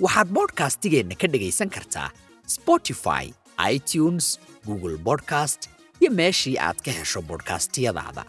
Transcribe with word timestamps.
waxaad 0.00 0.28
bodhkastigeenna 0.36 1.14
ka 1.20 1.26
dhegaysan 1.32 1.70
kartaa 1.76 2.08
spotify 2.56 3.24
itunes 3.74 4.38
google 4.66 4.96
bodcast 5.06 5.68
iyo 6.00 6.10
meeshii 6.20 6.56
aad 6.58 6.78
ka 6.84 6.90
hesho 6.98 7.22
bodhkastiyadaada 7.22 8.24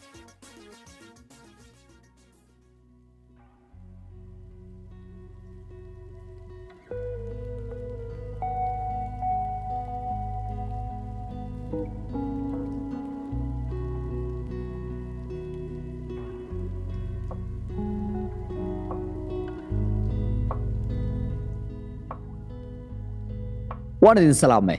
waan 24.06 24.18
idin 24.22 24.34
salaamay. 24.44 24.78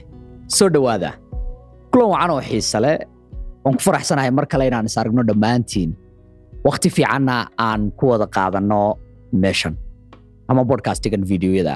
Soo 0.57 0.69
dhowaada 0.75 1.11
kulan 1.91 2.09
wacan 2.13 2.29
oo 2.35 2.41
xiise 2.49 2.79
leh 2.85 2.95
waan 3.63 3.75
ku 3.77 3.81
faraxsanahay 3.87 4.31
mar 4.37 4.45
kale 4.51 4.63
inaan 4.69 4.85
is 4.89 4.95
aragno 5.01 5.23
dhammaantiin. 5.29 5.91
Wakhti 6.67 6.89
fiicanna 6.95 7.35
aan 7.67 7.81
ku 7.99 8.03
wada 8.11 8.27
qaadanno 8.35 8.81
meeshan 9.43 9.73
ama 10.49 10.61
bodhkastigan 10.69 11.23
videoyada. 11.31 11.75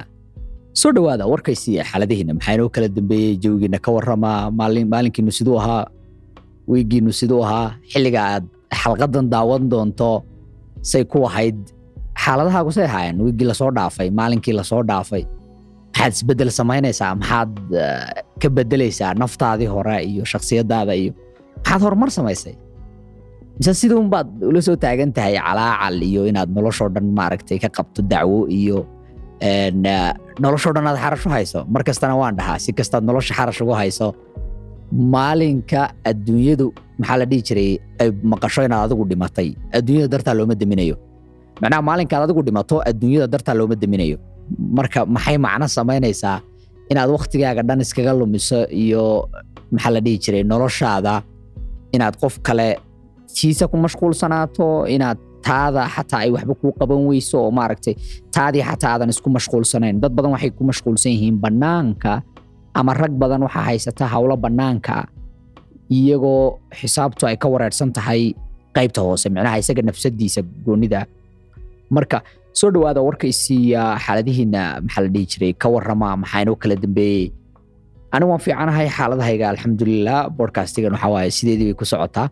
Soo 0.82 0.92
dhowaada 0.96 1.24
warkaysii 1.32 1.84
xaaladihiinna. 1.90 2.34
Maxaa 2.38 2.54
inoo 2.58 2.70
kala 2.76 2.88
dambeeyey 2.98 3.34
jawigiinna 3.44 3.80
ka 3.86 3.90
warrama? 3.96 4.32
Maalin 4.60 4.88
maalinkiinu 4.94 5.32
siduu 5.38 5.58
ahaa? 5.62 5.84
Weygiinu 6.72 7.12
siduu 7.20 7.42
ahaa? 7.46 7.68
Xilliga 7.92 8.22
aad 8.34 8.46
xalqadan 8.82 9.26
daawan 9.34 9.64
doonto 9.72 10.24
say 10.82 11.04
ku 11.04 11.20
ahayd. 11.28 11.58
Xaaladahaagu 12.24 12.72
say 12.78 12.86
ahaayeen. 12.88 13.18
Weygii 13.26 13.48
la 13.52 13.54
soo 13.62 13.72
dhaafay 13.78 14.08
maalinkii 14.20 14.54
la 14.60 14.64
soo 14.64 14.82
dhaafay 14.90 15.24
maxaad 15.94 16.12
isbeddel 16.18 16.52
samaynaysaa 16.60 17.12
maxaad 17.22 17.52
ka 18.42 18.48
beddelaysaa 18.58 19.12
naftaadii 19.22 19.70
hore 19.76 19.98
iyo 20.12 20.24
shakhsiyaddaada 20.32 20.94
iyo 21.02 21.12
maxaad 21.64 21.82
horumar 21.86 22.10
samaysay. 22.18 22.56
Mise 23.62 23.88
baad 24.14 24.28
ula 24.50 24.62
soo 24.68 24.76
taagan 24.84 25.12
tahay 25.18 25.36
calaacal 25.48 25.98
iyo 26.10 26.22
inaad 26.32 26.50
noloshoo 26.58 26.90
dhan 26.96 27.08
maaragtay 27.18 27.58
ka 27.64 27.70
qabto 27.78 28.02
dacwo 28.12 28.40
iyo 28.60 28.78
noloshoo 30.44 30.74
dhan 30.76 30.88
aad 30.92 30.98
xarash 31.04 31.26
u 31.28 31.30
hayso 31.36 31.60
mar 31.74 31.82
kastana 31.88 32.16
waan 32.22 32.36
dhahaa. 32.40 32.58
Si 32.64 32.72
kastaad 32.80 33.04
nolosha 33.10 33.34
xarash 33.38 33.62
ugu 33.64 33.74
hayso 33.82 34.08
maalinka 35.14 35.82
adduunyadu 36.10 36.68
maxaa 37.00 37.18
la 37.22 37.26
dhihi 37.30 37.42
jiray 37.48 37.72
ay 38.02 38.10
maqasho 38.32 38.62
inaad 38.68 38.84
adigu 38.88 39.04
dhimatay. 39.12 39.50
Adduunyada 39.78 40.08
dartaa 40.14 40.34
looma 40.40 40.56
deminayo 40.62 40.96
macnaha 41.62 41.82
maalinkaad 41.90 42.22
adigu 42.26 42.42
dhimato 42.48 42.76
adduunyada 42.90 43.28
dartaa 43.34 43.56
looma 43.60 43.76
deminayo 43.84 44.18
marka 44.78 45.00
maxay 45.16 45.38
macno 45.46 45.68
samaynaysaa 45.78 46.38
inaad 46.92 47.10
wakhtigaaga 47.16 47.62
dhan 47.68 47.80
iskaga 47.86 48.14
lumiso 48.20 48.60
iyo 48.84 49.04
maxaa 49.74 49.92
la 49.96 50.00
dhihi 50.06 50.18
jiray 50.24 50.44
noloshaada 50.52 51.14
inaad 51.96 52.16
qof 52.22 52.36
kale 52.48 52.68
tiisa 53.36 53.66
ku 53.72 53.78
mashquulsanaato 53.86 54.68
inaad 54.96 55.18
taada 55.48 55.84
xataa 55.96 56.20
ay 56.26 56.30
waxba 56.36 56.54
kuu 56.62 56.72
qaban 56.80 57.02
weyso 57.10 57.36
oo 57.44 57.52
maaragtay 57.58 57.94
taadii 58.36 58.64
xataa 58.70 58.92
aadan 58.94 59.10
isku 59.14 59.30
mashquulsanayn. 59.38 59.96
Dad 60.04 60.14
badan 60.18 60.32
waxay 60.36 60.52
ku 60.58 60.64
mashquulsan 60.70 61.12
yihiin 61.16 61.38
bannaanka 61.44 62.14
ama 62.80 62.92
rag 63.02 63.14
badan 63.22 63.42
waxaa 63.48 63.66
haysata 63.70 64.06
howlo 64.14 64.36
bannaanka 64.44 64.96
iyagoo 65.98 66.60
xisaabtu 66.80 67.24
ay 67.28 67.36
ka 67.42 67.48
wareersan 67.54 67.90
tahay 67.96 68.22
qaybta 68.76 69.02
hoose 69.04 69.28
micnaha 69.34 69.58
isaga 69.60 69.82
nafsadiisa 69.82 70.42
goonida. 70.66 71.02
Marka 71.96 72.18
soo 72.60 72.70
dhowaada 72.74 73.02
warkaysiiya 73.08 73.84
xaaladihiina 74.06 74.62
maxaa 74.86 75.04
la 75.06 75.10
dhihi 75.14 75.26
jiray? 75.32 75.54
Ka 75.62 75.68
warrama 75.74 76.10
maxaa 76.24 76.42
inoo 76.44 76.56
kala 76.62 76.76
dambeeyey? 76.84 77.26
Anigu 78.14 78.30
waan 78.32 78.44
fiicanahay 78.46 78.88
xaaladahayga 78.98 79.46
alxamdulilah 79.54 80.20
bodhkastigan 80.38 80.94
waxaa 80.96 81.30
sideedii 81.38 81.68
bay 81.72 81.78
ku 81.82 81.86
socotaa. 81.92 82.28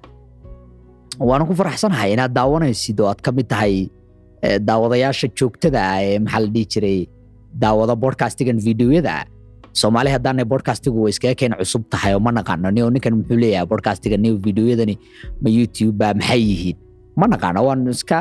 Waanan 1.19 1.47
ku 1.49 1.55
faraxsanahay 1.59 2.09
inaad 2.15 2.33
daawanaysid 2.39 2.99
oo 2.99 3.07
aad 3.11 3.21
ka 3.25 3.31
mid 3.31 3.47
tahay 3.53 3.87
daawadayaasha 4.67 5.27
joogtada 5.39 5.79
ah 5.93 5.99
ee 6.03 6.19
maxaa 6.25 6.41
la 6.45 6.49
dhihi 6.55 6.65
jiray? 6.73 6.99
Daawada 7.63 7.95
bodhkastigan 8.03 8.57
videoyada. 8.67 9.15
Soomaali 9.79 10.09
haddaanay 10.15 10.45
bodhkastigu 10.51 10.99
way 11.03 11.11
iskaga 11.15 11.35
keen 11.39 11.53
cusub 11.59 11.83
tahay 11.93 12.13
oo 12.15 12.19
ma 12.27 12.31
naqaano. 12.37 12.69
Nio 12.75 12.89
ninkan 12.93 13.13
muxuu 13.19 13.37
leeyahay 13.43 13.67
bodhkastigan 13.71 14.19
nio 14.23 14.35
videoyadani 14.47 14.95
ma 15.41 15.49
youtube 15.57 16.03
maxay 16.19 16.41
yihiin? 16.49 16.77
Ma 17.19 17.25
naqaano 17.31 17.59
waan 17.67 17.87
iska 17.95 18.19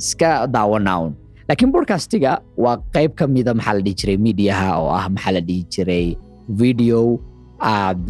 iska 0.00 0.30
daawanaa 0.54 0.98
un 1.06 1.12
laakiin 1.48 1.70
bodhkastiga 1.74 2.32
waa 2.64 2.76
qayb 2.94 3.12
ka 3.18 3.24
mida 3.26 3.52
maxaa 3.58 3.74
la 3.78 3.82
dhihi 3.86 3.96
jiray 4.00 4.16
mediaha 4.26 4.68
oo 4.80 4.90
ah 5.00 5.06
maxaa 5.14 5.32
la 5.36 5.40
dhihi 5.48 5.62
jiray 5.74 6.06
video 6.60 7.00
aad 7.60 8.08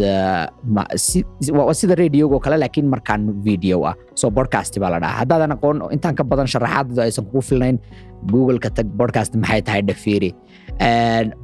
waa 1.58 1.74
sida 1.80 1.94
radiogo 2.02 2.38
kale 2.44 2.56
laakiin 2.62 2.86
markaan 2.94 3.22
video 3.46 3.82
ah. 3.90 3.94
So 4.14 4.30
bodhcast 4.30 4.78
baa 4.82 4.90
la 4.94 4.98
dhahaa. 5.02 5.18
Haddaadan 5.22 5.52
aqoon 5.56 5.78
intaan 5.94 6.14
ka 6.18 6.24
badan 6.30 6.46
sharaxaadadu 6.52 7.00
aysan 7.04 7.24
kugu 7.28 7.42
filnayn 7.48 7.76
google-ka 8.32 8.70
tag 8.76 8.86
bodhcast 9.00 9.34
maxay 9.42 9.62
tahay 9.66 9.82
dhafiiri 9.88 10.30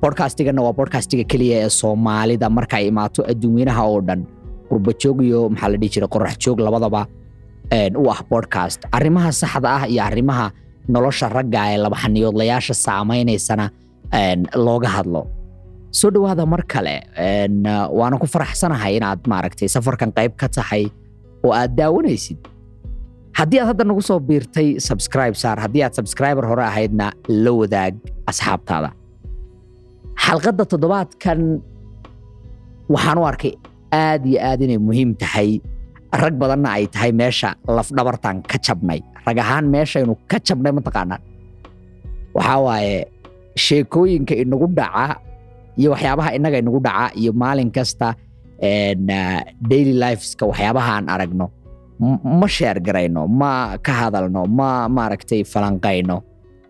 bodhcastigana 0.03 0.63
waa 0.67 0.75
bodhcastiga 0.79 1.25
keliya 1.31 1.57
ee 1.67 1.71
soomaalida. 1.81 2.47
Markay 2.59 2.87
imaato 2.91 3.21
adduunweynaha 3.33 3.83
oo 3.91 4.01
dhan 4.09 4.21
qurbajoog 4.71 5.19
iyo 5.27 5.41
maxaa 5.53 5.71
la 5.75 5.77
dhihi 5.83 5.91
jiray 5.95 6.09
qorax 6.15 6.35
labadaba 6.67 7.03
u 8.03 8.05
ah 8.15 8.21
bodhcast 8.31 8.81
arrimaha 8.97 9.31
saxda 9.43 9.69
ah 9.77 9.83
iyo 9.93 10.03
arrimaha 10.09 10.47
nolosha 10.95 11.27
ragga 11.37 11.63
ee 11.73 11.79
labaxaniyoodlayaasha 11.85 12.75
saamaynaysana 12.87 13.67
looga 14.67 14.89
hadlo. 14.97 15.23
Soo 15.99 16.11
dhowaada 16.15 16.45
mar 16.53 16.63
kale 16.73 16.95
waana 17.99 18.17
ku 18.23 18.27
faraxsanahay 18.35 18.93
inaad 18.99 19.21
maaragtay 19.33 19.69
safarkan 19.75 20.11
qayb 20.19 20.33
ka 20.41 20.47
tahay 20.57 20.85
oo 21.47 21.53
aad 21.61 21.73
daawanaysid. 21.79 22.39
Haddii 23.39 23.59
aad 23.63 23.69
hadda 23.73 23.85
nagu 23.91 24.03
soo 24.09 24.19
biirtay 24.29 24.69
subscribe 24.89 25.35
saar 25.43 25.59
haddii 25.65 25.83
aad 25.87 25.95
subscriber 25.99 26.45
hore 26.51 26.65
ahaydna 26.71 27.07
la 27.45 27.53
wadaag 27.61 27.95
asxaabtaada. 28.31 28.91
Xalqadda 30.25 30.65
toddobaadkan 30.73 31.41
waxaan 32.95 33.19
u 33.19 33.25
arkay 33.31 33.53
aad 34.05 34.23
iyo 34.31 34.39
aad 34.49 34.61
inay 34.67 34.79
muhiim 34.89 35.11
tahay. 35.23 35.51
Rag 36.23 36.35
badanna 36.43 36.69
ay 36.79 36.85
tahay 36.95 37.13
meesha 37.21 37.55
lafdhabartan 37.77 38.37
ka 38.51 38.59
jabnay 38.67 38.99
rag 39.27 39.39
ahaan 39.45 39.65
meeshaynu 39.75 40.15
ka 40.31 40.37
jabnay 40.47 40.73
mataqaanaan 40.79 41.23
waxaa 42.37 42.61
waaye 42.67 42.97
sheekooyinka 43.65 44.35
inagu 44.43 44.67
dhaca 44.79 45.07
iyo 45.81 45.89
waxyaabaha 45.95 46.31
innaga 46.37 46.59
inagu 46.63 46.81
dhaca 46.87 47.07
iyo 47.21 47.33
maalin 47.43 47.71
kasta 47.77 48.09
daily 49.71 49.95
lifeska 50.03 50.45
waxyaabaha 50.51 50.91
aan 50.97 51.07
aragno 51.15 51.47
ma 52.41 52.47
sheer 52.49 52.77
ma 53.41 53.77
ka 53.87 53.93
hadalno 54.01 54.47
ma 54.59 54.89
maaragtay 54.89 55.45
falanqayno. 55.53 56.17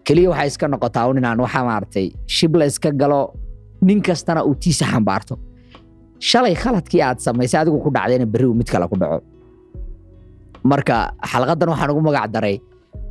Keliya 0.07 0.31
waxay 0.33 0.49
iska 0.49 0.67
noqotaa 0.73 1.07
un 1.11 1.19
inaan 1.19 1.39
waxa 1.45 1.61
maaragtay 1.69 2.07
shibla 2.27 2.65
iska 2.67 2.91
galo 3.01 3.21
nin 3.83 4.01
kastana 4.03 4.41
uu 4.45 4.55
tiisa 4.63 4.85
xambaarto 4.93 5.35
shalay 6.19 6.55
khaladkii 6.63 7.03
aad 7.03 7.19
samaysay 7.27 7.61
adigu 7.63 7.79
ku 7.85 7.91
dhacdayna 7.97 8.27
berri 8.33 8.47
uu 8.51 8.55
mid 8.61 8.69
kale 8.73 8.87
ku 8.93 8.97
dhaco 9.03 9.19
marka 10.65 11.13
xalqadan 11.31 11.69
waxaan 11.73 11.91
ugu 11.93 12.03
magac 12.09 12.27
daray 12.35 12.57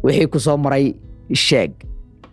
wixii 0.03 0.27
ku 0.31 0.39
soo 0.39 0.57
maray 0.57 0.93
sheeg. 1.33 1.71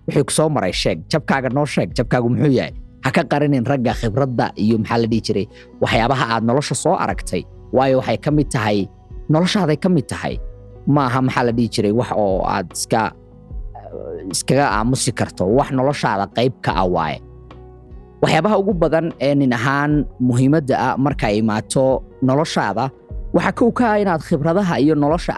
Wixii 0.07 0.25
ku 0.29 0.33
soo 0.33 0.49
maray 0.49 0.73
sheeg. 0.73 0.99
Jabkaaga 1.11 1.49
noo 1.55 1.67
sheeg. 1.67 1.89
Jabkaagu 1.97 2.29
muxuu 2.31 2.53
yahay? 2.59 2.73
Ha 3.05 3.11
ka 3.15 3.23
qarinin 3.31 3.65
ragga 3.67 3.93
khibradda 3.95 4.51
iyo 4.59 4.79
maxaa 4.83 4.99
la 5.03 5.07
dhihi 5.11 5.23
jiray 5.27 5.47
waxyaabaha 5.83 6.25
aad 6.35 6.43
nolosha 6.49 6.75
soo 6.75 6.95
aragtay. 7.03 7.43
Waayo 7.73 7.99
waxay 8.01 8.19
ka 8.25 8.31
mid 8.31 8.49
tahay 8.55 8.79
noloshaaday 9.33 9.77
ka 9.79 9.89
mid 9.89 10.07
tahay. 10.11 10.35
Ma 10.87 11.07
aha 11.09 11.21
maxaa 11.27 11.45
la 11.49 11.53
dhihi 11.57 11.69
jiray 11.75 11.93
wax 11.95 12.11
oo 12.15 12.43
aad 12.55 12.67
iska 12.77 13.03
iskaga 14.33 14.67
aamusi 14.77 15.11
karto. 15.19 15.45
Wax 15.59 15.69
noloshaada 15.71 16.27
qayb 16.37 16.55
ka 16.65 16.73
ah 16.83 16.87
waaye. 16.95 17.19
Waxyaabaha 18.23 18.57
ugu 18.61 18.73
badan 18.75 19.07
ee 19.21 19.35
nin 19.35 19.53
ahaan 19.53 19.93
muhiimadda 20.21 20.75
ah 20.87 20.95
marka 21.05 21.29
imaato 21.41 22.03
noloshaada 22.27 22.85
waxaa 23.37 23.55
kow 23.59 23.71
ka 23.79 23.85
ah 23.93 23.99
inaad 24.03 24.23
khibradaha 24.29 24.75
iyo 24.85 24.95
nolosha 25.03 25.35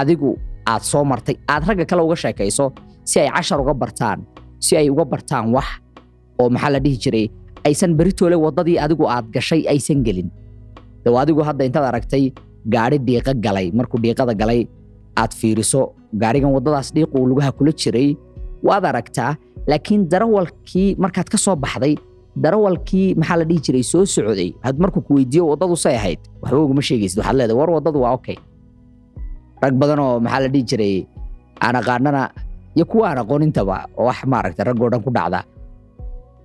adigu 0.00 0.30
aad 0.72 0.82
soo 0.90 1.04
martay 1.10 1.36
aad 1.52 1.62
ragga 1.68 1.84
kale 1.90 2.02
uga 2.06 2.16
sheekayso 2.22 2.66
si 3.10 3.16
ay 3.22 3.28
cashar 3.36 3.58
uga 3.64 3.74
bartaan 3.82 4.18
si 4.64 4.72
ay 4.80 4.86
uga 4.94 5.04
bartaan 5.12 5.46
wax 5.56 5.68
oo 6.40 6.48
maxaa 6.54 6.70
la 6.74 6.78
dhihi 6.84 6.96
jiray 7.04 7.26
aysan 7.68 7.92
beritoole 7.98 8.36
waddadii 8.44 8.78
adigu 8.84 9.04
aad 9.14 9.26
gashay 9.34 9.62
aysan 9.72 10.00
gelin. 10.06 10.28
Dee 11.04 11.14
adigu 11.22 11.40
hadda 11.48 11.62
intaad 11.68 11.86
aragtay 11.90 12.24
gaari 12.74 12.98
dhiiqa 13.06 13.32
galay. 13.44 13.66
Markuu 13.78 13.98
dhiiqada 14.04 14.34
galay 14.40 14.60
aad 15.22 15.32
fiiriso 15.40 15.80
gaarigan 16.22 16.52
waddadaas 16.56 16.88
dhiiqu 16.94 17.14
uu 17.20 17.26
lugaha 17.30 17.50
kula 17.58 17.72
jiray 17.82 18.08
waad 18.66 18.84
aragtaa 18.90 19.32
laakiin 19.70 20.02
darawalkii 20.12 20.88
markaad 21.02 21.28
ka 21.32 21.38
soo 21.44 21.56
baxday 21.64 21.94
darawalkii 22.36 23.14
maxaa 23.20 23.36
la 23.40 23.44
dhihi 23.44 23.60
jiray? 23.60 23.82
Soo 23.84 24.04
socday. 24.06 24.54
Had 24.64 24.78
markuu 24.78 25.02
ku 25.04 25.14
weydiiyo 25.20 25.46
waddadu 25.52 25.76
say 25.76 25.94
ahayd. 25.96 26.18
Waxba 26.42 26.58
uguma 26.64 26.82
sheegaysid. 26.82 27.18
Waxaad 27.20 27.36
leedahay 27.36 27.56
war 27.58 27.70
waddadu 27.70 28.00
waa 28.00 28.12
okay. 28.16 28.36
Rag 29.62 29.74
badan 29.80 29.98
oo 30.00 30.20
maxaa 30.20 30.40
la 30.44 30.48
dhihi 30.48 30.64
jiray 30.64 30.94
aan 31.60 31.76
aqaanana 31.76 32.22
iyo 32.76 32.84
kuwa 32.88 33.10
aan 33.12 33.18
aqoonintaba 33.22 33.76
oo 33.98 34.06
wax 34.08 34.24
maaragtay 34.26 34.64
raggoo 34.64 34.90
dhan 34.90 35.02
ku 35.04 35.10
dhacda. 35.12 35.40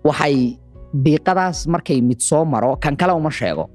Waxay 0.04 0.58
dhiiqadaas 0.94 1.68
markay 1.68 2.02
mid 2.02 2.20
soo 2.22 2.46
maro 2.46 2.76
kan 2.76 2.96
kale 3.00 3.14
uma 3.16 3.32
sheego. 3.32 3.70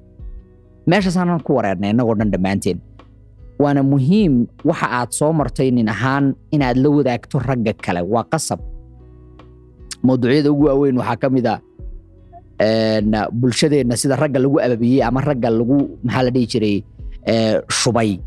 Meeshaasaanan 0.87 1.41
ku 1.43 1.55
wareernay 1.57 1.91
innagoo 1.97 2.15
dhan 2.15 2.31
dhammaanteen. 2.31 2.79
Waana 3.59 3.83
muhiim 3.83 4.47
waxa 4.65 4.87
aad 5.01 5.11
soo 5.17 5.33
martay 5.33 5.71
nin 5.71 5.89
ahaan 5.89 6.35
inaad 6.53 6.77
la 6.77 6.89
wadaagto 6.91 7.39
ragga 7.41 7.73
kale. 7.85 8.01
Waa 8.05 8.25
qasab. 8.33 8.61
Mawduucyada 10.03 10.51
ugu 10.53 10.65
waaweyn 10.67 10.99
waxaa 10.99 11.17
ka 11.23 11.29
mid 11.31 11.47
a 11.47 11.61
bulshadeenna 13.33 13.97
sida 13.97 14.17
ragga 14.17 14.39
lagu 14.39 14.59
ababiyey 14.61 15.03
ama 15.03 15.21
ragga 15.21 15.51
lagu 15.51 15.79
maxaa 16.05 16.23
la 16.27 16.31
dhihi 16.31 16.47
jiray? 16.53 16.77
Shubay. 17.69 18.19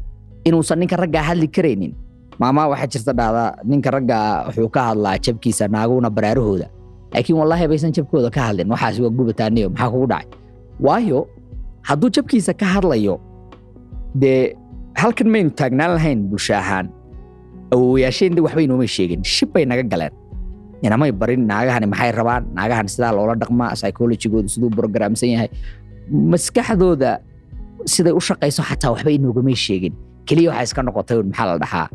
Inuusan 0.45 0.79
ninka 0.79 0.95
raggaa 0.97 1.23
hadli 1.33 1.47
karaynin. 1.47 1.93
Maamaa 2.39 2.67
waxaa 2.71 2.87
jirta 2.93 3.13
dhahda 3.19 3.43
ninka 3.63 3.89
ragga 3.95 4.17
wuxuu 4.47 4.69
ka 4.75 4.81
hadlaa 4.91 5.17
jabkiisa 5.17 5.67
naaguna 5.67 6.09
baraarahooda. 6.09 6.67
Laakiin 7.13 7.37
wallaahi 7.39 7.67
baysan 7.71 7.91
jabkooda 7.95 8.29
ka 8.29 8.41
hadlin. 8.51 8.67
Waxaas 8.71 8.99
waa 8.99 9.09
gubataaniyo 9.17 9.69
maxaa 9.69 9.89
kugu 9.93 10.07
dhacay? 10.11 10.27
Waayo 10.79 11.19
hadduu 11.87 12.09
jabkiisa 12.15 12.53
ka 12.53 12.65
hadlayo 12.65 13.15
dee 14.15 14.55
halkan 14.95 15.27
maynu 15.31 15.49
taagnaan 15.55 15.91
lahayn 15.95 16.19
bulsho 16.29 16.53
ahaan. 16.55 16.87
Awowayaasheen 17.73 18.35
de 18.35 18.41
waxba 18.45 18.61
inoomay 18.67 18.87
sheegin. 18.87 19.23
Shib 19.23 19.49
bay 19.55 19.65
naga 19.65 19.83
galeen 19.83 20.11
inamay 20.83 21.11
barin 21.11 21.47
naagahani 21.49 21.87
maxay 21.93 22.11
rabaan? 22.11 22.43
Naagahan 22.57 22.87
sidaa 22.93 23.11
loola 23.17 23.35
dhaqmaa 23.41 23.73
psychologigooda 23.79 24.47
siduu 24.53 24.69
programsan 24.77 25.29
yahay. 25.33 25.49
Maskaxdooda 26.31 27.11
siday 27.93 28.13
u 28.13 28.21
shaqayso 28.27 28.61
xataa 28.69 28.91
waxba 28.93 29.11
inoogamay 29.17 29.55
sheegin. 29.65 29.93
Keliya 30.27 30.49
waxaa 30.51 30.63
iska 30.67 30.81
noqotay 30.87 31.17
maxaa 31.29 31.45
la 31.49 31.55
dhahaa? 31.63 31.87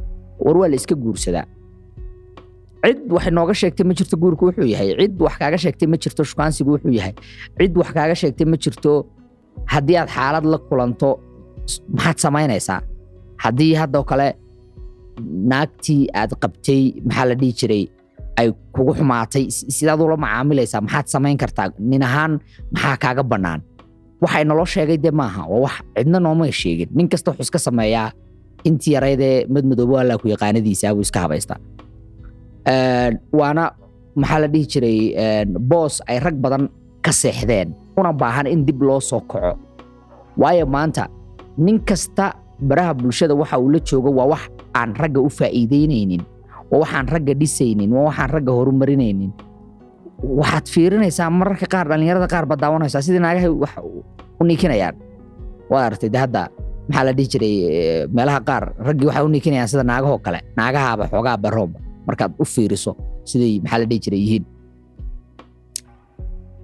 War 0.44 0.56
waa 0.60 0.68
la 0.72 0.76
iska 0.80 0.94
guursadaa. 1.04 1.44
Cid 2.84 2.98
wax 3.14 3.24
nooga 3.36 3.54
sheegtay 3.60 3.84
ma 3.88 3.92
jirto 3.98 4.16
guurku 4.22 4.42
wuxuu 4.48 4.66
yahay. 4.74 4.88
Cid 5.00 5.14
wax 5.24 5.34
kaaga 5.40 5.58
sheegtay 5.64 5.86
ma 5.92 5.96
jirto 6.02 6.22
shukaansigu 6.30 6.70
wuxuu 6.74 6.92
yahay. 6.98 7.14
Cid 7.58 7.72
wax 7.80 7.88
kaaga 7.96 8.14
sheegtay 8.20 8.46
ma 8.52 8.56
jirto 8.64 8.92
haddii 9.72 9.96
aad 10.00 10.08
xaalad 10.16 10.44
la 10.52 10.58
kulanto 10.68 11.10
maxaad 11.96 12.18
samaynaysaa? 12.24 12.78
Haddii 13.44 13.72
haddoo 13.80 14.04
kale 14.10 14.28
naagtii 15.50 16.02
aad 16.20 16.32
qabtay 16.42 16.82
maxaa 17.06 17.26
la 17.30 17.34
dhihi 17.40 17.52
jiray 17.60 17.84
ay 18.40 18.48
kugu 18.74 18.92
xumaatay. 18.98 19.44
Sidaad 19.76 20.00
ula 20.06 20.16
macaamilaysaa 20.24 20.80
maxaad 20.86 21.06
samayn 21.14 21.36
kartaa? 21.42 21.68
Nin 21.90 22.02
ahaan 22.08 22.32
maxaa 22.74 22.96
kaaga 23.02 23.22
bannaan? 23.32 23.60
Waxay 24.22 24.44
naloo 24.48 24.66
sheegay 24.72 24.98
dee 25.04 25.10
maaha. 25.20 25.42
Waa 25.52 25.60
wax 25.66 25.76
cidna 25.96 26.18
noomay 26.24 26.52
sheegin. 26.60 26.88
Nin 26.96 27.08
kasta 27.12 27.30
wuxuu 27.30 27.42
iska 27.46 27.58
sameeyaa 27.66 28.08
intii 28.68 28.92
yaraydee 28.96 29.46
madmadoobo 29.54 29.94
allaa 30.02 30.18
ku 30.22 30.26
yaqaanadiisa 30.32 30.94
buu 30.94 31.04
iska 31.06 31.20
habaystaa. 31.24 31.58
Waana 33.38 33.64
maxaa 34.16 34.38
la 34.42 34.48
dhihi 34.52 34.66
jiray? 34.72 34.98
Boos 35.70 36.00
ay 36.08 36.18
rag 36.20 36.36
badan 36.42 36.68
ka 37.04 37.12
seexdeen. 37.12 37.74
Una 37.96 38.12
baahan 38.12 38.46
in 38.46 38.64
dib 38.66 38.82
loo 38.82 39.00
soo 39.00 39.20
kaco. 39.20 39.58
Waayo 40.36 40.66
maanta 40.66 41.08
nin 41.58 41.80
kasta 41.80 42.34
baraha 42.60 42.94
bulshada 42.94 43.34
waxa 43.34 43.58
uu 43.58 43.70
la 43.70 43.78
joogo 43.80 44.10
waa 44.18 44.26
wax 44.32 44.42
aan 44.74 44.94
ragga 44.94 45.20
u 45.20 45.28
faa'iideynaynin 45.28 46.22
waa 46.70 46.78
waxaan 46.82 47.06
ragga 47.12 47.34
dhisaynin 47.40 47.90
waa 47.92 48.04
waxaan 48.08 48.30
ragga 48.34 48.52
horumarinaynin. 48.58 49.32
Waxaad 50.40 50.66
fiirinaysaa 50.74 51.30
mararka 51.30 51.66
qaar 51.72 51.86
dhallinyarada 51.90 52.28
qaar 52.32 52.44
baad 52.50 52.60
daawanaysaa. 52.60 53.02
Sidii 53.02 53.18
naagahay 53.24 53.48
wax 53.62 53.72
u 54.40 54.44
niikinayaan. 54.44 54.94
Waad 55.70 55.84
aragtay 55.86 56.10
hadda 56.22 56.42
maxaa 56.88 57.04
la 57.06 57.12
dhihi 57.16 57.28
jiray 57.32 57.54
meelaha 58.16 58.40
qaar 58.48 58.64
raggii 58.86 59.06
waxay 59.08 59.24
u 59.24 59.28
niikinayaan 59.34 59.68
sida 59.68 59.82
naagahoo 59.90 60.18
kale. 60.18 60.40
Naagahaaba 60.56 61.04
xoogaa 61.12 61.36
baroomba 61.44 61.78
markaad 62.06 62.32
u 62.38 62.44
fiiriso 62.44 62.92
siday 63.24 63.60
maxaa 63.64 63.78
la 63.82 63.86
dhihi 63.90 64.00
jiray 64.04 64.20
yihiin. 64.24 64.44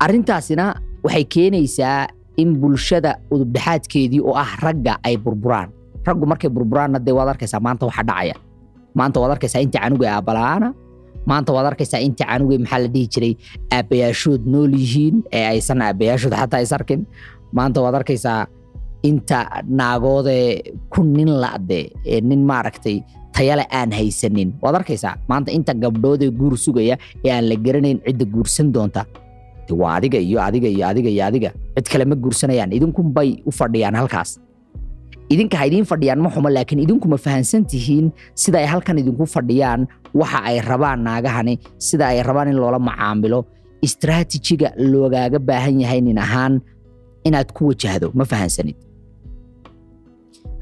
Arrintaasina 0.04 0.74
waxay 1.04 1.24
keenaysaa 1.24 2.06
in 2.36 2.50
bulshada 2.60 3.16
udubdhexaadkeedii 3.32 4.20
oo 4.20 4.34
ah 4.36 4.52
ragga 4.62 4.98
ay 5.02 5.16
burburaan. 5.16 5.68
Raggu 6.06 6.26
markay 6.28 6.50
burburaanna 6.52 6.98
dee 7.00 7.14
waad 7.16 7.28
arkaysaa 7.34 7.60
maanta 7.60 7.86
waxa 7.88 8.02
dhacaya 8.04 8.34
maanta 8.98 9.18
waad 9.22 9.32
arkaysaa 9.36 9.62
inta 9.66 9.78
canuga 9.84 10.06
aabala'aana 10.16 10.68
maanta 11.30 11.50
waad 11.56 11.66
arkaysaa 11.72 12.00
inta 12.08 12.24
canuga 12.30 12.56
maxaa 12.64 12.80
la 12.84 12.88
dhihi 12.94 13.06
jiray 13.14 13.32
aabbayaashood 13.76 14.42
nool 14.52 14.72
yihiin 14.82 15.16
ee 15.38 15.44
aysan 15.52 15.80
aabbayaashood 15.88 16.34
xataa 16.40 16.60
is 16.66 16.72
arkin. 16.78 17.00
Maanta 17.56 17.78
waad 17.84 17.96
arkaysaa 18.00 18.40
inta 19.10 19.38
naagoodee 19.80 20.46
ku 20.94 21.00
nin 21.16 21.30
la'de 21.44 21.80
ee 22.12 22.20
nin 22.30 22.42
maaragtay 22.50 22.96
tayale 23.36 23.64
aan 23.78 23.90
haysanin. 23.98 24.48
Waad 24.62 24.74
arkaysaa 24.80 25.14
maanta 25.30 25.50
inta 25.58 25.72
gabdhoodee 25.84 26.30
guur 26.40 26.54
sugaya 26.64 26.96
ee 27.24 27.30
aan 27.36 27.44
la 27.50 27.56
garanayn 27.66 27.98
cidda 28.06 28.24
guursan 28.34 28.68
doonta. 28.74 29.02
Waa 29.80 29.94
adiga 29.98 30.18
iyo 30.28 30.38
adiga 30.48 30.68
iyo 30.74 30.84
adiga 30.90 31.10
iyo 31.14 31.24
adiga. 31.28 31.50
Cid 31.76 31.86
kale 31.92 32.04
ma 32.10 32.14
guursanayaan. 32.24 32.70
Idinkunbay 32.78 33.30
u 33.48 33.50
fadhiyaan 33.58 33.96
halkaas 34.00 34.30
idinka 35.32 35.56
ha 35.60 35.64
idiin 35.68 35.86
fadhiyaan 35.90 36.20
ma 36.24 36.30
xumo 36.34 36.48
laakiin 36.56 36.80
idinkuma 36.86 37.16
fahansan 37.24 37.62
tihiin 37.70 38.06
sida 38.42 38.58
ay 38.62 38.66
halkan 38.72 38.98
idinku 39.02 39.24
fadhiyaan 39.34 39.80
waxa 40.20 40.38
ay 40.50 40.56
rabaan 40.70 41.00
naagahani 41.06 41.54
sida 41.88 42.04
ay 42.12 42.18
rabaan 42.28 42.48
in 42.52 42.56
loola 42.62 42.78
macaamilo. 42.88 43.40
Istraatijiga 43.86 44.68
loogaaga 44.92 45.38
baahan 45.48 45.80
yahay 45.82 46.00
nin 46.00 46.18
ahaan 46.18 46.54
inaad 47.28 47.48
ku 47.56 47.62
wajahdo 47.70 48.06
ma 48.18 48.24
fahansanid. 48.24 48.76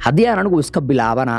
Haddii 0.05 0.27
aan 0.29 0.39
anigu 0.43 0.59
iska 0.61 0.81
bilaabana 0.81 1.37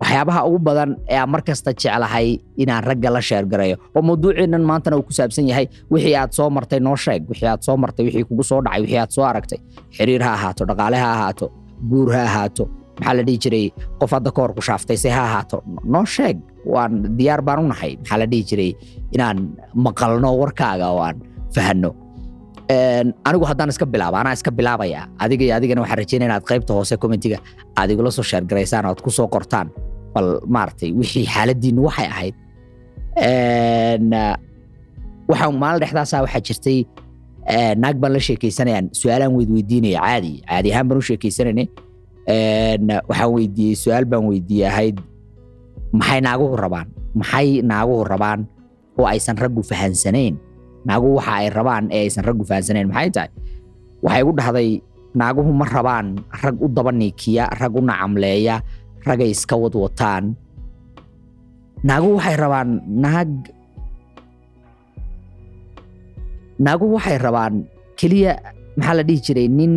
waxyaabaha 0.00 0.40
ugu 0.48 0.58
badan 0.66 0.90
ee 1.10 1.16
aan 1.22 1.30
mar 1.32 1.42
kasta 1.48 1.70
jeclahay 1.82 2.38
inaan 2.62 2.84
ragga 2.88 3.10
la 3.14 3.20
sheergarayo 3.28 3.76
oo 3.96 4.02
mawduuceennan 4.08 4.62
maantana 4.70 4.96
uu 4.98 5.02
ku 5.08 5.12
saabsan 5.18 5.48
yahay 5.50 5.66
wixii 5.90 6.14
aad 6.20 6.30
soo 6.38 6.48
martay 6.56 6.80
noo 6.86 6.96
sheeg 7.04 7.22
wixii 7.30 7.48
aad 7.52 7.62
soo 7.66 7.76
martay 7.82 8.04
wixii 8.06 8.24
kugu 8.28 8.44
soo 8.50 8.60
dhacay 8.64 8.80
wixii 8.84 8.98
aad 9.02 9.10
soo 9.16 9.24
aragtay. 9.30 9.58
Xiriir 9.96 10.22
ha 10.26 10.30
ahaato 10.38 10.62
dhaqaale 10.70 10.96
ha 11.02 11.08
ahaato 11.16 11.46
guur 11.90 12.12
ha 12.14 12.22
ahaato. 12.30 12.64
Maxaa 12.98 13.14
la 13.18 13.22
dhihi 13.22 13.38
jiray? 13.44 13.66
Qof 14.00 14.10
hadda 14.16 14.30
ka 14.34 14.40
hor 14.42 14.52
ku 14.56 14.62
shaaftayse 14.68 15.08
ha 15.16 15.22
ahaato. 15.28 15.62
Noo 15.84 16.04
sheeg. 16.04 16.36
Waan 16.66 17.16
diyaar 17.18 17.40
baan 17.46 17.58
u 17.64 17.68
nahay. 17.72 17.92
Maxaa 18.00 18.18
la 18.22 18.26
dhihi 18.26 18.44
jiray? 18.50 18.70
Inaan 19.14 19.38
maqalno 19.74 20.30
warkaaga 20.40 20.86
oo 20.94 21.00
aan 21.06 21.16
fahanno. 21.54 21.90
Anigu 23.24 23.44
haddaan 23.50 23.70
iska 23.72 23.86
bilaabo 23.86 24.16
anaa 24.20 24.32
iska 24.36 24.50
bilaabaya 24.50 25.00
adiga 25.18 25.44
iyo 25.44 25.54
adigana 25.56 25.80
waxaan 25.82 25.98
rajeynaya 26.02 26.28
inaad 26.30 26.44
qaybta 26.50 26.72
hoose 26.76 26.94
commentiga 27.02 27.38
aad 27.78 27.90
igula 27.90 28.10
soo 28.10 28.22
sheergaraysaan 28.30 28.84
oo 28.84 28.90
aad 28.92 29.00
ku 29.00 29.10
soo 29.10 29.28
qortaan. 29.34 29.70
Bal 30.14 30.28
maaragtay 30.54 30.90
wixii 30.92 31.24
xaaladiinnu 31.34 31.82
waxay 31.88 32.06
ahayd. 32.12 32.34
Waxaan 35.30 35.54
maalin 35.62 35.80
dhexdaasaa 35.82 36.22
waxaa 36.24 36.40
jirtay 36.46 36.78
naag 37.48 37.96
baan 38.00 38.12
la 38.12 38.20
sheekaysanayaan 38.20 38.92
su'aalaan 38.92 39.32
weydweydiinaya 39.36 40.00
caadi. 40.04 40.32
Caadi 40.44 40.68
ahaan 40.72 40.86
baan 40.88 40.98
u 41.00 41.04
sheekaysanayna 41.08 41.64
waxaan 43.08 43.30
weydiiyey 43.34 43.76
su'aal 43.76 44.04
baan 44.04 44.24
weydiiyey 44.28 44.68
ahayd 44.68 44.96
maxay 45.92 46.20
naaguhu 46.20 46.56
rabaan? 46.56 46.88
Maxay 47.16 47.62
naaguhu 47.64 48.04
rabaan 48.04 48.44
oo 48.98 49.06
aysan 49.08 49.36
raggu 49.40 49.62
fahansanayn? 49.64 50.36
Naaguhu 50.84 51.16
waxa 51.16 51.32
ay 51.40 51.48
rabaan 51.48 51.84
ee 51.90 52.04
aysan 52.08 52.24
raggu 52.28 52.44
fahansanayn 52.44 52.88
maxay 52.92 53.10
tahay? 53.16 53.30
Waxay 54.04 54.20
igu 54.22 54.32
dhahday 54.36 54.68
naaguhu 55.16 55.50
ma 55.56 55.64
rabaan 55.64 56.20
rag 56.44 56.56
u 56.60 56.68
daba 56.68 56.92
niikiya 56.92 57.48
rag 57.60 57.72
u 57.74 57.80
nacamleeya 57.80 58.60
ragay 59.08 59.30
iska 59.32 59.56
wadwataan 59.56 60.36
naaguhu 61.84 62.18
waxay 62.20 62.36
rabaan 62.36 62.70
naag 62.86 63.30
naaguhu 66.64 66.94
waxay 66.98 67.18
rabaan 67.18 67.54
keliya 67.98 68.32
maxaa 68.78 68.94
la 68.98 69.02
dhihi 69.08 69.20
jiray? 69.26 69.48
Nin 69.58 69.72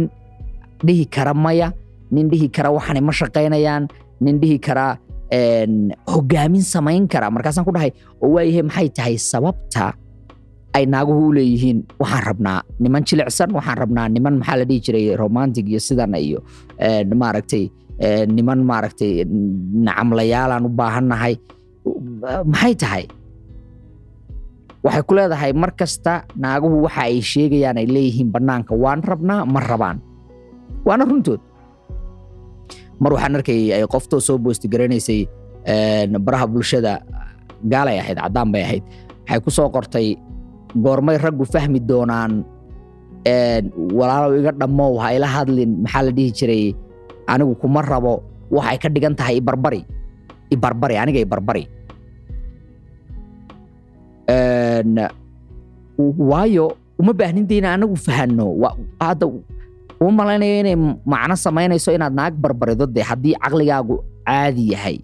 dhihi 0.85 1.05
kara 1.15 1.33
maya 1.33 1.67
nin 2.11 2.29
dhihi 2.31 2.47
kara 2.55 2.69
waxani 2.77 3.01
ma 3.07 3.11
shaqaynayaan 3.19 3.83
nin 4.23 4.35
dhihi 4.41 4.57
kara 4.67 4.97
hogaamin 6.13 6.61
samayn 6.73 7.07
kara. 7.07 7.27
Markaasaan 7.31 7.65
ku 7.67 7.71
dhahay 7.75 7.91
oo 8.21 8.29
waayahay 8.35 8.63
maxay 8.67 8.89
tahay 8.97 9.15
sababta 9.17 9.93
ay 10.75 10.85
naaguhu 10.85 11.29
u 11.29 11.33
leeyihiin? 11.37 11.79
Waxaan 12.01 12.23
rabnaa 12.29 12.59
niman 12.79 13.03
jilicsan 13.07 13.49
waxaan 13.57 13.77
rabnaa 13.83 14.07
niman 14.09 14.35
maxaa 14.41 14.57
la 14.61 14.65
dhihi 14.69 14.79
jiray 14.85 15.05
romantic 15.15 15.65
iyo 15.71 15.79
sidan 15.79 16.13
iyo 16.17 16.39
maaragtay 17.21 17.63
niman 18.35 18.59
maaragtay 18.69 19.23
nacamlayaalaan 19.85 20.65
u 20.65 20.69
baahannahay 20.79 21.33
maxay 22.53 22.73
tahay 22.81 23.03
waxay 24.83 25.03
ku 25.05 25.13
leedahay 25.17 25.51
mar 25.53 25.71
kasta 25.77 26.25
naaguhu 26.35 26.85
waxa 26.89 27.01
ay 27.09 27.21
sheegayaan 27.21 27.77
ay 27.77 27.85
leeyihiin 27.85 28.29
bannaanka 28.33 28.73
waan 28.73 29.01
rabnaa 29.05 29.45
ma 29.45 29.59
rabaan. 29.61 29.97
Waana 30.85 31.05
runtood. 31.05 31.41
Mar 33.01 33.11
waxaan 33.13 33.35
arkayay 33.37 33.73
ay 33.77 33.83
qoftoo 33.85 34.19
soo 34.21 34.37
boosti 34.41 34.65
garanaysay 34.67 35.27
een, 35.65 36.17
baraha 36.25 36.47
bulshada 36.49 37.01
gaalay 37.71 37.99
ahayd 38.01 38.17
caddaan 38.17 38.49
bay 38.51 38.63
ahayd. 38.65 38.83
Waxay 39.25 39.39
ku 39.45 39.49
soo 39.53 39.69
qortay 39.69 40.17
goormay 40.73 41.17
raggu 41.21 41.45
fahmi 41.45 41.79
doonaan 41.79 42.41
walaalow 43.93 44.33
iga 44.39 44.51
dhammow 44.57 44.97
ha 44.97 45.13
ila 45.13 45.27
hadlin 45.29 45.85
maxaa 45.85 46.03
la 46.09 46.11
dhihi 46.11 46.31
jiray 46.33 46.63
anigu 47.29 47.53
kuma 47.61 47.81
rabo 47.85 48.23
waxay 48.49 48.77
ka 48.81 48.89
dhigan 48.89 49.13
tahay 49.13 49.37
ibarbari 49.37 49.85
ibarbari 50.49 50.95
aniga 50.97 51.19
ibarbari 51.21 51.63
waayo 55.97 56.77
uma 56.99 57.13
baahnin 57.13 57.45
de 57.47 57.57
inaan 57.61 57.81
anagu 57.81 57.95
fahanno. 57.97 58.45
Hadda 58.99 59.25
uma 60.01 60.11
malaynayo 60.23 60.59
inay 60.61 60.75
macno 61.05 61.35
samaynayso 61.35 61.91
inaad 61.93 62.13
naag 62.13 62.33
barbarido 62.37 62.85
de 62.87 63.01
haddii 63.01 63.35
caqligaagu 63.41 63.95
caadi 64.25 64.71
yahay. 64.73 64.97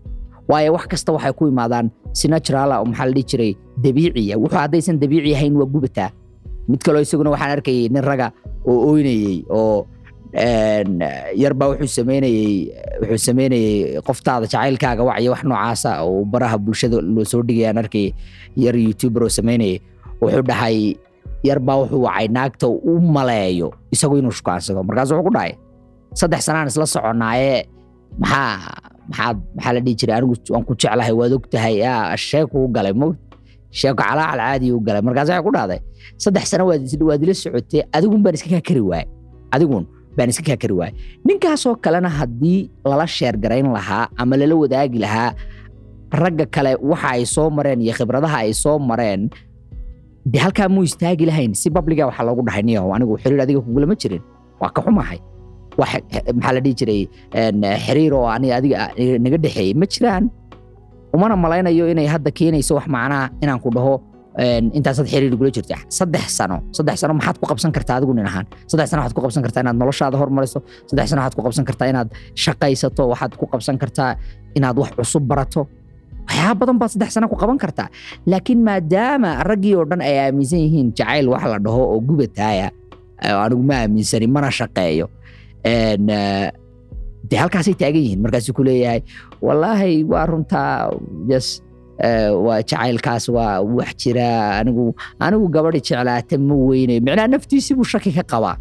Waayo 0.47 0.73
wax 0.73 0.87
kasta 0.87 1.11
waxay 1.13 1.33
ku 1.33 1.47
imaadaan 1.51 1.91
si 2.13 2.27
natural 2.27 2.71
ah 2.71 2.79
oo 2.81 2.85
maxaa 2.87 3.05
la 3.05 3.11
dhihi 3.13 3.25
jiray 3.29 3.51
dabiiciya 3.83 4.35
wuxuu 4.39 4.57
haddaysan 4.57 4.97
dabiici 4.99 5.35
ahayn 5.35 5.53
waa 5.59 5.65
gubataa. 5.67 6.09
Mid 6.67 6.79
kaloo 6.83 7.01
isaguna 7.03 7.29
waxaan 7.35 7.51
arkayay 7.59 7.89
nin 7.89 8.03
raga 8.03 8.31
oo 8.65 8.93
oynayey 8.95 9.43
oo 9.49 9.85
yarbaa 10.33 11.67
wuxuu 11.71 13.17
sameynayey 13.17 14.01
qoftaada 14.07 14.45
jacaylkaaga 14.47 15.03
wacyo 15.03 15.31
wax 15.31 15.43
noocaasa 15.43 15.89
oo 16.03 16.25
baraha 16.25 16.57
bulshada 16.57 17.01
loo 17.01 17.23
soo 17.25 17.41
dhigayaan 17.43 17.77
arkayay 17.77 18.11
yar 18.55 18.75
youtuber 18.75 19.23
oo 19.23 19.29
sameynayay 19.29 19.79
wuxuu 20.21 20.41
dhahay 20.49 20.95
yarbaa 21.43 21.75
wuxuu 21.81 22.01
wacay 22.07 22.27
naagta 22.27 22.67
u 22.67 22.99
maleeyo 23.15 23.73
isagu 23.91 24.17
inuu 24.17 24.31
shukaansado 24.31 24.83
markaas 24.83 25.11
wuxuu 25.11 25.23
ku 25.27 25.33
dhahay 25.33 25.53
saddex 26.13 26.41
sanaan 26.45 26.67
isla 26.67 26.85
soconaaye 26.85 27.65
maxaa 28.19 28.59
maxaad 29.09 29.37
maxaa 29.55 29.73
la 29.73 29.79
dhihi 29.79 29.95
jiray? 29.99 30.15
Anigu 30.19 30.35
waan 30.53 30.63
ku 30.67 30.73
jeclahay 30.75 31.13
waad 31.19 31.31
og 31.37 31.45
tahay 31.51 31.75
sheeku 32.17 32.65
u 32.65 32.67
galay 32.75 32.93
mo 32.93 33.15
sheeko 33.71 33.95
calaacal 34.01 34.39
caadi 34.39 34.71
u 34.75 34.79
galay. 34.85 35.01
Markaas 35.01 35.29
waxay 35.29 35.43
ku 35.47 35.51
dhahday 35.55 35.79
saddex 36.23 36.45
sano 36.51 36.65
waad 36.67 37.21
ila 37.23 37.33
socotee 37.33 37.83
adigun 37.95 38.21
baan 38.23 38.35
iska 38.35 38.59
kari 38.67 38.81
waay 38.81 39.05
adigun 39.55 39.85
baan 40.17 40.29
iska 40.33 40.43
kaa 40.49 40.57
kari 40.61 40.73
waay. 40.79 40.91
Ninkaasoo 41.27 41.75
kalena 41.83 42.09
haddii 42.09 42.69
lala 42.85 43.05
sheergarayn 43.07 43.69
lahaa 43.77 44.09
ama 44.17 44.35
lala 44.41 44.55
wadaagi 44.61 44.99
lahaa 45.05 45.31
ragga 46.21 46.45
kale 46.55 46.71
waxa 46.81 47.09
ay 47.15 47.23
soo 47.25 47.49
mareen 47.57 47.81
iyo 47.85 47.93
khibradaha 47.97 48.37
ay 48.47 48.53
soo 48.53 48.79
mareen 48.79 49.29
de 50.25 50.37
halkaa 50.43 50.67
muu 50.69 50.83
istaagi 50.83 51.25
lahayn? 51.29 51.53
Si 51.53 51.69
babliga 51.69 52.03
waxaa 52.09 52.25
loogu 52.27 52.41
dhahay 52.47 52.63
niyahow 52.67 52.91
anigu 52.95 53.15
xiriir 53.21 53.41
adiga 53.45 53.61
kugulama 53.65 53.95
jirin. 54.01 54.23
Waa 54.59 54.71
ka 54.75 54.81
xumahay. 54.85 55.19
Maxaa 55.77 56.51
la 56.55 56.59
dhihi 56.65 56.75
jiray 56.79 57.01
xiriir 57.85 58.13
oo 58.17 58.25
ani 58.35 58.51
adiga 58.57 58.91
naga 59.23 59.37
dhexeeyey 59.43 59.73
ma 59.79 59.85
jiraan? 59.85 60.25
Umana 61.15 61.35
malaynayo 61.43 61.85
inay 61.91 62.07
hadda 62.13 62.31
keenayso 62.37 62.75
wax 62.75 62.87
macnaha 62.91 63.29
inaan 63.43 63.59
ku 63.63 63.69
dhaho 63.75 63.93
intaasaad 64.37 65.07
xiriir 65.09 65.33
igula 65.33 65.49
jirta 65.49 65.77
saddex 65.89 66.25
sano 66.37 66.57
saddex 66.77 66.95
sano 67.01 67.13
maxaad 67.17 67.37
ku 67.41 67.45
qabsan 67.49 67.71
kartaa 67.73 67.97
adigu 67.97 68.13
nin 68.13 68.25
ahaan? 68.29 68.45
Saddex 68.69 68.87
sano 68.93 69.01
waxaad 69.01 69.15
ku 69.17 69.21
qabsan 69.25 69.41
kartaa 69.45 69.61
inaad 69.65 69.77
noloshaada 69.81 70.17
hormariso 70.21 70.59
saddex 70.89 71.05
sano 71.09 71.21
waxaad 71.25 71.35
ku 71.37 71.41
qabsan 71.47 71.65
kartaa 71.69 71.87
inaad 71.91 72.09
shaqaysato? 72.43 73.03
Waxaad 73.11 73.33
ku 73.39 73.45
qabsan 73.49 73.75
kartaa 73.81 74.11
inaad 74.57 74.77
wax 74.77 74.91
cusub 74.97 75.23
barato? 75.25 75.61
Waxyaaba 76.29 76.59
badan 76.61 76.77
baad 76.81 76.91
saddex 76.93 77.09
sano 77.17 77.25
ku 77.31 77.35
qaban 77.41 77.57
kartaa. 77.57 77.89
Laakiin 78.29 78.61
maadaama 78.67 79.41
raggii 79.49 79.73
oo 79.79 79.85
dhan 79.89 80.01
ay 80.05 80.15
aaminsan 80.29 80.59
yihiin 80.61 80.93
jacayl 80.97 81.25
wax 81.33 81.43
la 81.49 81.57
dhaho 81.65 81.81
oo 81.97 81.99
gubataaya 82.07 82.69
anigu 83.43 83.63
ma 83.69 83.75
aaminsani 83.81 84.27
mana 84.29 84.49
shaqeeyo. 84.53 85.07
Eh, 85.65 85.97
dee 87.29 87.39
halkaasay 87.41 87.73
taagan 87.73 88.01
yihiin 88.05 88.21
markaasuu 88.23 88.53
ku 88.55 88.63
leeyahay 88.63 89.01
wallaahi 89.41 90.03
waa 90.11 90.25
runtaa 90.29 90.93
yes 91.27 91.59
waa 92.45 92.61
jacaylkaas 92.61 93.29
waa 93.29 93.61
wax 93.61 93.95
jira. 94.01 94.59
Anigu 94.59 94.95
anigu 95.19 95.47
gabadhi 95.49 95.81
jeclaata 95.81 96.37
ma 96.37 96.55
weynayo 96.55 97.01
micnaha 97.01 97.27
naftiisii 97.27 97.75
buu 97.75 97.83
shaki 97.83 98.11
ka 98.17 98.23
qabaa. 98.23 98.57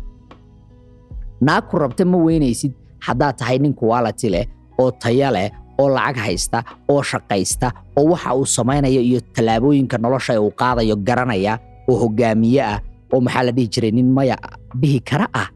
Naag 1.40 1.68
ku 1.68 1.78
rabta 1.78 2.04
ma 2.04 2.16
weynaysid. 2.18 2.72
Haddaad 3.06 3.36
tahay 3.38 3.58
nin 3.58 3.74
quality 3.74 4.28
leh 4.30 4.46
oo 4.80 4.90
taya 4.90 5.30
leh 5.30 5.50
oo 5.78 5.88
lacag 5.88 6.16
haysta 6.26 6.62
oo 6.88 7.02
shaqaysta 7.02 7.68
oo 7.96 8.08
waxa 8.10 8.34
uu 8.34 8.46
samaynayo 8.46 9.00
iyo 9.00 9.20
tallaabooyinka 9.34 9.98
nolosha 9.98 10.40
uu 10.40 10.50
qaadayo 10.50 10.96
garanaya 10.96 11.58
oo 11.88 11.96
hogaamiye 12.02 12.62
ah 12.64 12.80
oo 13.12 13.20
maxaa 13.20 13.42
la 13.46 13.52
dhihi 13.52 13.68
jiray 13.68 13.90
nin 13.92 14.08
maya 14.16 14.36
dhihi 14.80 15.00
kara 15.00 15.28
ah. 15.32 15.48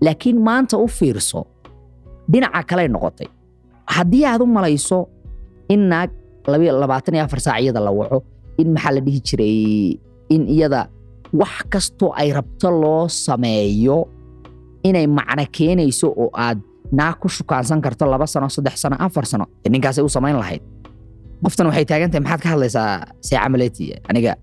Laakiin 0.00 0.38
maanta 0.46 0.78
u 0.78 0.86
fiirso 0.88 1.46
dhinaca 2.30 2.62
kaley 2.68 2.88
noqotay. 2.88 3.28
Haddii 3.86 4.24
aad 4.24 4.42
u 4.42 4.46
malayso 4.46 5.08
in 5.68 5.88
naag 5.90 6.10
labaatan 6.46 7.14
iyo 7.14 7.24
afar 7.24 7.40
saac 7.40 7.60
iyada 7.62 7.80
la 7.80 7.90
waco 7.90 8.22
in 8.58 8.72
maxaa 8.74 8.92
la 8.96 9.00
dhihi 9.00 9.20
jiray? 9.20 9.98
In 10.34 10.42
iyada 10.48 10.88
wax 11.32 11.62
kastoo 11.72 12.12
ay 12.16 12.32
rabto 12.32 12.70
loo 12.70 13.08
sameeyo 13.08 14.08
inay 14.82 15.06
macno 15.06 15.44
keenayso 15.52 16.08
oo 16.08 16.30
aad 16.34 16.58
naag 16.92 17.18
ku 17.20 17.28
shukaansan 17.28 17.80
karto 17.80 18.06
laba 18.06 18.26
sano 18.26 18.48
saddex 18.48 18.76
sano 18.82 18.96
afar 18.98 19.26
sano 19.26 19.44
ninkaasay 19.68 20.04
u 20.04 20.08
samayn 20.08 20.36
lahayd. 20.36 20.62
Qoftan 21.42 21.66
waxay 21.66 21.84
taagan 21.84 22.10
tahay 22.10 22.22
maxaad 22.24 22.40
ka 22.42 22.48
hadlaysaa 22.54 22.88
see 23.20 23.36
camaleeti? 23.36 23.94
Aniga 24.08 24.34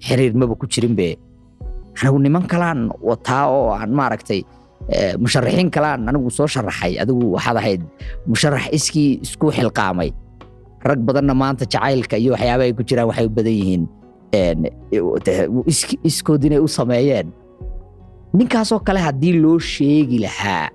xiriir 0.00 0.34
maba 0.34 0.54
ku 0.54 0.66
jirin 0.66 0.94
be 0.96 1.16
anigu 2.00 2.18
niman 2.20 2.44
kalaan 2.46 2.90
wataa 3.00 3.44
oo 3.48 3.70
aan 3.72 3.90
maaragtay 3.90 4.40
eh, 4.88 5.14
musharaxiin 5.18 5.70
kalaan 5.70 6.08
anigu 6.08 6.30
soo 6.30 6.46
sharaxay. 6.46 6.92
Adigu 7.02 7.32
waxaad 7.36 7.56
ahayd 7.56 7.82
musharax 8.26 8.64
iskii 8.76 9.20
isku 9.24 9.50
xilqaamay 9.56 10.10
rag 10.86 11.00
badanna 11.08 11.34
maanta 11.34 11.64
jacaylka 11.72 12.16
iyo 12.22 12.32
waxyaaba 12.34 12.62
ay 12.66 12.72
ku 12.78 12.82
jiraan 12.88 13.08
waxay 13.10 13.26
u 13.26 13.32
badan 13.38 13.54
yihiin 13.60 13.84
iskood 16.04 16.44
inay 16.44 16.60
u 16.60 16.68
sameeyeen. 16.68 17.32
Ninkaasoo 18.36 18.80
kale 18.86 19.00
haddii 19.00 19.40
loo 19.40 19.58
sheegi 19.58 20.18
lahaa 20.24 20.68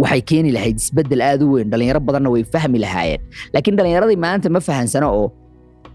waxay 0.00 0.22
keeni 0.30 0.52
lahayd 0.56 0.76
isbeddel 0.82 1.22
aad 1.22 1.42
u 1.42 1.52
weyn 1.54 1.70
dhalinyaro 1.70 2.00
badanna 2.00 2.30
way 2.30 2.44
fahmi 2.44 2.78
lahaayeen. 2.84 3.20
Laakiin 3.54 3.76
dhalinyaradii 3.76 4.16
maanta 4.16 4.50
ma 4.50 4.60
fahansana 4.60 5.08
oo 5.10 5.28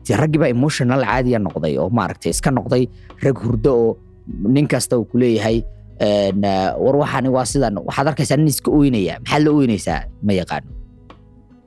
dee 0.08 0.17
raggiiba 0.17 0.48
emotional 0.50 1.01
caadiya 1.01 1.39
noqday 1.41 1.77
oo 1.82 1.89
maaragtay 1.89 2.29
iska 2.36 2.51
noqday 2.51 2.86
rag 3.25 3.38
hurdo 3.44 3.72
oo 3.74 3.91
nin 4.27 4.67
kasta 4.67 4.98
uu 5.00 5.05
ku 5.05 5.17
eh, 5.20 6.34
war 6.77 6.96
waxaani 6.96 7.29
waa 7.29 7.46
sidan 7.46 7.77
waxaad 7.88 8.08
arkaysaa 8.08 8.38
nin 8.38 8.48
iska 8.48 8.72
oynaya 8.72 9.20
maxaad 9.24 9.41
la 9.46 9.51
oynaysaa 9.51 10.01
ma 10.22 10.34
yaqaano 10.34 10.70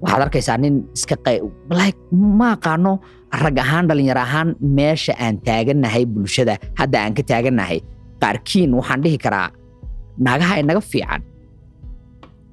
waxaad 0.03 0.23
arkaysaa 0.27 0.59
nin 0.63 0.75
iska 0.97 1.17
ma 2.41 2.49
aqaano 2.57 2.93
rag 3.43 3.57
ahaan 3.59 3.85
dhalinyaro 3.89 4.21
ahaan 4.21 4.49
meesha 4.63 5.13
aan 5.19 5.37
taagannahay 5.47 6.05
bulshada 6.07 6.55
hadda 6.79 6.99
aan 7.05 7.13
ka 7.19 7.23
taagannahay 7.31 7.79
qaarkiin 8.23 8.71
waxaan 8.79 9.03
dhihi 9.05 9.19
karaa 9.25 9.49
naagaha 10.27 10.55
inaga 10.63 10.81
fiican 10.81 11.23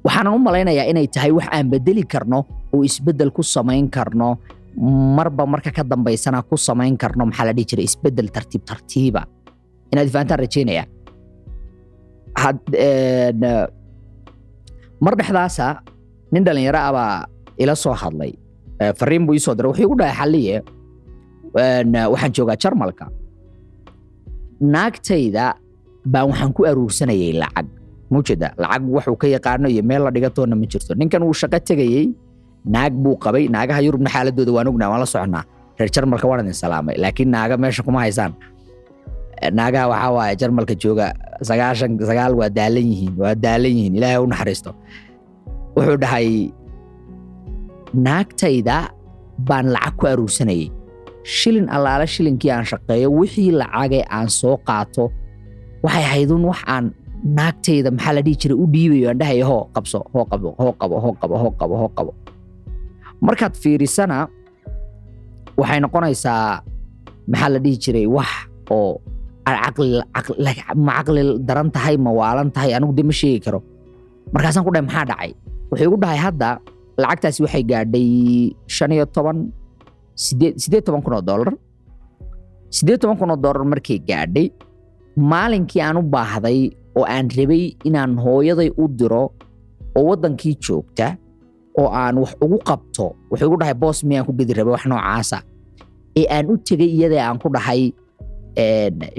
waxaanan 0.06 0.34
u 0.38 0.40
malaynayaa 0.48 0.90
inay 0.92 1.08
tahay 1.08 1.32
wax 1.38 1.48
aan 1.50 1.70
bedeli 1.74 2.04
karno 2.14 2.40
oo 2.74 2.82
isbeddel 2.84 3.32
ku 3.32 3.42
samayn 3.42 3.90
karno 3.90 4.38
marba 5.18 5.46
marka 5.48 5.72
ka 5.72 5.84
dambaysana 5.84 6.44
ku 6.50 6.58
samayn 6.58 6.98
karno 6.98 7.26
maxaa 7.30 7.48
la 7.50 7.54
dhihi 7.58 7.68
jiray 7.72 7.86
isbeddel 7.90 8.30
tartiib 8.36 8.64
tartiiba 8.70 9.22
inaad 9.94 10.10
fahantaan 10.14 10.40
rajeynaya 10.46 10.84
eh, 12.74 13.32
mar 15.00 15.14
dhexdaasa 15.20 15.68
nin 16.34 16.44
dhalinyaro 16.46 16.80
ah 16.80 16.92
baa 16.98 17.16
ila 17.62 17.74
soo 17.76 17.94
hadlay. 18.02 18.32
Eh, 18.82 18.92
fariin 19.00 19.24
buu 19.28 19.34
ii 19.38 19.40
soo 19.46 19.56
diray. 19.56 19.70
Wuxuu 19.72 19.86
igu 19.88 19.96
dhahay 20.00 20.16
xalliye 20.20 20.56
waxaan 22.14 22.32
joogaa 22.36 22.58
jarmalka. 22.64 23.06
Naagtayda 24.62 25.56
baan 26.08 26.32
waxaan 26.32 26.52
ku 26.56 26.62
aruursanayay 26.70 27.34
lacag. 27.42 27.68
Mujeda 28.12 28.54
lacag 28.62 28.84
waxuu 28.88 29.18
ka 29.20 29.28
yaqaano 29.28 29.68
iyo 29.68 29.84
meel 29.84 30.04
la 30.08 30.12
dhigatoona 30.12 30.56
ma 30.56 30.66
jirto. 30.72 30.94
Ninkan 30.96 31.22
wuu 31.26 31.34
shaqo 31.36 31.60
tegayey. 31.60 32.06
Naag 32.66 32.94
buu 33.04 33.18
qabay. 33.20 33.48
Naagaha 33.52 33.82
yurubna 33.86 34.10
xaaladooda 34.10 34.52
waan 34.56 34.68
ognaa 34.72 34.90
waan 34.92 35.02
la 35.04 35.06
soconaa 35.08 35.44
reer 35.78 35.90
jarmalka 35.96 36.26
waan 36.30 36.40
idin 36.48 36.54
salaamay 36.56 36.96
laakiin 37.04 37.30
naaga 37.36 37.56
meesha 37.60 37.84
kuma 37.84 38.00
haysaan. 38.08 38.32
Eh, 39.44 39.52
naagaha 39.52 39.86
waxaa 39.92 40.12
waaye 40.18 40.36
jarmalka 40.40 40.74
jooga 40.84 41.08
sagaashan 41.48 41.92
sagaal 42.10 42.34
waa 42.40 42.50
daalan 42.58 42.86
yihiin 42.92 43.14
waa 43.22 43.36
daalan 43.36 43.72
yihiin. 43.78 43.94
Ilaahay 44.00 44.20
u 44.24 44.28
naxariisto. 44.32 44.72
Wuxuu 45.76 45.98
dhahay 46.04 46.28
naagtayda 47.96 48.78
baan 49.48 49.68
lacag 49.76 49.96
ku 50.00 50.04
aruursanayay 50.12 50.68
shilin 51.24 51.68
allaale 51.76 52.06
shilinkii 52.08 52.52
aan 52.56 52.66
shaqeeyo 52.72 53.08
wixii 53.20 53.52
lacagee 53.62 54.04
aan 54.18 54.28
soo 54.30 54.56
qaato 54.68 55.12
waxay 55.84 56.06
haydun 56.12 56.44
wax 56.50 56.60
aan 56.74 56.86
naagtayda 57.38 57.90
maxaa 57.96 58.14
la 58.18 58.22
dhihi 58.26 58.38
jiray 58.42 58.58
u 58.64 58.66
dhiibayo 58.74 59.06
aan 59.12 59.18
dhahayo 59.22 59.46
hoo 59.50 59.62
qabso 59.76 60.00
hoo 60.14 60.26
qabo 60.32 60.50
hoo 60.60 60.74
qabo 60.82 60.96
hoo 61.04 61.14
qabo 61.22 61.36
hoo 61.44 61.52
qabo 61.60 61.76
hoo 61.82 61.90
qabo 61.98 62.12
markaad 63.26 63.54
fiirisana 63.62 64.18
waxay 65.60 65.80
noqonaysaa 65.84 66.62
maxaa 67.32 67.50
la 67.54 67.60
dhihi 67.64 67.78
jiray 67.84 68.08
wax 68.16 68.30
oo 68.72 69.02
ma 69.46 70.92
caqli 70.98 71.22
daran 71.48 71.70
tahay 71.76 71.96
ma 72.06 72.12
waalan 72.20 72.50
tahay 72.56 72.72
anigu 72.78 72.94
de 72.98 73.04
ma 73.10 73.14
sheegi 73.20 73.40
karo. 73.46 73.60
Markaasaan 74.34 74.66
ku 74.66 74.72
dhahay 74.74 74.86
maxaa 74.90 75.06
dhacay? 75.10 75.32
Wuxuu 75.70 75.86
igu 75.90 75.98
dhahay 76.02 76.20
hadda 76.26 76.50
lacagtaasi 77.02 77.40
waxay 77.46 77.64
gaadhay 77.72 78.08
shan 78.68 78.92
toban 79.16 79.38
sideed 80.16 80.84
toban 80.86 81.02
kun 81.04 81.14
oo 81.18 81.22
dollar? 81.22 81.54
Sideed 82.72 83.00
toban 83.02 83.18
kun 83.20 83.32
oo 83.32 83.38
dollar 83.40 83.64
markay 83.66 84.00
gaadhay? 84.10 84.48
Maalinkii 85.18 85.82
aan 85.82 85.98
u 85.98 86.04
baahday 86.04 86.72
oo 86.96 87.04
aan 87.04 87.28
rabay 87.38 87.76
inaan 87.88 88.16
hooyaday 88.20 88.70
u 88.78 88.88
diro 88.88 89.24
oo 89.98 90.04
waddankii 90.10 90.56
joogta 90.60 91.16
oo 91.80 91.88
aan 91.92 92.18
wax 92.24 92.36
ugu 92.44 92.58
qabto 92.68 93.16
wuxuu 93.32 93.48
igu 93.48 93.58
dhahay 93.60 93.74
boos 93.76 94.04
miyaan 94.04 94.26
ku 94.28 94.34
gedi 94.34 94.54
rabay 94.54 94.74
wax 94.76 94.86
noocaasa? 94.88 95.38
Ee 96.16 96.26
aan 96.32 96.48
u 96.52 96.58
tegay 96.68 96.88
iyadee 96.96 97.20
aan 97.20 97.40
ku 97.40 97.50
dhahay 97.52 97.92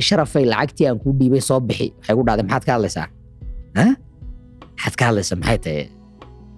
sharafay 0.01 0.45
lacagtii 0.49 0.87
aan 0.89 0.99
kuu 0.99 1.13
dhiibay 1.19 1.41
soo 1.41 1.61
bixi. 1.61 1.93
Waxay 2.01 2.15
ku 2.17 2.23
dhahday 2.25 2.45
maxaad 2.45 2.65
ka 2.65 2.73
hadlaysaa? 2.77 3.09
Ha 3.77 3.85
maxaad 4.77 4.95
ka 4.99 5.05
hadlaysaa? 5.09 5.37
Maxay 5.41 5.59
tahay 5.65 5.85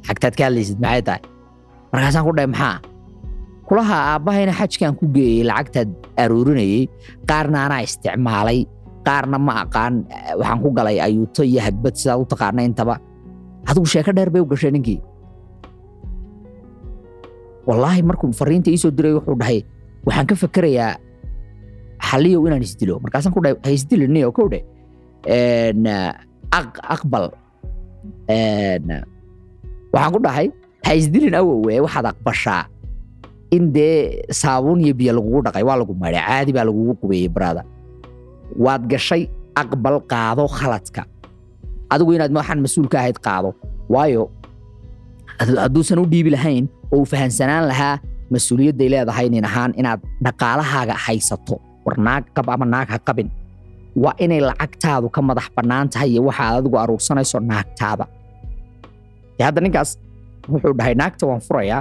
lacagtaad 0.09 0.35
ka 0.39 0.43
hadlaysid 0.49 0.79
maxay 0.81 1.03
tahay? 1.05 1.23
Markaasaan 1.93 2.25
ku 2.27 2.33
dhahay 2.33 2.49
maxaa? 2.55 2.77
Kulaha 3.69 3.97
aabbahayna 4.17 4.53
xajkaan 4.57 4.97
ku 4.97 5.05
geeyey 5.13 5.45
lacagtaad 5.45 5.89
aruurinayey 6.17 6.89
qaarna 7.29 7.69
anaa 7.69 7.85
isticmaalay 7.85 8.65
qaarna 9.05 9.37
ma 9.39 9.53
aqaan 9.65 9.95
eh, 10.09 10.33
waxaan 10.41 10.59
ku 10.65 10.69
galay 10.73 10.97
ayuuto 11.01 11.45
iyo 11.45 11.61
hagbad 11.61 11.93
sidaad 12.01 12.21
u 12.21 12.27
taqaana 12.33 12.65
intaba. 12.65 12.97
Adigu 13.69 13.85
sheeko 13.93 14.13
dheer 14.17 14.31
bay 14.33 14.41
u 14.41 14.49
gashay 14.49 14.73
ninkii. 14.73 15.01
Wallaahi 17.69 18.01
markuu 18.03 18.33
fariinta 18.33 18.71
iisoo 18.73 18.91
diray 18.97 19.13
wuxuu 19.21 19.37
dhahay 19.41 19.61
waxaan 20.09 20.27
ka 20.27 20.35
fakerayaa 20.35 20.97
xaliyow 22.09 22.41
inaan 22.49 22.65
isdilo. 22.65 22.97
Markaasaan 23.05 23.33
ku 23.37 23.41
dhahay 23.45 23.57
ha 23.65 23.69
isdiliniyo 23.77 24.33
kow 24.33 24.49
dhe 24.49 24.61
Een, 25.29 25.85
aq- 26.59 26.81
aqbal 26.95 27.29
waxaan 29.93 30.13
ku 30.15 30.19
dhahay 30.27 30.47
ha 30.87 30.91
isdilin 31.01 31.35
awowe 31.41 31.75
waxaad 31.87 32.07
aqbashaa. 32.13 32.63
In 33.57 33.73
dee 33.73 34.23
saabuun 34.41 34.81
iyo 34.85 34.93
biyo 34.99 35.13
lagugu 35.17 35.41
dhaqay 35.47 35.65
waa 35.69 35.77
lagu 35.81 35.93
maydhay 35.97 36.21
caadi 36.29 36.51
baa 36.57 36.65
lagugu 36.69 36.93
qubeeyey 37.01 37.29
baraada 37.33 37.63
waad 38.65 38.83
gashay 38.93 39.23
aqbal 39.57 39.97
qaado 40.13 40.45
khaladka. 40.59 41.03
Adigu 41.93 42.11
inaad 42.17 42.33
waxaan 42.37 42.61
mas'uul 42.65 42.89
ka 42.93 42.99
ahayd 43.01 43.17
qaado. 43.27 43.51
Waayo 43.89 44.29
had- 45.41 45.57
hadduusan 45.65 45.97
u 45.97 46.05
dhiibi 46.05 46.31
lahayn 46.37 46.65
oo 46.93 47.01
uu 47.01 47.07
fahansanaan 47.09 47.65
lahaa 47.73 47.97
mas'uuliyadday 48.33 48.89
leedahay 48.93 49.27
nin 49.33 49.45
ahaan 49.49 49.73
inaad 49.81 50.01
dhaqaalahaaga 50.25 50.95
haysato 51.09 51.57
war 51.89 51.97
naag 52.07 52.29
qab 52.37 52.45
ama 52.53 52.67
naag 52.69 52.89
ha 52.93 52.99
qabin 53.09 53.29
waa 53.97 54.13
inay 54.25 54.41
lacagtaadu 54.45 55.09
ka 55.09 55.21
madax 55.29 55.49
bannaan 55.57 55.89
tahay 55.93 56.09
iyo 56.13 56.21
waxaad 56.29 56.61
adigu 56.61 56.77
aruursanayso 56.83 57.41
naagtaada 57.51 58.05
hadda 59.47 59.61
ninkaas 59.65 59.91
wuxuu 60.53 60.73
dhahay 60.79 60.95
naagta 61.01 61.25
waan 61.31 61.41
furayaa 61.49 61.81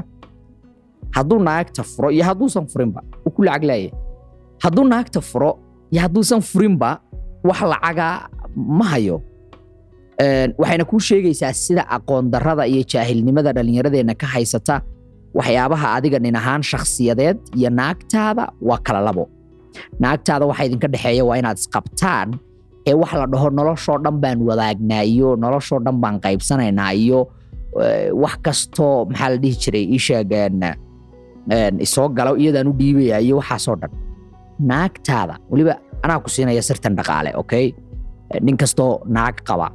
hadduu 1.16 1.40
naagta 1.48 1.84
furo 1.84 2.10
iyo 2.16 2.24
hadduusan 2.30 2.66
furinba 2.72 3.02
uu 3.26 3.32
ku 3.36 3.42
lacag 3.48 3.64
leeyahay 3.70 3.92
hadduu 4.64 4.84
naagta 4.94 5.20
furo 5.30 5.52
iyo 5.92 6.00
hadduusan 6.06 6.42
furinba 6.50 6.90
wax 7.48 7.60
lacaga 7.72 8.08
ma 8.78 8.86
hayo. 8.92 9.18
Waxayna 10.58 10.86
kuu 10.90 11.00
sheegaysaa 11.00 11.54
sida 11.54 11.84
aqoon 11.96 12.26
iyo 12.74 12.84
jaahilnimada 12.92 13.54
dhallinyaradeenna 13.54 14.14
ka 14.22 14.28
haysata 14.34 14.82
waxyaabaha 15.38 15.88
adiga 15.98 16.20
nin 16.20 16.36
ahaan 16.36 16.64
shakhsiyadeed 16.64 17.38
iyo 17.56 17.70
naagtaada 17.70 18.52
waa 18.62 18.78
kala 18.86 19.02
labo. 19.02 19.30
Naagtaada 20.00 20.46
waxa 20.50 20.64
idinka 20.66 20.88
dhexeeya 20.88 21.24
waa 21.26 21.38
inaad 21.38 21.58
isqabtaan 21.58 22.30
ee 22.90 22.94
wax 23.02 23.12
la 23.14 23.26
dhaho 23.34 23.50
noloshoo 23.50 23.98
dhan 24.04 24.18
baan 24.22 24.40
wadaagnaa 24.50 25.04
iyo 25.14 25.36
noloshoo 25.36 25.80
dhan 25.86 25.98
baan 26.02 26.16
qaybsanaynaa 26.26 26.92
iyo 27.04 27.20
wax 28.24 28.36
kastoo 28.46 29.06
maxaa 29.10 29.30
la 29.30 29.38
dhihi 29.44 29.56
jiray? 29.64 29.84
Ii 29.94 30.00
sheeg 30.00 30.32
een, 30.32 30.64
een, 31.52 31.80
isoo 31.80 32.10
galo 32.18 32.36
iyadaan 32.38 32.68
u 32.68 32.74
dhiibaya 32.80 33.20
iyo 33.20 33.36
waxaasoo 33.42 33.76
dhan. 33.82 33.92
Naagtaada 34.60 35.38
weliba 35.52 35.76
anaa 36.04 36.20
ku 36.20 36.30
siinaya 36.30 36.62
sirtan 36.62 36.96
dhaqaale 36.96 37.32
okay? 37.38 37.74
Eh, 38.32 38.40
nin 38.42 38.58
kastoo 38.58 39.02
naag 39.06 39.36
qaba 39.48 39.68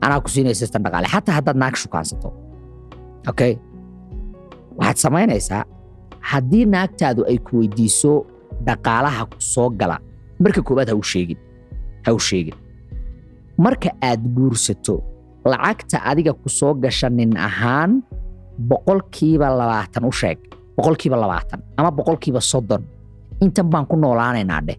anaa 0.00 0.20
ku 0.20 0.28
siinaya 0.28 0.54
sirtan 0.54 0.82
dhaqaale. 0.84 1.06
Xataa 1.08 1.34
haddaad 1.38 1.56
naag 1.56 1.74
shukaansato 1.76 2.32
okay? 3.28 3.56
Waxaad 4.78 4.96
samaynaysaa 5.04 5.64
haddii 6.20 6.64
naagtaadu 6.74 7.24
ay 7.30 7.38
ku 7.38 7.58
weydiiso 7.60 8.26
dhaqaalaha 8.66 9.24
ku 9.32 9.36
soo 9.40 9.70
gala 9.70 9.98
marka 10.42 10.60
koowaad 10.62 10.88
ha 10.92 10.96
u 10.96 11.02
sheegin 11.02 11.38
ha 12.06 12.12
u 12.12 12.18
sheegin. 12.20 12.54
Marka 13.58 13.90
aad 14.02 14.20
guursato 14.36 15.00
lacagta 15.50 15.98
adiga 16.10 16.32
ku 16.34 16.48
soo 16.58 16.74
gasha 16.82 17.08
nin 17.10 17.32
ahaan 17.48 18.02
boqolkiiba 18.70 19.46
labaatan 19.60 20.04
u 20.04 20.12
sheeg. 20.12 20.38
Boqolkiiba 20.76 21.16
labaatan 21.16 21.60
ama 21.78 21.90
boqolkiiba 21.98 22.40
soddon. 22.40 22.82
Intan 23.44 23.66
baan 23.72 23.86
ku 23.86 23.96
noolaanaynaa 23.96 24.60
dheh. 24.68 24.78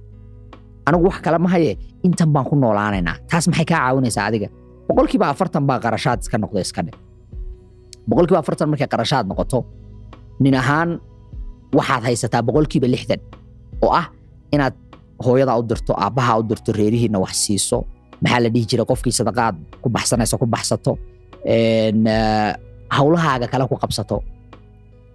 Anigu 0.87 1.03
wax 1.09 1.17
kale 1.25 1.37
ma 1.37 1.49
haye 1.53 1.77
intan 2.03 2.29
baan 2.33 2.45
ku 2.49 2.55
noolaanaynaa 2.55 3.15
taas 3.29 3.45
maxay 3.47 3.65
kaa 3.65 3.79
caawinaysaa 3.85 4.25
adiga? 4.29 4.47
Boqolkiiba 4.87 5.25
afartan 5.33 5.63
baa 5.67 5.79
qarashaad 5.83 6.19
iska 6.23 6.37
noqda 6.37 6.59
iska 6.65 6.81
dheh. 6.85 6.95
Boqolkiiba 8.09 8.39
afartan 8.43 8.67
markay 8.71 8.87
qarashaad 8.93 9.25
noqoto 9.29 9.59
nin 10.43 10.53
ahaan 10.61 10.89
waxaad 11.77 12.03
haysataa 12.07 12.41
boqolkiiba 12.47 12.87
lixdan 12.93 13.19
oo 13.85 13.91
ah 14.01 14.07
inaad 14.53 14.73
hooyada 15.25 15.53
u 15.59 15.63
dirto 15.69 15.93
aabbaha 16.03 16.31
u 16.39 16.43
dirto 16.49 16.71
reerihiina 16.79 17.19
wax 17.19 17.33
siiso 17.45 17.77
maxaa 18.23 18.39
la 18.43 18.49
dhihi 18.53 18.65
jiray 18.69 18.85
qofkii 18.91 19.13
sadaqaad 19.19 19.55
ku 19.81 19.87
baxsanaysa 19.95 20.35
ku 20.41 20.45
baxsato. 20.45 20.93
Eh, 21.45 21.91
hawlahaaga 22.95 23.47
kale 23.51 23.63
ku 23.71 23.75
qabsato. 23.83 24.17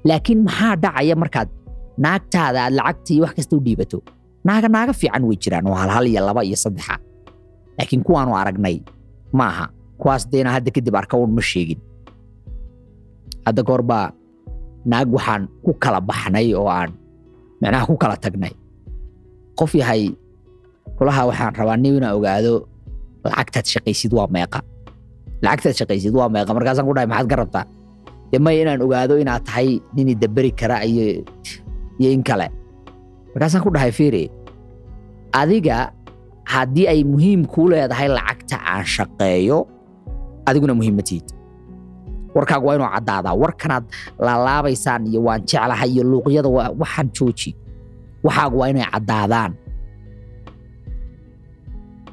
Laakiin 0.09 0.41
maxaa 0.47 0.75
dhacaya 0.83 1.15
markaad 1.23 1.49
naagtaada 2.05 2.59
aad 2.67 2.75
lacagta 2.79 3.11
iyo 3.15 3.23
wax 3.25 3.33
kasta 3.39 3.55
u 3.57 3.61
dhiibato? 3.67 3.99
Naaga 4.47 4.69
naaga 4.75 4.93
fiican 5.01 5.23
way 5.29 5.37
jiraan 5.43 5.67
oo 5.71 5.75
halhal 5.83 6.07
iyo 6.11 6.21
laba 6.27 6.43
iyo 6.49 6.57
saddexa. 6.65 6.95
Laakiin 7.79 8.03
kuwaanu 8.07 8.33
aragnay 8.41 8.77
ma 9.33 9.45
aha 9.53 9.67
kuwaas 10.01 10.23
deena 10.31 10.51
hadda 10.55 10.71
kadib 10.75 10.95
arka 11.01 11.15
un 11.17 11.31
ma 11.37 11.43
sheegin. 11.51 11.79
Hadda 13.47 13.63
goor 13.63 13.83
baa 13.83 14.11
naag 14.91 15.09
waxaan 15.15 15.43
ku 15.65 15.71
kala 15.83 16.01
baxnay 16.01 16.55
oo 16.59 16.67
aan 16.69 16.91
micnaha 17.63 17.87
ku 17.87 17.95
kala 18.03 18.17
tagnay. 18.19 18.55
Qof 19.59 19.73
yahay 19.75 20.11
kulaha 20.99 21.23
waxaan 21.31 21.55
rabaa 21.59 21.77
nin 21.79 21.99
inaan 22.03 22.15
ogaado 22.19 22.67
lacagtaad 23.25 23.67
shaqaysid 23.75 24.13
waa 24.19 24.29
meeqa 24.37 24.61
lacagtaad 25.45 25.77
shaqaysid 25.81 26.13
waa 26.19 26.29
meeqa 26.35 26.51
markaasaan 26.57 26.87
ku 26.89 26.95
dhahay 26.97 27.09
maxaad 27.13 27.29
ka 27.33 27.37
rabtaa 27.43 27.65
dee 28.33 28.41
maya 28.45 28.59
inaan 28.65 28.81
ogaado 28.87 29.15
inaad 29.23 29.43
tahay 29.49 29.69
nin 29.95 30.09
idaberi 30.15 30.51
kara 30.61 30.77
iyo 30.91 31.05
iyo 32.01 32.09
in 32.17 32.23
kale 32.29 32.47
markaasaan 33.35 33.63
ku 33.65 33.71
dhahay 33.75 33.93
fiiri 33.99 34.25
adiga 35.33 35.93
haddii 36.53 36.87
ay 36.93 37.01
muhiim 37.05 37.45
kuu 37.53 37.69
leedahay 37.73 38.09
lacagta 38.09 38.57
aan 38.73 38.85
shaqeeyo 38.95 39.59
adiguna 40.49 40.75
muhiim 40.79 40.97
ma 40.99 41.05
tihid 41.09 41.27
warkaagu 42.35 42.67
waa 42.67 42.75
inuu 42.77 42.89
caddaadaa 42.95 43.35
warkanaad 43.43 43.85
laalaabaysaan 44.27 45.07
iyo 45.11 45.21
waan 45.27 45.41
jeclahay 45.49 45.91
iyo 45.95 46.03
luuqyada 46.11 46.49
waxaan 46.83 47.09
jooji 47.17 47.51
waxaagu 48.27 48.57
waa 48.61 48.69
inay 48.73 48.87
caddaadaan 48.93 49.53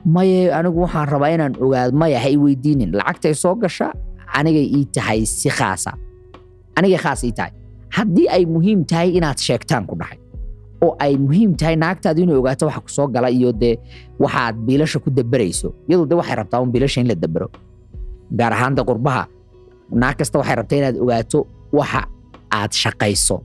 maye 0.06 0.52
anigu 0.54 0.82
waxaan 0.86 1.08
rabaa 1.10 1.30
inaan 1.36 1.56
ogaado 1.62 1.98
maya 1.98 2.20
ha 2.20 2.30
i 2.30 2.38
weydiinin. 2.38 2.92
Lacagtay 2.92 3.34
soo 3.34 3.56
gasha 3.56 3.94
anigay 4.34 4.66
ii 4.78 4.86
tahay 4.86 5.26
si 5.26 5.50
khaasa. 5.50 5.92
Anigay 6.76 6.98
khaas 6.98 7.24
ii 7.24 7.32
tahay. 7.32 7.52
Haddii 7.90 8.28
ay 8.30 8.46
muhiim 8.46 8.86
tahay 8.86 9.10
inaad 9.18 9.38
sheegtaan 9.38 9.86
ku 9.90 9.96
dhahay 9.96 10.18
oo 10.82 10.96
ay 11.00 11.18
muhiim 11.18 11.56
tahay 11.60 11.76
naagtaadu 11.76 12.22
inay 12.24 12.36
ogaato 12.40 12.66
waxa 12.70 13.04
ku 13.06 13.12
gala 13.12 13.28
iyo 13.30 13.52
dee 13.52 13.76
waxaad 14.20 14.56
biilasha 14.66 15.00
ku 15.04 15.10
daberayso 15.12 15.74
iyadu 15.90 16.06
de 16.06 16.16
waxay 16.16 16.36
rabtaa 16.40 16.62
un 16.64 16.72
biilasha 16.72 17.02
in 17.02 17.08
la 17.12 17.16
dabero 17.16 17.50
gaar 18.32 18.54
ahaan 18.54 18.76
qurbaha 18.80 19.28
naag 19.92 20.16
kasta 20.18 20.40
waxay 20.40 20.56
rabtaa 20.56 20.78
inaad 20.80 20.98
ogaato 21.04 21.40
waxa 21.74 22.02
aad 22.52 22.72
shaqayso 22.72 23.42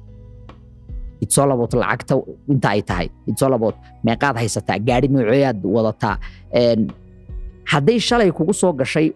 it's 1.25 1.37
all 1.43 1.51
about 1.57 1.73
lacagta 1.83 2.15
inta 2.55 2.69
ay 2.75 2.83
tahay. 2.91 3.07
It's 3.31 3.43
all 3.47 3.55
about 3.59 3.77
meeqaad 4.09 4.37
haysataa 4.43 4.79
gaari 4.89 5.09
nooceeyaad 5.15 5.59
wadataa 5.77 6.15
hadday 7.73 7.99
shalay 8.09 8.31
kugu 8.39 8.55
soo 8.63 8.73
gashay 8.81 9.09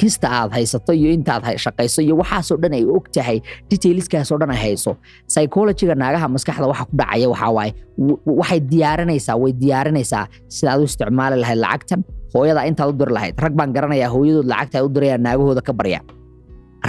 kista 0.00 0.26
aad 0.38 0.50
haysato 0.56 0.92
iyo 1.00 1.10
intaad 1.16 1.42
shaqayso 1.64 2.00
iyo 2.06 2.14
waxaasoo 2.20 2.56
dhan 2.62 2.72
ay 2.78 2.84
og 2.96 3.06
tahay 3.16 3.38
detailskaasoo 3.70 4.38
dhan 4.40 4.50
ay 4.54 4.60
hayso. 4.64 4.92
Psychologyga 5.30 5.94
naagaha 6.02 6.26
maskaxda 6.34 6.66
waxa 6.72 6.84
ku 6.90 6.94
dhacaya 7.00 7.26
waxaa 7.32 7.50
waaye 7.58 7.72
w- 8.06 8.20
waxay 8.40 8.60
diyaarinaysaa 8.72 9.36
way 9.42 9.52
diyaarinaysaa 9.62 10.24
sidaad 10.56 10.80
u 10.82 10.86
isticmaali 10.90 11.36
lahayd 11.42 11.60
lacagtan 11.66 12.00
hooyada 12.34 12.62
intaad 12.70 12.88
u 12.90 12.94
diri 13.00 13.12
lahayd. 13.16 13.34
Rag 13.44 13.54
baan 13.58 13.70
garanayaa 13.76 14.10
hooyadood 14.14 14.48
lacagta 14.52 14.76
ay 14.80 14.84
u 14.86 14.90
dirayaan 14.96 15.22
naagahooda 15.26 15.62
ka 15.68 15.72
barya 15.80 16.00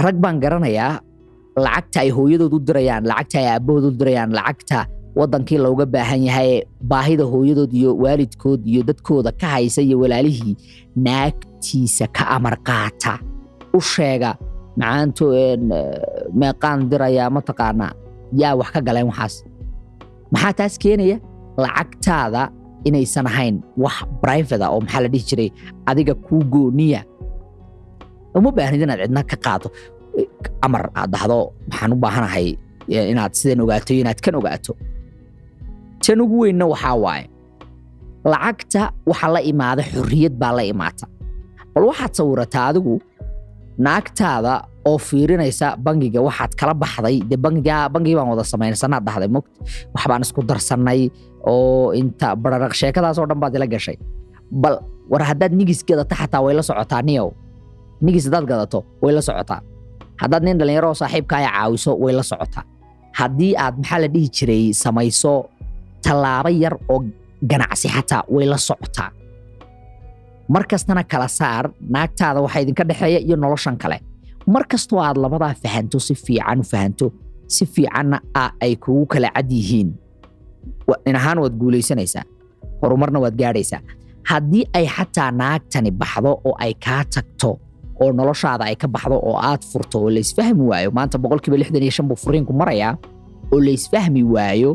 rag 0.04 0.16
baan 0.24 0.36
garanayaa 0.44 0.90
lacagta 1.56 2.00
ay 2.04 2.10
hooyadood 2.12 2.52
u 2.52 2.58
dirayaan 2.60 3.04
lacagta 3.08 3.38
ay 3.40 3.48
aabahood 3.56 3.84
u 3.88 3.90
dirayaan 4.00 4.32
lacagta 4.38 4.86
wadankii 5.16 5.58
looga 5.64 5.86
baahan 5.88 6.22
yahay 6.28 6.50
baahida 6.84 7.24
hooyadood 7.24 7.72
iyo 7.72 7.96
waalidkood 7.96 8.60
iyo 8.68 8.82
dadkooda 8.84 9.32
ka 9.32 9.46
haysa 9.56 9.80
iyo 9.82 9.96
walaalihii 10.00 10.56
naagtiisa 10.96 12.06
ka 12.12 12.28
amar 12.36 12.56
qaata. 12.60 13.18
U 13.72 13.80
sheega 13.80 14.36
macaanto 14.76 15.32
meeqaan 16.36 16.88
dirayaa 16.92 17.30
mataqaanaa 17.32 17.92
yaa 18.40 18.54
wax 18.60 18.68
ka 18.76 18.80
galeen 18.84 19.08
waxaas. 19.08 19.34
Maxaa 20.32 20.52
taas 20.52 20.74
keenaya? 20.78 21.16
Lacagtaada 21.56 22.52
inaysan 22.84 23.26
ahayn 23.26 23.56
wax 23.80 23.96
private 24.20 24.60
ah 24.64 24.70
oo 24.76 24.80
maxaa 24.84 25.00
la 25.04 25.08
dhihi 25.08 25.24
jiray? 25.28 25.48
Adiga 25.88 26.12
kuu 26.14 26.44
gooniya. 26.52 27.00
Uma 28.36 28.52
baahnid 28.52 28.82
inaad 28.84 29.00
cidna 29.08 29.22
ka 29.24 29.36
qaado 29.44 29.68
amar 30.66 30.84
aad 31.00 31.10
dhahdo 31.14 31.38
waxaan 31.70 31.92
u 31.92 31.96
baahanahay 32.04 32.48
inaad 33.12 33.32
sidan 33.38 33.60
ogaato 33.64 33.90
iyo 33.94 34.00
inaad 34.04 34.20
kan 34.24 34.34
ogaato. 34.40 34.72
Tan 36.02 36.20
ugu 36.24 36.36
weynna 36.42 36.66
waxaa 36.72 36.94
waaye 37.04 37.24
lacagta 38.32 38.82
waxa 39.10 39.26
la 39.34 39.40
imaada 39.50 39.82
xorriyad 39.92 40.34
baa 40.40 40.52
la 40.58 40.62
imaata. 40.72 41.06
Bal 41.74 41.84
waxaad 41.90 42.12
sawirataa 42.18 42.66
adigu 42.70 42.94
naagtaada 43.86 44.54
oo 44.88 44.98
fiirinaysa 44.98 45.76
bangiga 45.84 46.20
waxaad 46.26 46.52
kala 46.60 46.74
baxday. 46.82 47.16
Dee 47.30 47.36
bangiga 47.44 47.76
bangigii 47.92 48.16
baan 48.18 48.28
wada 48.32 48.44
samaynasanaad 48.52 49.02
dhahday 49.06 49.28
mogt 49.34 49.50
wax 49.94 50.04
baan 50.10 50.22
isku 50.26 50.40
darsannay 50.50 51.00
oo 51.52 51.92
inta 52.00 52.28
bararaq 52.42 52.72
sheekadaas 52.80 53.18
oo 53.20 53.26
dhan 53.30 53.38
baad 53.42 53.54
ila 53.58 53.66
gashay. 53.74 53.96
Bal 54.62 54.76
war 55.10 55.22
haddaad 55.28 55.52
nigis 55.58 55.80
gadato 55.88 56.14
xataa 56.20 56.40
way 56.44 56.54
la 56.58 56.62
socotaa 56.62 57.02
niyow. 57.08 57.28
Nigis 58.04 58.24
haddaad 58.26 58.46
gadato 58.50 58.78
way 59.02 59.12
la 59.16 59.22
socotaa 59.28 59.60
haddaad 60.20 60.42
nin 60.46 60.58
dhallinyaro 60.58 60.88
oo 60.92 60.94
saaxiibkaaya 61.02 61.48
caawiso 61.56 61.90
way 62.02 62.12
la 62.18 62.22
socotaa 62.30 62.64
haddii 63.18 63.52
aad 63.64 63.74
maxaa 63.80 63.98
la 64.02 64.08
dhihi 64.14 64.28
jiray 64.36 64.64
samayso 64.82 65.32
tallaabo 66.04 66.48
yar 66.62 66.74
oo 66.92 66.98
ganacsi 67.50 67.88
xataa 67.94 68.22
way 68.34 68.46
la 68.52 68.58
socotaa 68.68 69.10
mar 70.52 70.64
kastana 70.70 71.02
kala 71.12 71.28
saar 71.38 71.64
naagtaada 71.94 72.40
waxaa 72.44 72.60
idinka 72.64 72.84
dhexeeya 72.88 73.20
iyo 73.26 73.36
noloshan 73.42 73.76
kale. 73.82 73.98
Mar 74.52 74.64
kastoo 74.70 75.00
aad 75.06 75.16
labadaa 75.24 75.54
fahanto 75.62 75.98
si 76.06 76.14
fiican 76.24 76.58
u 76.60 76.64
fahanto 76.72 77.06
si 77.54 77.64
fiicanna 77.74 78.18
ay 78.64 78.72
kugu 78.82 79.04
kala 79.12 79.28
cad 79.36 79.50
yihiin. 79.56 79.88
In 81.08 81.16
ahaan 81.20 81.38
waad 81.42 81.54
guulaysanaysaa 81.60 82.22
horumarna 82.82 83.18
waad 83.24 83.34
gaadhaysaa. 83.40 83.80
Haddii 84.30 84.64
ay 84.78 84.86
xataa 84.96 85.30
naagtani 85.40 85.90
baxdo 86.00 86.30
oo 86.48 86.54
ay 86.64 86.72
kaa 86.84 87.02
tagto 87.14 87.50
oo 88.02 88.12
noloshaada 88.12 88.64
ay 88.68 88.76
ka 88.76 88.88
baxdo 88.88 89.16
oo 89.28 89.36
aad 89.48 89.62
furto 89.70 89.96
oo 90.04 90.10
laysfahmi 90.10 90.62
waayo. 90.70 90.88
Maanta 90.96 91.18
boqolkiiba 91.18 91.56
lixdan 91.60 91.82
iyo 91.82 91.90
shan 91.96 92.06
buu 92.08 92.16
furiinku 92.16 92.52
marayaa 92.52 92.92
oo 93.52 93.58
laysfahmi 93.60 94.22
waayo. 94.34 94.70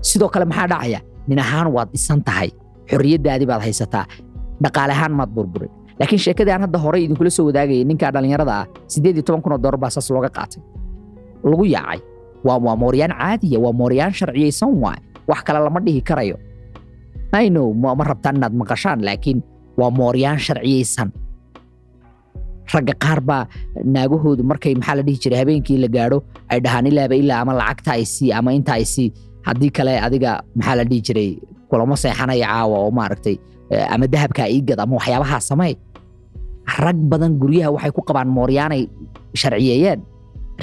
Sidoo 0.00 0.28
kale 0.28 0.44
maxaa 0.44 0.66
dhacaya? 0.72 1.00
Nin 1.28 1.38
ahaan 1.38 1.68
waad 1.74 1.88
dhisan 1.92 2.20
tahay. 2.24 2.48
Xorriyaddaadii 2.90 3.46
baad 3.50 3.62
haysataa. 3.66 4.06
Dhaqaale 4.62 4.92
ahaan 4.96 5.12
maad 5.18 5.30
burburin. 5.34 5.70
Laakiin 6.00 6.18
sheekadii 6.24 6.52
aan 6.54 6.62
hadda 6.64 6.78
horey 6.78 7.04
idinkula 7.04 7.30
soo 7.30 7.44
wadaagayay 7.50 7.84
ninka 7.84 8.08
dhallinyarada 8.14 8.54
ah 8.62 8.66
siddeed 8.86 9.16
iyo 9.18 9.22
toban 9.26 9.42
kun 9.42 9.52
oo 9.52 9.58
doolar 9.62 9.76
baa 9.82 9.90
saas 9.90 10.08
looga 10.14 10.30
qaatay. 10.30 10.62
Lagu 11.44 11.64
yaacay. 11.66 12.00
Waa 12.46 12.58
waa 12.66 12.76
mooryaan 12.78 13.12
caadiya 13.18 13.58
waa 13.64 13.74
mooryaan 13.74 14.12
sharciyaysan 14.14 14.70
waay 14.82 15.00
wax 15.28 15.40
kale 15.46 15.58
lama 15.58 15.80
dhihi 15.82 16.00
karayo. 16.08 16.36
I 17.34 17.50
ma 17.50 17.92
rabtaan 18.10 18.36
inaad 18.38 18.54
maqashaan 18.54 19.02
laakiin 19.04 19.42
waa 19.76 19.90
mooryaan 19.90 20.38
sharciyaysan 20.38 21.08
ragga 22.74 22.94
qaar 23.04 23.20
baa 23.28 23.42
naagahoodu 23.94 24.42
markay 24.50 24.74
maxaa 24.80 25.02
dhihi 25.06 25.18
jiray 25.22 25.38
habeenkii 25.42 25.78
la 25.84 25.88
gaadho 25.96 26.18
ay 26.52 26.58
dhahaan 26.64 26.86
ilaaba 26.90 27.14
ilaa 27.22 27.40
ama 27.44 27.52
lacagta 27.60 27.90
ay 27.96 28.04
sii 28.14 28.30
ama 28.38 28.50
inta 28.58 28.72
ay 28.78 28.84
sii. 28.94 29.08
Haddii 29.46 29.70
kale 29.76 29.92
adiga 30.06 30.30
maxaa 30.58 30.84
dhihi 30.90 31.00
jiray 31.06 31.30
kulamo 31.70 31.94
seexanaya 32.02 32.46
caawa 32.52 32.76
oo 32.84 32.90
maaragtay 32.98 33.36
eh, 33.72 33.84
ama 33.94 34.06
dahabkaa 34.12 34.48
iigad 34.54 34.78
ama 34.84 34.94
waxyaabahaa 34.98 35.40
samey 35.50 35.72
rag 36.84 36.98
badan 37.10 37.32
guryaha 37.40 37.70
waxay 37.76 37.92
ku 37.96 38.02
qabaan 38.08 38.28
mooryaanay 38.36 38.82
sharciyeeyeen 39.40 40.00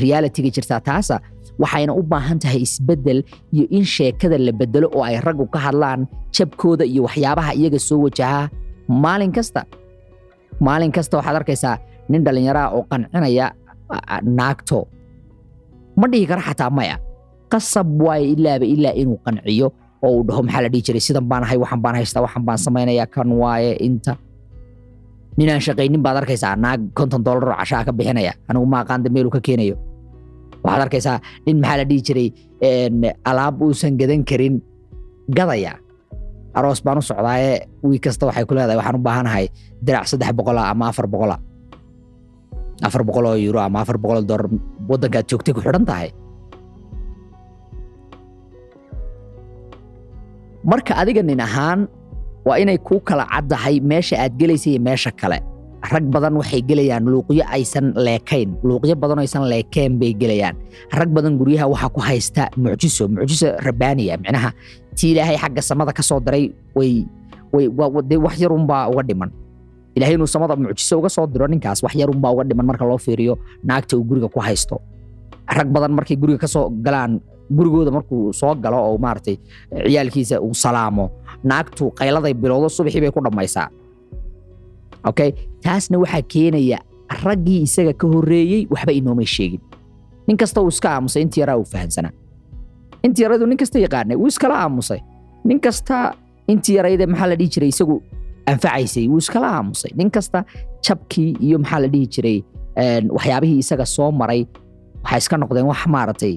realitiga 0.03 0.49
jirtaa 0.55 0.81
taasa 0.87 1.15
waxayna 1.63 1.91
u 1.99 2.01
baahan 2.11 2.37
tahay 2.43 2.61
isbeddel 2.67 3.19
iyo 3.55 3.65
in 3.77 3.85
sheekada 3.95 4.37
la 4.47 4.51
bedelo 4.59 4.87
oo 4.97 5.03
ay 5.09 5.15
raggu 5.27 5.45
ka 5.53 5.59
hadlaan 5.65 6.01
jabkooda 6.35 6.85
iyo 6.91 7.01
waxyaabaha 7.07 7.51
iyaga 7.59 7.79
soo 7.87 7.99
wajahaa. 8.05 8.45
Maalin 9.03 9.31
kasta 9.37 9.61
maalin 10.65 10.91
kasta 10.95 11.13
waxaad 11.19 11.35
arkaysaa 11.41 11.75
nin 12.09 12.21
dhallinyaraha 12.25 12.67
oo 12.75 12.83
qancinaya 12.91 13.47
naagto. 14.37 14.79
Ma 15.99 16.05
dhihi 16.11 16.25
kara 16.29 16.41
xataa 16.41 16.69
maya. 16.77 16.95
Qasab 17.51 17.87
waaye 18.01 18.33
ilaaba 18.35 18.65
ilaa 18.65 18.93
inuu 19.01 19.17
qanciyo 19.25 19.67
oo 20.05 20.11
uu 20.19 20.23
dhaho 20.27 20.41
maxaa 20.43 20.61
la 20.65 20.69
dhihi 20.73 20.83
jiray? 20.85 21.01
Sidan 21.07 21.25
baan 21.29 21.43
ahay 21.45 21.57
waxan 21.63 21.79
baan 21.83 21.95
haystaa 21.99 22.21
waxan 22.25 22.43
baan 22.47 22.57
samaynayaa 22.65 23.07
kan 23.13 23.29
waaye 23.41 23.77
inta. 23.87 24.13
Ninaan 25.37 25.61
shaqaynin 25.65 26.01
baad 26.05 26.17
arkaysaa 26.23 26.55
naag 26.63 26.81
konton 26.97 27.21
doolar 27.25 27.49
oo 27.53 27.57
cashaa 27.61 27.83
ka 27.87 27.91
bixinaya. 27.97 28.33
Anigu 28.49 28.65
ma 28.65 28.83
aqaan 28.83 29.01
meeluu 29.13 29.31
ka 29.35 29.39
keenayo. 29.45 29.75
Waxaad 30.65 30.81
arkaysaa 30.89 31.17
nin 31.47 31.57
maxaa 31.61 31.77
la 31.79 31.85
dhihi 31.89 32.01
jiray 32.07 32.27
alaab 33.29 33.61
uusan 33.61 33.93
gadan 33.99 34.23
karin. 34.29 34.55
Gadaya. 35.37 35.73
Aroos 36.55 36.79
baan 36.85 36.97
u 36.97 37.01
socdaaye 37.03 37.67
wiig 37.83 38.01
kasta 38.03 38.25
waxay 38.27 38.43
ku 38.47 38.53
leedahay 38.55 38.77
waxaan 38.79 38.95
u 38.95 39.01
baahanahay 39.03 39.45
dirac 39.85 40.07
saddex 40.11 40.31
boqola 40.37 40.61
ama 40.71 40.87
afar 40.91 41.07
boqola 41.07 41.35
afar 42.83 43.03
boqol 43.07 43.25
oo 43.31 43.37
euro 43.39 43.59
ama 43.63 43.81
afar 43.85 43.95
boqol 44.01 44.19
oo 44.25 44.47
waddankaad 44.89 45.25
joogtay 45.29 45.53
ku 45.55 45.61
xidhan 45.63 45.85
tahay. 45.87 46.09
Marka 50.65 50.97
adiga 50.97 51.21
nin 51.21 51.37
ahaan 51.39 51.85
waa 52.45 52.57
inay 52.57 52.81
kuu 52.81 52.97
kala 52.99 53.25
caddahay 53.29 53.77
meesha 53.79 54.17
aad 54.17 54.33
gelaysa 54.37 54.73
iyo 54.73 54.81
meesha 54.81 55.11
kale. 55.13 55.39
Rag 55.85 56.09
badan 56.09 56.33
waxay 56.41 56.65
gelayaan 56.65 57.05
luuqyo 57.05 57.45
aysan 57.45 57.93
leekayn. 57.93 58.57
Luuqyo 58.65 58.97
badan 58.97 59.21
aysan 59.21 59.45
leekeen 59.45 60.01
bay 60.01 60.17
gelayaan. 60.17 60.57
Rag 60.89 61.13
badan 61.13 61.37
guryaha 61.37 61.69
waxaa 61.69 61.93
ku 61.93 62.01
haysta 62.01 62.49
mucjiso. 62.57 63.05
Mucjiso 63.05 63.53
rabbaaniya 63.61 64.17
micnaha 64.17 64.49
tii 64.97 65.13
ilaahay 65.13 65.37
xagga 65.37 65.61
samada 65.61 65.93
ka 65.93 66.01
soo 66.01 66.17
way 66.73 67.05
wax 67.53 68.35
yarunbaa 68.41 68.89
uga 68.89 69.03
dhiman 69.05 69.29
ilaahay 69.95 70.15
inuu 70.15 70.27
samada 70.27 70.55
mucjiso 70.55 70.99
uga 70.99 71.09
soo 71.09 71.25
diro 71.27 71.47
ninkaas 71.47 71.83
wax 71.83 71.93
yarunbaa 71.95 72.31
uga 72.35 72.43
dhiman 72.49 72.65
marka 72.69 72.85
loo 72.89 72.97
fiiriyo 72.97 73.33
naagta 73.63 73.97
uu 73.97 74.03
guriga 74.03 74.27
ku 74.27 74.39
haysto. 74.39 74.75
Rag 75.57 75.67
badan 75.73 75.91
markay 75.97 76.17
guriga 76.17 76.39
ka 76.43 76.47
soo 76.47 76.69
galaan 76.85 77.21
gurigooda 77.57 77.91
markuu 77.91 78.33
soo 78.33 78.55
galo 78.63 78.77
oo 78.87 78.97
maaragtay 78.97 79.37
ciyaalkiisa 79.87 80.41
uu 80.41 80.53
salaamo 80.53 81.05
naagtu 81.43 81.91
qayladay 81.99 82.33
bilowdo 82.33 82.67
subaxii 82.69 83.01
bay 83.03 83.11
ku 83.15 83.21
dhammaysaa 83.25 83.67
okay 85.09 85.29
taasna 85.63 85.97
waxaa 86.01 86.21
keenaya 86.33 86.79
raggii 87.23 87.61
isaga 87.67 87.93
ka 87.93 88.05
horreeyey 88.13 88.65
waxba 88.73 88.91
inoomay 88.99 89.25
sheegin. 89.35 89.61
Nin 90.27 90.37
kasta 90.37 90.61
uu 90.61 90.67
iska 90.73 90.89
aamusay 90.97 91.21
intii 91.21 91.41
yaraa 91.45 91.57
uu 91.61 91.65
fahansanaa. 91.73 92.11
Intii 93.05 93.23
yaradu 93.23 93.45
nin 93.45 93.57
kasta 93.61 93.77
yaqaanay 93.79 94.17
wuu 94.17 94.27
iskala 94.33 94.55
aamusay. 94.65 94.99
Nin 95.45 95.59
kasta 95.61 96.13
intii 96.49 96.75
yarayde 96.81 97.05
maxaa 97.05 97.27
la 97.29 97.35
dhihi 97.39 97.49
jiray? 97.53 97.69
Isagu 97.69 98.01
anfacaysay 98.51 99.05
wuu 99.11 99.17
iskala 99.23 99.47
aamusay. 99.57 99.91
Nin 99.99 100.09
kasta 100.15 100.39
jabkii 100.85 101.29
iyo 101.45 101.57
maxaa 101.63 101.79
la 101.83 101.87
dhihi 101.93 102.07
jiray 102.13 102.37
waxyaabihii 103.15 103.59
isaga 103.63 103.85
soo 103.95 104.11
maray 104.11 104.41
waxay 105.03 105.17
iska 105.21 105.35
noqdeen 105.41 105.65
wax 105.71 105.81
maaragtay 105.95 106.35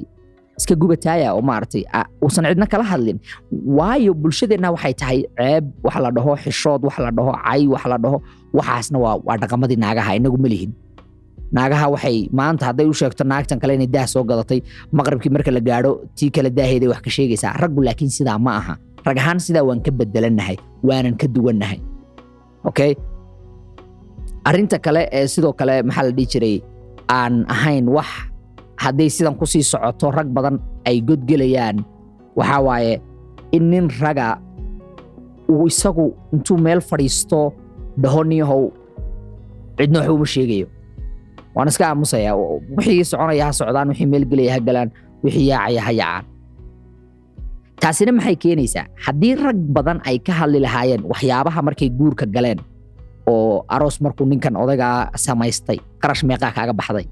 iska 0.58 0.74
gubataaya 0.80 1.28
oo 1.36 1.42
maaragtay 1.50 1.82
a- 1.98 2.08
uusan 2.24 2.44
cidna 2.50 2.66
kala 2.72 2.84
hadlin. 2.90 3.18
Waayo 3.78 4.12
bulshadeenna 4.22 4.68
waxay 4.74 4.94
tahay 5.00 5.18
ceeb 5.38 5.64
wax 5.84 5.96
la 6.04 6.10
dhaho 6.16 6.32
xishood 6.44 6.80
wax 6.86 6.96
la 7.04 7.10
dhaho 7.16 7.32
cay 7.46 7.62
wax 7.72 7.82
la 7.92 7.98
dhaho. 8.04 8.18
Waxaasna 8.56 8.98
waa 9.04 9.36
dhaqamadii 9.42 9.78
naagaha 9.84 10.10
inagu 10.18 10.38
ma 10.44 10.48
lihin. 10.52 10.72
Naagaha 11.56 11.86
waxay 11.94 12.16
maanta 12.38 12.64
hadday 12.68 12.86
u 12.90 12.94
sheegto 12.98 13.24
naagtan 13.30 13.58
kale 13.62 13.72
inay 13.78 13.86
daah 13.94 14.06
soo 14.12 14.24
gadatay 14.30 14.58
maqribkii 14.96 15.30
marka 15.34 15.50
la 15.56 15.60
gaadho 15.68 15.92
tii 16.16 16.30
kale 16.34 16.50
daaheeday 16.58 16.88
wax 16.92 17.00
ka 17.06 17.10
sheegaysaa. 17.16 17.52
Raggu 17.62 17.80
laakiin 17.86 18.10
sidaa 18.16 18.38
ma 18.46 18.52
aha. 18.60 18.74
Rag 19.06 19.16
ahaan 19.22 19.38
sidaa 19.46 19.62
waan 19.68 19.80
ka 19.86 19.90
bedelannahay 19.98 20.56
waanan 20.88 21.14
ka 21.20 21.26
duwannahay 21.34 21.78
okay? 22.64 22.94
Arrinta 24.44 24.78
kale 24.78 25.08
ee 25.12 25.26
sidoo 25.28 25.52
kale 25.52 25.82
maxaa 25.82 26.04
la 26.08 26.12
dhihi 26.16 26.26
jiray? 26.32 26.56
Aan 27.08 27.44
ahayn 27.48 27.88
wax 27.88 28.08
hadday 28.82 29.08
sidan 29.10 29.34
ku 29.36 29.46
sii 29.46 29.62
socoto 29.62 30.10
rag 30.10 30.28
badan 30.36 30.56
ay 30.88 31.00
godgelayaan 31.00 31.84
waxaa 32.36 32.60
waaye 32.66 32.94
in 33.52 33.70
nin 33.70 33.86
raga 34.00 34.38
uu 35.48 35.66
isagu 35.66 36.06
intuu 36.32 36.56
meel 36.58 36.80
fadhiisto 36.80 37.52
dhaho 38.02 38.20
niyahow 38.24 38.62
cidna 39.78 40.00
waxba 40.08 40.26
sheegayo. 40.34 40.66
Waan 41.54 41.68
iska 41.68 41.84
aamusaya 41.90 42.32
wixii 42.76 43.04
soconaya 43.04 43.44
ha 43.48 43.52
socdaan 43.52 43.88
wixii 43.92 44.06
meel 44.12 44.24
gelaya 44.30 44.52
ha 44.56 44.60
galaan 44.60 44.88
wixii 45.24 45.48
yaacaya 45.50 45.82
ha 45.86 45.92
yaacaan 45.92 46.24
taasina 47.82 48.12
maxay 48.12 48.36
keenaysaa? 48.42 48.86
Haddii 49.04 49.34
rag 49.38 49.58
badan 49.76 49.98
ay 50.08 50.18
ka 50.18 50.32
hadli 50.32 50.60
lahaayeen 50.66 51.02
waxyaabaha 51.10 51.60
markay 51.62 51.88
guurka 51.90 52.26
galeen 52.26 52.58
oo 53.30 53.64
aroos 53.68 54.00
markuu 54.00 54.26
ninkan 54.26 54.56
odaygaa 54.56 55.10
samaystay 55.16 55.78
qarash 56.02 56.22
meeqaa 56.28 56.52
kaaga 56.56 56.72
baxday 56.80 57.06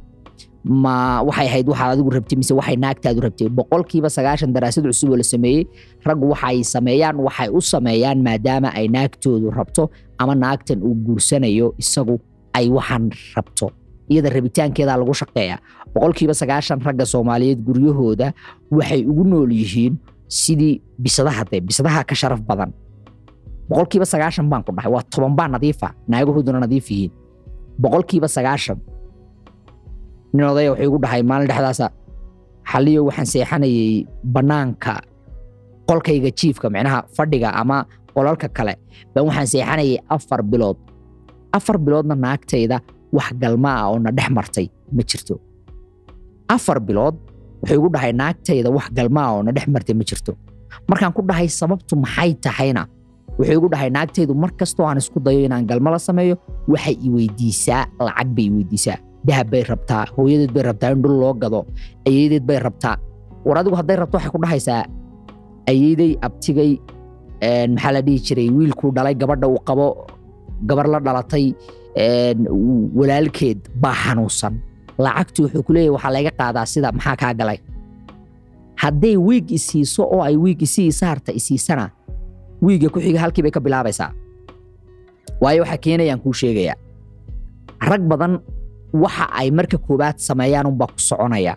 ma 0.83 1.22
waxay 1.29 1.46
ahayd 1.48 1.66
waxaad 1.70 1.90
adigu 1.94 2.11
rabtay 2.16 2.37
mise 2.40 2.52
waxay 2.59 2.76
naagtaadu 2.85 3.20
rabtay? 3.26 3.48
Boqolkiiba 3.59 4.09
sagaashan 4.16 4.50
daraasad 4.55 4.85
cusub 4.90 5.11
oo 5.14 5.16
la 5.16 5.26
sameeyey 5.35 5.62
raggu 6.07 6.26
waxay 6.35 6.64
sameeyaan 6.74 7.16
waxay 7.26 7.48
u 7.52 7.61
sameeyaan 7.61 8.18
maadaama 8.26 8.68
ay 8.79 8.87
naagtoodu 8.88 9.50
rabto 9.59 9.90
ama 10.18 10.35
naagtan 10.35 10.83
uu 10.83 10.94
guursanayo 11.07 11.74
isagu 11.79 12.18
ay 12.59 12.66
waxaan 12.76 13.11
rabto. 13.37 13.70
Iyada 14.11 14.31
rabitaankeedaa 14.31 14.96
lagu 15.00 15.14
shaqeeya. 15.20 15.57
Boqolkiiba 15.94 16.35
sagaashan 16.40 16.79
ragga 16.87 17.05
soomaaliyeed 17.12 17.61
guryahooda 17.66 18.33
waxay 18.70 19.00
ugu 19.11 19.24
nool 19.31 19.50
yihiin 19.61 19.94
sidii 20.28 20.82
bisadaha 20.98 21.44
dee 21.50 21.60
bisadaha 21.60 22.04
ka 22.04 22.14
sharaf 22.14 22.40
badan. 22.48 22.72
Boqolkiiba 23.68 24.06
sagaashan 24.06 24.46
baan 24.50 24.62
ku 24.62 24.72
dhahay 24.72 24.90
waa 24.92 25.02
toban 25.10 25.34
baa 25.38 25.48
nadiifa 25.48 25.88
naagahooduna 26.08 26.60
nadiif 26.64 26.86
yihiin. 26.90 27.12
Boqolkiiba 27.82 28.28
sagaashan. 28.28 28.78
Nin 30.34 30.44
odaya 30.44 30.70
wuxuu 30.72 30.86
igu 30.86 30.98
dhahay 31.02 31.22
maalin 31.22 31.48
dhexdaasa 31.50 31.86
xaliyo 32.70 33.00
waxaan 33.08 33.26
seexanayay 33.32 34.06
bannaanka 34.34 34.94
qolkayga 35.88 36.30
jiifka 36.38 36.66
micnaha 36.70 36.98
fadhiga 37.16 37.50
ama 37.60 37.86
qolalka 38.14 38.48
kale. 38.56 38.74
Baan 39.14 39.26
waxaan 39.28 39.46
seexanayay 39.52 39.98
afar 40.14 40.40
bilood. 40.42 40.78
Afar 41.56 41.76
biloodna 41.78 42.14
naagtayda 42.14 42.78
wax 43.16 43.28
galma 43.42 43.70
ah 43.80 43.86
oo 43.90 43.98
na 43.98 44.10
dhex 44.10 44.30
martay 44.30 44.66
ma 44.94 45.02
jirto. 45.02 45.34
Afar 46.54 46.78
bilood 46.80 47.16
wuxuu 47.66 47.79
igu 47.83 47.88
dhahay 47.94 48.12
naagtayda 48.14 48.70
wax 48.70 48.87
galma 48.96 49.20
ah 49.26 49.33
oo 49.37 49.42
dhex 49.57 49.66
martay 49.74 49.94
ma 49.98 50.05
jirto. 50.09 50.33
Markaan 50.88 51.12
ku 51.16 51.22
dhahay 51.22 51.48
sababtu 51.48 51.96
maxay 52.05 52.35
tahayna? 52.44 52.83
Wuxuu 53.38 53.57
igu 53.59 53.68
dhahay 53.72 53.90
naagtaydu 53.90 54.35
mar 54.35 54.50
kastoo 54.59 54.87
aan 54.87 54.98
isku 55.02 55.18
dayo 55.20 55.40
inaan 55.46 55.66
galmo 55.66 55.90
la 55.90 55.98
sameeyo 55.98 56.37
waxay 56.68 56.94
i 57.07 57.09
weydiisaa 57.14 57.83
lacag 58.07 58.29
bay 58.37 58.46
i 58.46 58.50
weydiisaa. 58.57 58.98
Dahab 59.26 59.50
bay 59.50 59.62
rabtaa 59.66 60.07
hooyadeed 60.16 60.52
bay 60.55 60.62
rabtaa 60.62 60.90
in 60.94 61.02
dhul 61.02 61.16
loo 61.20 61.35
gado 61.35 61.61
ayeedeed 62.07 62.44
bay 62.46 62.59
rabtaa. 62.66 62.96
War 63.44 63.59
adigu 63.59 63.76
hadday 63.81 63.96
rabto 63.96 64.16
waxay 64.18 64.31
ku 64.35 64.38
dhahaysaa 64.44 64.83
ayeeday 65.70 66.12
abtigay 66.26 66.70
maxaa 67.74 67.92
la 67.92 68.00
dhihi 68.07 68.18
jiray 68.26 68.48
wiilkuu 68.50 68.90
dhalay 68.96 69.14
gabadha 69.14 69.46
uu 69.50 69.59
qabo 69.68 69.87
gabar 70.68 70.87
la 70.88 70.98
dhalatay 71.07 71.46
walaalkeed 72.98 73.59
baa 73.83 73.94
xanuunsan 74.05 74.55
lacagtu 74.98 75.42
wuxuu 75.44 75.62
ku 75.66 75.72
leeyahy 75.72 75.92
waxaa 75.96 76.12
laga 76.16 76.30
qaadaa 76.40 76.66
sida 76.72 76.88
maxaa 76.92 77.16
kaa 77.16 77.35
galay? 77.38 77.59
Hadday 78.82 79.16
wiig 79.16 79.50
isiiso 79.56 80.02
oo 80.04 80.22
ay 80.22 80.37
wiig 80.37 80.61
isii 80.62 80.87
isaarta 80.92 81.32
isiisana 81.32 81.90
wiiga 82.62 82.88
ku 82.92 83.00
xiga 83.00 83.20
halkii 83.20 83.42
bay 83.42 83.50
ka 83.52 83.61
bilaabaysaa. 83.61 84.12
Waayo 85.40 85.62
waxaa 85.64 85.80
keenayaan 85.85 86.20
kuu 86.20 86.32
sheegayaa 86.32 86.76
rag 87.80 88.02
badan 88.09 88.40
waxa 88.92 89.24
ay 89.32 89.50
marka 89.50 89.78
koowaad 89.78 90.16
sameeyaan 90.18 90.66
unbaa 90.66 90.87
ku 90.92 91.00
soconaya. 91.00 91.56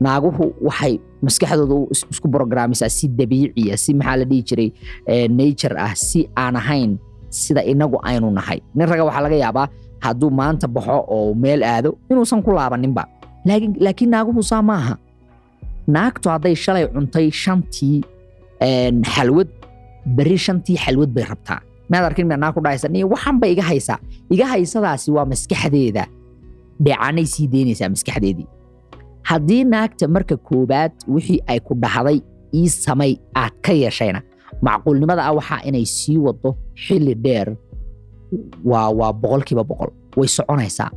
Naaguhu 0.00 0.54
waxay 0.62 0.98
maskaxdooda 1.22 1.90
isku 2.10 2.28
brograamisaa 2.28 2.88
si 2.88 3.08
dabiiciya 3.08 3.76
si 3.76 3.94
maxaa 3.94 4.16
la 4.16 4.24
dhihi 4.24 4.42
jiray 4.48 4.68
nature 5.28 5.76
ah 5.78 5.94
si 5.94 6.20
aan 6.36 6.56
ahayn 6.56 6.98
sida 7.30 7.62
inagu 7.66 7.98
aynu 8.02 8.30
nahay. 8.30 8.58
Nin 8.74 8.86
raga 8.88 9.04
waxaa 9.04 9.22
laga 9.26 9.36
yaabaa 9.44 9.66
hadduu 10.04 10.30
maanta 10.30 10.66
baxo 10.74 10.96
oo 11.16 11.34
meel 11.42 11.62
aado 11.62 11.90
inuusan 12.10 12.42
ku 12.42 12.50
laabaninba. 12.52 13.04
Laakiin 13.84 14.10
naaguhu 14.10 14.42
saa 14.42 14.62
maaha. 14.62 14.94
Naagtu 15.94 16.28
hadday 16.32 16.54
shalay 16.54 16.84
cuntay 16.94 17.30
shantii 17.42 17.98
xalwad 19.14 19.48
berri 20.16 20.36
shantii 20.38 20.76
xalwad 20.84 21.10
bay 21.14 21.24
rabtaa. 21.24 21.60
Maad 21.90 22.04
arkin 22.04 22.26
mia 22.26 22.36
naag 22.36 22.54
ku 22.54 22.60
dhahaysa? 22.60 22.88
Niyo 22.88 23.08
waxan 23.08 23.40
iga 23.44 23.62
haysaa. 23.62 23.98
Iga 24.30 24.46
haysadaasi 24.46 25.10
waa 25.10 25.24
maskaxdeeda. 25.24 26.04
Dheecaanay 26.84 27.26
sii 27.26 27.46
deynaysaa 27.48 27.88
maskaxdeedii. 27.88 28.46
Haddii 29.22 29.64
naagta 29.64 30.08
marka 30.08 30.36
koowaad 30.36 30.92
wixii 31.08 31.40
ay 31.46 31.60
ku 31.60 31.74
dhahday 31.74 32.20
ii 32.54 32.68
samay 32.68 33.12
aad 33.34 33.52
ka 33.62 33.72
yeeshayna 33.72 34.22
macquulnimada 34.62 35.22
ah 35.28 35.32
waxaa 35.38 35.60
inay 35.68 35.84
sii 35.86 36.16
wado 36.18 36.56
xilli 36.74 37.14
dheer 37.14 37.56
waa 38.64 39.12
boqolkiiba 39.22 39.64
boqol 39.70 39.90
way 40.16 40.28
soconaysaa. 40.36 40.90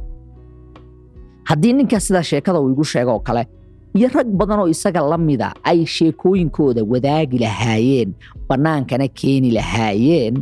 Haddii 1.50 1.74
ninkaas 1.74 2.08
sidaa 2.08 2.24
sheekada 2.24 2.60
uu 2.60 2.72
igu 2.72 2.84
sheego 2.84 3.12
oo 3.15 3.19
kale 3.19 3.43
iyo 3.98 4.08
rag 4.15 4.28
badan 4.39 4.60
oo 4.63 4.67
isaga 4.67 5.02
la 5.12 5.17
mida 5.17 5.54
ay 5.63 5.86
sheekooyinkooda 5.86 6.82
wadaagi 6.91 7.38
lahaayeen 7.43 8.10
bannaankana 8.50 9.08
keeni 9.19 9.52
lahaayeen 9.58 10.36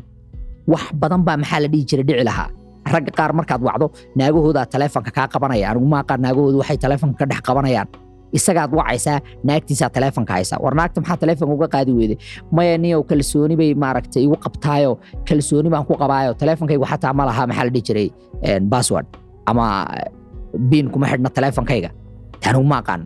wax 0.68 0.84
badan 1.02 1.22
baa 1.26 1.38
maxaa 1.42 1.60
la 1.64 1.68
dhihi 1.68 1.84
jira 1.90 2.04
dhici 2.08 2.24
lahaa. 2.30 2.50
Ragga 2.94 3.12
qaar 3.18 3.32
markaad 3.38 3.62
wacdo 3.68 3.86
naagahoodaa 4.18 4.66
taleefonka 4.74 5.12
kaa 5.18 5.28
qabanaya 5.34 5.66
anigu 5.72 5.86
maaqaan 5.94 6.22
naagahooda 6.26 6.58
waxay 6.62 6.78
taleefonka 6.84 7.18
ka 7.20 7.26
dhex 7.30 7.42
qabanayaan 7.48 7.88
isagaad 8.38 8.72
wacaysaa 8.80 9.18
naagtiisaa 9.48 9.90
taleefonka 9.96 10.32
haysa 10.38 10.56
war 10.64 10.74
naagta 10.80 11.00
maxaa 11.02 11.18
taleefonka 11.24 11.54
uga 11.58 11.68
qaadi 11.76 11.92
weyday 12.00 12.18
maya 12.56 12.78
niyow 12.84 13.02
kalsooni 13.10 13.56
bay 13.62 13.70
maaragtay 13.84 14.22
igu 14.26 14.36
qabtaayo 14.46 14.92
kalsooni 15.28 15.70
baan 15.74 15.86
ku 15.90 15.94
qabaayo. 16.02 16.32
Taleefonkaygu 16.42 16.86
xataa 16.92 17.14
ma 17.18 17.24
laha 17.30 17.44
maxaa 17.50 17.66
la 17.68 17.72
dhihi 17.76 17.84
jiray 17.88 18.08
bassword 18.72 19.08
ama 19.50 19.66
biin 20.70 20.88
kuma 20.94 21.06
xidhna 21.12 21.30
taleefonkayga 21.38 21.90
anigu 22.48 22.66
ma 22.72 22.78
aqaan. 22.82 23.02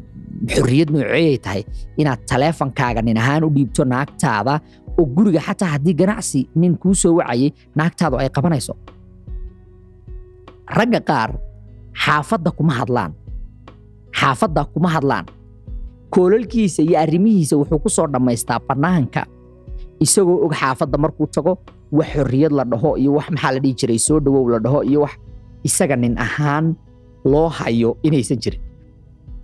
Xorriyad 0.56 0.90
nooceeyay 0.94 1.38
tahay 1.46 1.62
inaad 2.02 2.20
taleefonkaaga 2.32 3.02
nin 3.08 3.18
ahaan 3.22 3.44
u 3.48 3.50
dhiibto 3.56 3.84
naagtaada 3.94 4.54
oo 5.00 5.06
guriga 5.16 5.42
xataa 5.48 5.70
haddii 5.74 5.94
ganacsi 6.02 6.40
nin 6.62 6.74
kuu 6.82 6.94
soo 7.02 7.14
wacayay 7.20 7.50
naagtaadu 7.80 8.16
ay 8.22 8.30
qabanayso. 8.36 8.74
Ragga 10.78 11.00
qaar 11.10 11.30
xaafadda 12.04 12.50
kuma 12.58 12.74
hadlaan 12.80 13.12
xaafadda 14.20 14.62
kuma 14.74 14.90
hadlaan. 14.96 15.26
Koolalkiisa 16.14 16.82
iyo 16.88 16.98
arrimihiisa 17.04 17.56
wuxuu 17.60 17.80
ku 17.84 17.90
soo 17.90 18.08
dhammaystaa 18.14 18.60
bannaanka 18.68 19.22
isagoo 20.06 20.38
og 20.46 20.54
xaafadda 20.60 20.98
markuu 21.04 21.28
tago 21.36 21.54
wax 21.98 22.08
xorriyad 22.16 22.52
la 22.58 22.64
dhaho 22.72 22.90
iyo 23.02 23.12
wax 23.18 23.28
maxaa 23.34 23.52
la 23.56 23.60
dhihi 23.64 23.74
jiray 23.80 24.00
soo 24.08 24.20
dhowow 24.26 24.46
la 24.54 24.60
dhaho 24.66 24.80
iyo 24.90 25.00
wax. 25.06 25.14
Isaga 25.68 25.96
nin 25.96 26.14
ahaan 26.26 26.66
loo 27.32 27.50
hayo 27.50 27.98
inaysan 28.08 28.38
jirin. 28.44 28.62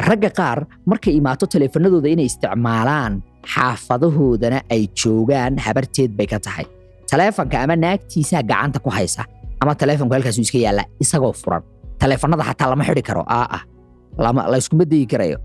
Ragga 0.08 0.30
qaar 0.40 0.60
markay 0.90 1.14
imaato 1.20 1.46
taleefanadooda 1.54 2.10
inay 2.14 2.26
isticmaalaan 2.30 3.14
xaafadahoodana 3.54 4.60
ay 4.74 4.88
joogaan 5.00 5.58
habarteed 5.66 6.12
bay 6.18 6.28
ka 6.30 6.40
tahay. 6.40 6.66
Taleefonka 7.10 7.58
ama 7.64 7.76
naagtiisaa 7.76 8.44
gacanta 8.50 8.80
ku 8.80 8.90
haysa 8.90 9.26
ama 9.62 9.74
taleefonku 9.76 10.14
halkaasuu 10.16 10.42
iska 10.46 10.58
yaallaa 10.66 10.86
isagoo 11.04 11.34
furan. 11.42 11.62
Taleefanada 12.00 12.44
xataa 12.50 12.70
lama 12.72 12.84
xidhi 12.88 13.02
karo 13.10 13.24
aa 13.28 13.60
ah 14.18 14.48
layskuma 14.52 14.86
dayi 14.86 15.06
karayo. 15.12 15.38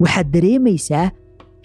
Waxaad 0.00 0.28
dareemaysaa 0.34 1.10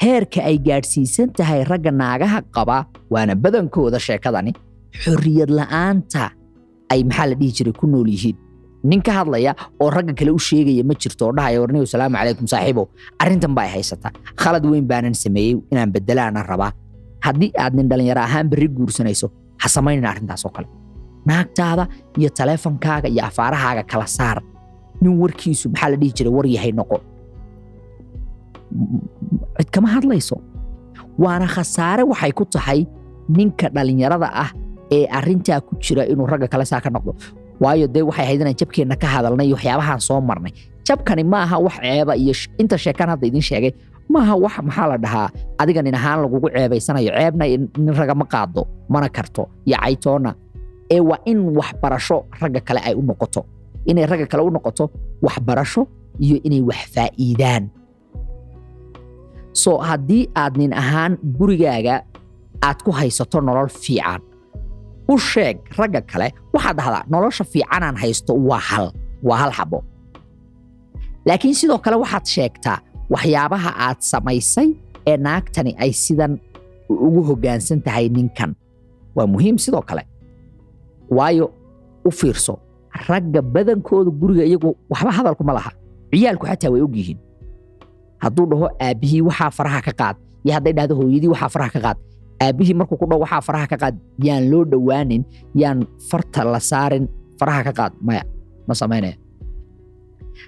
heerka 0.03 0.41
ay 0.49 0.57
gaadhsiisan 0.67 1.29
tahay 1.37 1.63
ragga 1.63 1.91
naagaha 1.91 2.39
qaba 2.55 2.77
waana 3.13 3.35
badankooda 3.35 3.99
sheekadani. 3.99 4.51
Xorriyad 5.03 5.49
la'aanta 5.59 6.23
ay 6.93 7.03
maxaa 7.03 7.27
la 7.29 7.35
dhihi 7.39 7.51
jiray 7.57 7.73
ku 7.73 7.87
nool 7.87 8.07
yihiin? 8.09 8.37
Nin 8.83 9.01
ka 9.01 9.11
hadlaya 9.23 9.55
oo 9.81 9.89
ragga 9.89 10.13
kale 10.13 10.31
u 10.31 10.39
sheegaya 10.39 10.83
ma 10.83 10.93
jirto 10.93 11.23
oo 11.29 11.33
dhahaya 11.37 11.61
warniyow 11.61 11.85
salaamu 11.93 12.15
calaykum 12.19 12.47
saaxiibow. 12.53 12.85
Arrintan 13.21 13.53
baa 13.55 13.65
ay 13.67 13.71
haysataa 13.79 14.11
khalad 14.41 14.65
weyn 14.65 14.85
baanan 14.91 15.13
sameeyey 15.23 15.55
inaan 15.71 15.91
bedelaana 15.95 16.43
rabaa. 16.43 16.71
Haddii 17.25 17.51
aad 17.57 17.73
nin 17.77 17.87
dhallinyaro 17.89 18.21
ahaan 18.21 18.49
berri 18.51 18.67
guursanayso 18.67 19.27
ha 19.61 19.67
samaynin 19.75 20.05
arrintaas 20.05 20.45
oo 20.45 20.51
kale. 20.55 20.67
Naagtaada 21.25 21.87
iyo 22.19 22.29
taleefonkaaga 22.29 23.07
iyo 23.13 23.23
afaarahaaga 23.29 23.83
kala 23.91 24.07
saar 24.07 24.37
nin 25.01 25.13
warkiisu 25.21 25.65
maxaa 25.73 25.89
la 25.91 25.97
dhihi 26.01 26.11
jiray 26.17 26.33
war 26.37 26.45
yahay 26.55 26.71
noqo 26.79 26.97
cid 29.57 29.69
kama 29.73 29.87
hadlayso 29.95 30.35
waana 31.23 31.47
khasaare 31.55 32.03
waxay 32.11 32.31
ku 32.39 32.43
tahay 32.55 32.79
ninka 33.37 33.67
dhallinyarada 33.75 34.27
ah 34.43 34.49
ee 34.95 35.05
arrintaa 35.17 35.59
ku 35.67 35.73
jira 35.83 36.03
inuu 36.11 36.27
ragga 36.31 36.47
kale 36.53 36.65
saa 36.71 36.81
ka 36.85 36.89
noqdo 36.95 37.11
waayo 37.63 37.85
dee 37.95 38.01
waxay 38.09 38.25
ahayd 38.25 38.41
inaan 38.43 38.57
jabkeenna 38.61 38.95
ka 39.03 39.07
hadalnay 39.13 39.45
iyo 39.47 39.55
waxyaabahaan 39.57 39.99
soo 40.07 40.19
marnay 40.29 40.53
jabkani 40.87 41.23
maaha 41.33 41.55
wax 41.65 41.75
ceeba 41.85 42.13
iyo 42.23 42.33
inta 42.61 42.75
sheekaan 42.83 43.09
hadda 43.13 43.25
idin 43.29 43.41
sheegay 43.49 43.71
maaha 44.13 44.33
wax 44.43 44.53
maxaa 44.67 44.87
la 44.91 44.97
dhahaa 45.05 45.27
adiga 45.61 45.81
nin 45.85 45.95
ahaan 45.99 46.17
lagugu 46.25 46.47
ceebaysanayo 46.55 47.11
ceebna 47.17 47.45
nin 47.83 47.93
raga 47.99 48.15
ma 48.21 48.25
qaado 48.33 48.61
mana 48.93 49.07
karto 49.15 49.43
iyo 49.67 49.77
caytoonna 49.83 50.31
ee 50.95 50.99
waa 51.09 51.19
in 51.31 51.39
waxbarasho 51.59 52.17
ragga 52.41 52.59
kale 52.67 52.79
ay 52.87 52.93
u 52.99 53.01
noqoto 53.09 53.41
inay 53.89 54.05
ragga 54.11 54.25
kale 54.31 54.43
u 54.43 54.49
noqoto 54.55 54.85
waxbarasho 55.25 55.81
iyo 56.23 56.35
inay 56.47 56.61
wax 56.69 56.81
faa'iidaan. 56.95 57.63
So 59.53 59.77
haddii 59.77 60.27
aad 60.35 60.57
nin 60.57 60.73
ahaan 60.73 61.17
gurigaaga 61.37 61.95
aad 62.67 62.79
ku 62.85 62.91
haysato 62.91 63.41
nolol 63.41 63.69
fiican 63.69 64.21
u 65.07 65.17
sheeg 65.17 65.57
ragga 65.77 66.01
kale 66.01 66.27
waxaad 66.53 66.75
dhahdaa 66.77 67.03
nolosha 67.13 67.43
fiicanaan 67.43 67.95
haysto 68.01 68.33
waa 68.49 68.59
hal 68.69 68.87
waa 69.23 69.37
hal 69.41 69.51
xabo. 69.57 69.79
Laakiin 71.25 71.55
sidoo 71.55 71.77
kale 71.77 71.95
waxaad 72.03 72.25
sheegtaa 72.35 72.77
waxyaabaha 73.13 73.71
aad 73.87 73.99
samaysay 74.11 74.69
ee 75.07 75.17
naagtani 75.17 75.71
ay 75.83 75.91
sidan 75.93 76.39
ugu 76.89 77.21
hoggaansan 77.29 77.81
tahay 77.85 78.09
ninkan. 78.09 78.51
Waa 79.15 79.27
muhiim 79.33 79.57
sidoo 79.57 79.81
kale. 79.89 80.03
Waayo 81.17 81.45
u 82.07 82.11
fiirso 82.11 82.53
ragga 83.09 83.41
badankooda 83.41 84.11
guriga 84.21 84.43
iyagu 84.45 84.69
waxba 84.91 85.11
hadalkuma 85.17 85.53
laha. 85.57 85.71
Ciyaalku 86.13 86.45
xataa 86.49 86.69
way 86.73 86.81
og 86.85 86.93
yihiin 86.95 87.19
hadduu 88.23 88.45
dhaho 88.51 88.65
aabbihii 88.79 89.21
waxaa 89.27 89.49
faraha 89.57 89.79
ka 89.87 89.93
qaad 90.01 90.15
iyo 90.45 90.51
hadday 90.55 90.73
dhahdo 90.77 90.93
hooyadii 90.99 91.29
waxaa 91.33 91.49
faraha 91.53 91.71
ka 91.75 91.79
qaad. 91.85 91.97
Aabbihii 92.43 92.75
markuu 92.79 92.97
ku 93.01 93.05
dhaho 93.09 93.21
waxaa 93.25 93.41
faraha 93.47 93.67
ka 93.71 93.77
qaad 93.81 93.95
yaan 94.27 94.43
loo 94.51 94.63
dhowaanin 94.71 95.23
yaan 95.61 95.79
farta 96.09 96.43
la 96.45 96.59
saarin 96.59 97.05
faraha 97.39 97.61
ka 97.67 97.71
qaad 97.79 97.93
maya 98.05 98.23
ma 98.67 98.73
samaynaya 98.77 99.15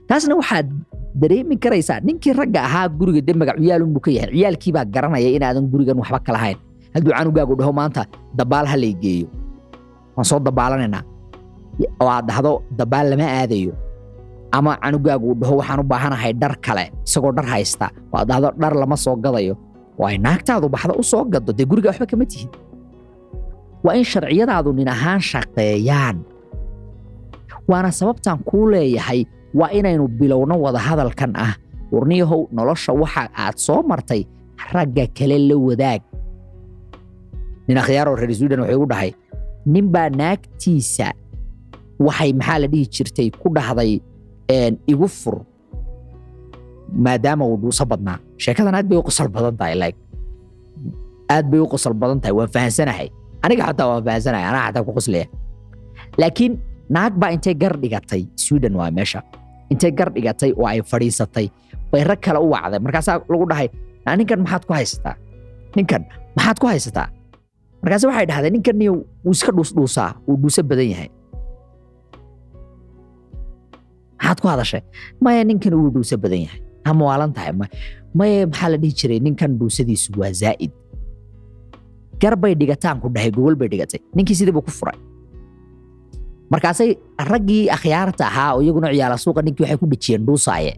taasna 0.07 0.35
waxaad 0.39 0.67
dareemi 1.21 1.55
karaysaa 1.57 1.99
ninkii 2.05 2.33
ragga 2.39 2.61
ahaa 2.67 2.87
guriga 2.97 3.21
de 3.27 3.33
magac 3.33 3.57
ciyaalunbuu 3.59 4.01
ka 4.05 4.11
yahay. 4.11 4.31
Ciyaalkiibaa 4.37 4.85
garanaya 4.93 5.29
inaadan 5.37 5.65
gurigan 5.71 5.97
waxba 6.01 6.19
ka 6.27 6.31
lahayn. 6.35 6.57
Hadduu 6.93 7.11
canugaagu 7.17 7.53
dhaho 7.59 7.71
maanta 7.73 8.01
dabaal 8.37 8.65
ha 8.71 8.75
lay 8.77 8.93
geeyo. 9.03 9.27
Waan 10.15 10.25
soo 10.29 10.39
dabaalanaynaa 10.39 11.03
oo 12.01 12.09
aad 12.09 12.25
dhahdo 12.29 12.51
dabaal 12.77 13.09
lama 13.11 13.27
aadayo. 13.39 13.73
Ama 14.55 14.71
canugaagu 14.83 15.29
dhaho 15.41 15.55
waxaan 15.59 15.79
u 15.79 15.83
baahanahay 15.83 16.33
dhar 16.41 16.53
kale 16.65 16.85
isagoo 17.07 17.31
dhar 17.37 17.45
haysta. 17.51 17.87
Oo 18.13 18.17
aad 18.19 18.27
dhahdo 18.29 18.47
dhar 18.61 18.73
lama 18.81 18.95
soo 18.97 19.15
gadayo. 19.15 19.55
Oo 19.99 20.05
ay 20.07 20.17
naagtaadu 20.17 20.69
baxda 20.69 20.93
u 20.95 21.03
soo 21.03 21.23
gado 21.33 21.51
dee 21.57 21.65
guriga 21.69 21.89
waxba 21.91 22.05
kama 22.11 22.25
tihin 22.31 22.49
waa 23.85 23.93
in 23.99 24.03
sharciyadaadu 24.11 24.69
nin 24.73 24.87
ahaan 24.89 25.21
shaqeeyaan. 25.29 26.17
Waana 27.69 27.91
sababtaan 27.91 28.39
kuu 28.47 28.65
leeyahay 28.71 29.25
waa 29.53 29.69
inaynu 29.77 30.07
bilowno 30.07 30.55
wadahadalkan 30.65 31.31
ah. 31.35 31.53
Warniyahow 31.93 32.41
nolosha 32.51 32.91
waxa 32.93 33.29
aad 33.43 33.55
soo 33.65 33.81
martay 33.89 34.21
ragga 34.73 35.05
kale 35.17 35.37
la 35.49 35.55
wadaag. 35.67 36.01
Nin 37.67 37.77
akhyaaroo 37.77 38.15
reer 38.15 38.33
sweden 38.35 38.59
wuxuu 38.59 38.75
igu 38.77 38.85
dhahay 38.91 39.11
ninbaa 39.65 40.09
naagtiisa 40.09 41.07
waxay 41.99 42.31
maxaa 42.33 42.57
la 42.63 42.67
dhihi 42.67 42.85
jirtay 42.95 43.27
ku 43.41 43.47
dhahday 43.55 43.99
igu 44.91 45.07
fur. 45.07 45.37
Maadaama 46.95 47.45
uu 47.45 47.57
dhuuso 47.61 47.85
badnaa. 47.85 48.19
Sheekadan 48.37 48.75
aad 48.75 48.87
bay 48.89 48.97
u 48.97 49.03
qosol 49.03 49.27
badan 49.27 49.55
tahay 49.57 49.75
like 49.75 49.97
aad 51.29 51.45
bay 51.51 51.59
u 51.59 51.67
qosol 51.67 51.93
badan 51.93 52.19
tahay 52.21 52.35
waan 52.37 52.49
fahansanahay. 52.55 53.07
Aniga 53.43 53.63
xataa 53.69 53.87
waan 53.89 54.03
fahansanahay 54.05 54.45
anaa 54.49 54.63
xataa 54.69 54.83
ku 54.87 54.91
qoslaya. 54.97 55.25
Laakiin 56.21 56.53
naag 56.89 57.13
baa 57.19 57.31
intay 57.35 57.55
gar 57.57 57.73
dhigatay 57.81 58.21
sweden 58.35 58.75
waa 58.79 58.91
meesha. 58.91 59.19
Intay 59.73 59.91
gar 59.91 60.09
dhigatay 60.13 60.51
oo 60.53 60.67
ay 60.69 60.79
fadhiisatay 60.85 61.47
bay 61.91 62.03
rag 62.05 62.19
kale 62.21 62.39
u 62.39 62.49
wacday. 62.53 62.79
Markaasaa 62.79 63.17
lagu 63.31 63.45
dhahay 63.49 63.67
ninkan 64.17 64.39
maxaad 64.45 64.63
ku 64.69 64.73
haysataa? 64.77 65.15
Ninkan 65.75 66.01
maxaad 66.37 66.57
ku 66.61 66.67
haysataa? 66.69 67.07
Markaase 67.81 68.05
waxay 68.07 68.25
dhahdeen 68.29 68.53
ninkan 68.61 68.75
niyo 68.77 68.93
wuu 69.25 69.33
iska 69.33 69.51
dhuusdhuusaa 69.51 70.09
wuu 70.29 70.37
dhuuso 70.37 70.61
badan 70.63 70.89
yahay 70.93 71.09
maxaad 74.19 74.37
ku 74.41 74.47
hadashay? 74.47 74.81
Maya 75.21 75.43
ninkan 75.43 75.73
wuu 75.73 75.89
dhuuso 75.93 76.17
badan 76.17 76.41
yahay. 76.47 76.59
Ama 76.85 77.01
waalan 77.05 77.31
tahay 77.35 77.53
maya 78.15 78.47
maxaa 78.47 78.69
la 78.73 78.77
dhihi 78.81 78.93
jiray 78.99 79.19
ninkan 79.19 79.51
dhuusadiisu 79.59 80.13
waa 80.19 80.31
zaa'id? 80.41 80.71
Gar 82.21 82.35
bay 82.39 82.53
dhigataan 82.55 83.01
ku 83.03 83.09
dhahay 83.09 83.31
gogol 83.31 83.55
bay 83.59 83.67
dhigatay. 83.67 83.99
Ninkii 84.15 84.35
sidii 84.39 84.53
buu 84.55 84.63
ku 84.63 84.71
furay. 84.71 84.95
Markaasay 86.51 86.95
raggii 87.31 87.67
akhyaarta 87.75 88.23
ahaa 88.31 88.55
oo 88.55 88.61
iyaguna 88.61 88.93
ciyaala 88.93 89.17
suuqa 89.17 89.41
ninkii 89.43 89.63
waxay 89.65 89.77
ku 89.81 89.87
dhejiyeen 89.91 90.23
dhuusaaye. 90.27 90.73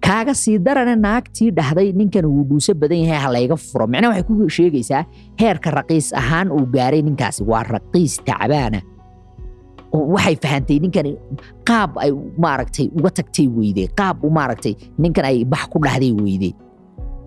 Kaaga 0.00 0.34
sii 0.34 0.58
darane 0.58 0.96
naagtii 0.96 1.50
dhahday 1.56 1.92
ninkan 1.92 2.24
wuu 2.26 2.44
dhuuso 2.48 2.74
badan 2.74 2.98
yahay 3.04 3.20
ha 3.24 3.28
layga 3.32 3.56
furo. 3.56 3.86
Micnaha 3.86 4.10
waxay 4.12 4.24
ku 4.28 4.48
sheegaysaa 4.56 5.02
heerka 5.40 5.70
raqiis 5.70 6.12
ahaan 6.20 6.48
uu 6.52 6.66
gaaray 6.74 7.02
ninkaasi. 7.02 7.44
Waa 7.50 7.62
raqiis 7.62 8.18
tacbaana 8.26 8.80
waxay 9.90 10.36
fahantay 10.38 10.78
ninkan 10.78 11.18
qaab 11.66 11.98
ay 11.98 12.10
maaragtay 12.38 12.86
uga 12.94 13.10
tagtay 13.10 13.46
weyde 13.50 13.90
qaab 13.98 14.22
maaragtay 14.22 14.74
ninkan 14.98 15.24
ay 15.26 15.42
bax 15.42 15.66
ku 15.66 15.82
dhahday 15.82 16.14
weyde 16.14 16.54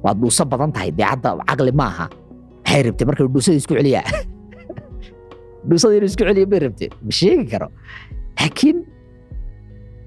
waad 0.03 0.17
dhuuso 0.19 0.43
badan 0.47 0.71
tahay 0.71 0.91
dee 0.91 1.03
hadda 1.03 1.39
caqli 1.43 1.71
maaha 1.71 2.07
maxay 2.63 2.81
rabtay 2.89 3.05
marka 3.05 3.23
dhuusada 3.27 3.57
isku 3.57 3.73
celiyaa? 3.75 4.07
Dhuusada 5.67 5.93
inuu 5.95 6.09
isku 6.09 6.23
celiya 6.23 6.47
bay 6.47 6.59
rabtay 6.65 6.89
ma 6.89 7.11
sheegi 7.11 7.45
karo. 7.51 7.67
Laakiin 8.39 8.77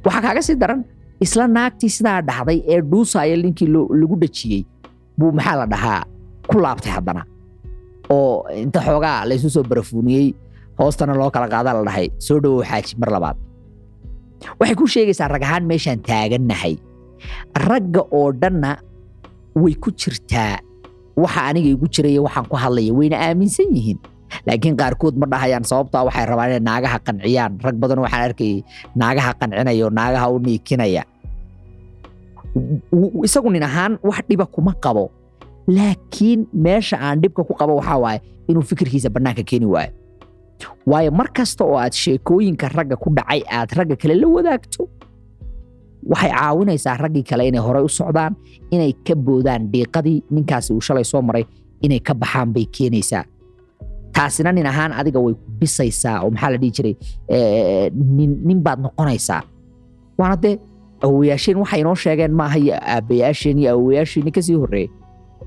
waxaa 0.05 0.23
kaaga 0.23 0.43
sii 0.43 0.59
daran 0.59 0.85
isla 1.21 1.47
naagtii 1.47 1.91
sidaa 1.91 2.21
dhahday 2.23 2.59
ee 2.67 2.81
dhuusaaya 2.83 3.37
ninkii 3.37 3.69
lagu 3.71 4.17
dhajiyey 4.17 4.65
buu 5.19 5.33
maxaa 5.33 5.57
la 5.63 5.67
dhahaa 5.67 6.03
ku 6.49 6.57
laabtay 6.59 6.93
haddana. 6.93 7.23
Oo 8.11 8.49
inta 8.51 8.81
xoogaa 8.81 9.25
laysu 9.29 9.51
soo 9.51 9.63
barafuuniyey 9.63 10.35
hoostana 10.79 11.15
loo 11.21 11.31
kala 11.35 11.47
qaadaa 11.55 11.75
la 11.79 11.83
dhahay. 11.89 12.07
Soo 12.27 12.39
dhowow 12.43 12.63
xaaji 12.71 12.93
mar 13.01 13.11
labaad. 13.15 13.37
Waxay 14.61 14.77
ku 14.77 14.85
sheegaysaa 14.87 15.29
rag 15.33 15.43
ahaan 15.47 15.65
meeshaan 15.71 16.01
taagannahay 16.09 16.75
ragga 17.69 18.03
oo 18.19 18.29
dhanna 18.43 18.77
way 19.57 19.75
ku 19.75 19.91
jirtaa. 20.01 20.61
Waxa 21.17 21.41
aniga 21.49 21.69
igu 21.73 21.87
jiraya 21.89 22.21
waxaan 22.27 22.45
ku 22.51 22.57
hadlaya 22.61 22.93
wayna 22.99 23.17
aaminsan 23.17 23.73
yihiin. 23.73 23.99
Laakiin 24.47 24.77
qaarkood 24.77 25.17
ma 25.17 25.27
dhahayaan 25.33 25.65
sababtaa 25.65 26.05
waxay 26.07 26.25
rabaan 26.29 26.51
inay 26.53 26.63
naagaha 26.69 26.99
qanciyaan. 27.07 27.53
Rag 27.65 27.77
badan 27.81 28.01
waxaan 28.05 28.25
arkayay 28.29 28.61
naagaha 29.01 29.31
qancinaya 29.41 29.83
oo 29.89 29.93
naagaha 29.99 30.27
u 30.35 30.39
niikinaya. 30.45 31.03
Isagu 33.25 33.49
nin 33.53 33.65
ahaan 33.65 33.97
wax 34.05 34.25
dhiba 34.29 34.45
kuma 34.49 34.73
qabo. 34.85 35.09
Laakiin 35.69 36.47
meesha 36.53 36.97
aan 37.01 37.21
dhibka 37.25 37.43
ku 37.49 37.53
qabo 37.57 37.77
waxaa 37.81 37.99
waaye 37.99 38.21
inuu 38.49 38.63
fikirkiisa 38.63 39.09
bannaanka 39.11 39.43
keeni 39.43 39.67
waayo 39.67 39.91
waayo 40.87 41.11
mar 41.11 41.29
kasta 41.37 41.65
oo 41.65 41.77
aad 41.79 41.93
sheekooyinka 41.93 42.69
ragga 42.69 42.97
ku 42.97 43.11
dhacay 43.17 43.43
aad 43.59 43.71
ragga 43.79 43.97
kale 43.97 44.15
la 44.15 44.27
wadaagto 44.29 44.89
waxay 46.11 46.31
caawinaysaa 46.31 46.97
raggii 47.03 47.23
kale 47.31 47.43
inay 47.49 47.61
horey 47.67 47.83
u 47.85 47.89
socdaan 47.89 48.35
inay 48.71 48.93
ka 49.07 49.15
boodaan 49.15 49.63
dhiiqadii 49.73 50.23
ninkaasi 50.31 50.73
uu 50.73 50.81
shalay 50.81 51.05
soo 51.05 51.23
maray 51.23 51.45
inay 51.83 51.99
ka 52.01 52.15
baxaan 52.15 52.53
bay 52.55 52.65
keenaysaa. 52.77 53.25
Taasina 54.15 54.53
nin 54.53 54.67
ahaan 54.67 54.93
adiga 54.93 55.21
way 55.21 55.35
ku 55.35 55.45
dhisaysaa 55.61 56.23
oo 56.25 56.31
maxaa 56.31 56.51
la 56.55 56.59
dhihi 56.63 56.71
jiray 56.77 56.95
nin 58.49 58.61
baad 58.65 58.79
noqonaysaa. 58.81 59.43
Waana 60.19 60.37
dee 60.43 60.55
awowayaasheen 61.05 61.59
waxay 61.63 61.81
inoo 61.81 61.95
sheegeen 61.95 62.33
maaha 62.33 62.59
iyo 62.59 62.75
aabbayaasheen 62.81 63.59
iyo 63.59 63.71
awowayaasheenni 63.75 64.31
ka 64.33 64.43
sii 64.43 64.55
horreeyey 64.63 64.89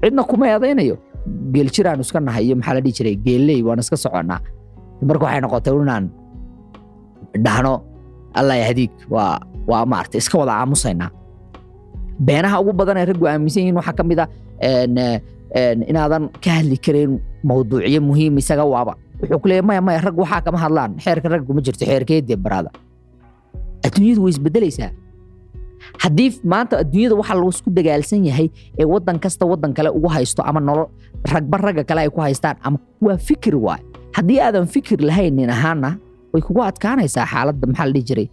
cidna 0.03 0.23
kuma 0.23 0.45
eedaynayo. 0.51 0.97
Geeljiraanu 1.53 2.01
iska 2.05 2.19
nahay 2.19 2.45
iyo 2.45 2.55
maxaa 2.55 2.73
la 2.77 2.81
dhihi 2.81 2.93
jiray 2.97 3.15
geelley 3.15 3.63
waan 3.63 3.79
iska 3.79 3.97
soconnaa 3.97 4.39
marka 5.07 5.23
waxay 5.25 5.41
noqotay 5.45 5.73
inaan 5.83 6.05
dhahno 7.45 7.73
allah 8.39 8.55
yahdiig 8.63 8.91
waa 9.11 9.83
maarata 9.91 10.17
iska 10.21 10.35
wada 10.41 10.53
aamusaynaa 10.61 11.09
beenaha 12.25 12.55
ugu 12.61 12.71
badan 12.79 12.97
ee 13.01 13.05
raggu 13.11 13.25
aaminsan 13.31 13.61
yihiin 13.63 13.77
waxaa 13.79 13.95
ka 13.99 14.03
mid 14.09 14.19
ah 14.23 14.27
inaadan 15.91 16.23
ka 16.43 16.49
hadli 16.61 16.77
karayn 16.85 17.11
mawduucyo 17.43 18.01
muhiim 18.09 18.37
isaga 18.41 18.65
waaba. 18.73 18.93
Wuxuu 19.21 19.39
ku 19.41 19.47
leeyahy 19.49 19.65
maya 19.67 19.81
maya 19.81 19.99
rag 20.05 20.15
waxaa 20.23 20.41
kama 20.45 20.57
hadlaan. 20.63 20.91
Xeerka 21.03 21.27
ragga 21.31 21.45
kuma 21.47 21.61
jirto 21.65 21.83
xeerkeedee 21.89 22.37
baraada 22.45 22.69
adduunyadu 23.85 24.21
way 24.25 24.31
isbedelaysaa. 24.35 24.91
Haddii 26.03 26.29
maanta 26.51 26.73
adduunyada 26.83 27.15
waxa 27.19 27.33
lagu 27.39 27.49
isku 27.55 27.69
dagaalsan 27.77 28.21
yahay 28.29 28.47
ee 28.79 28.85
waddan 28.93 29.17
kasta 29.23 29.43
waddan 29.51 29.71
kale 29.77 29.89
ugu 29.97 30.07
haysto 30.15 30.41
ama 30.49 30.59
nolol 30.67 30.87
ragba 31.33 31.57
ragga 31.65 31.83
kale 31.89 31.99
ay 32.05 32.09
ku 32.15 32.19
haystaan 32.25 32.55
ama 32.67 32.77
waa 33.05 33.17
fikir 33.27 33.55
waay 33.65 33.81
haddii 34.15 34.39
aadan 34.45 34.67
fikir 34.73 34.99
lahayn 35.09 35.35
nin 35.35 35.49
ahaana 35.49 35.89
way 36.33 36.41
kugu 36.47 36.61
adkaanaysaa 36.69 37.25
xaaladda 37.33 37.65
maxaa 37.67 37.91
dhihi 37.93 38.03
jiray? 38.09 38.27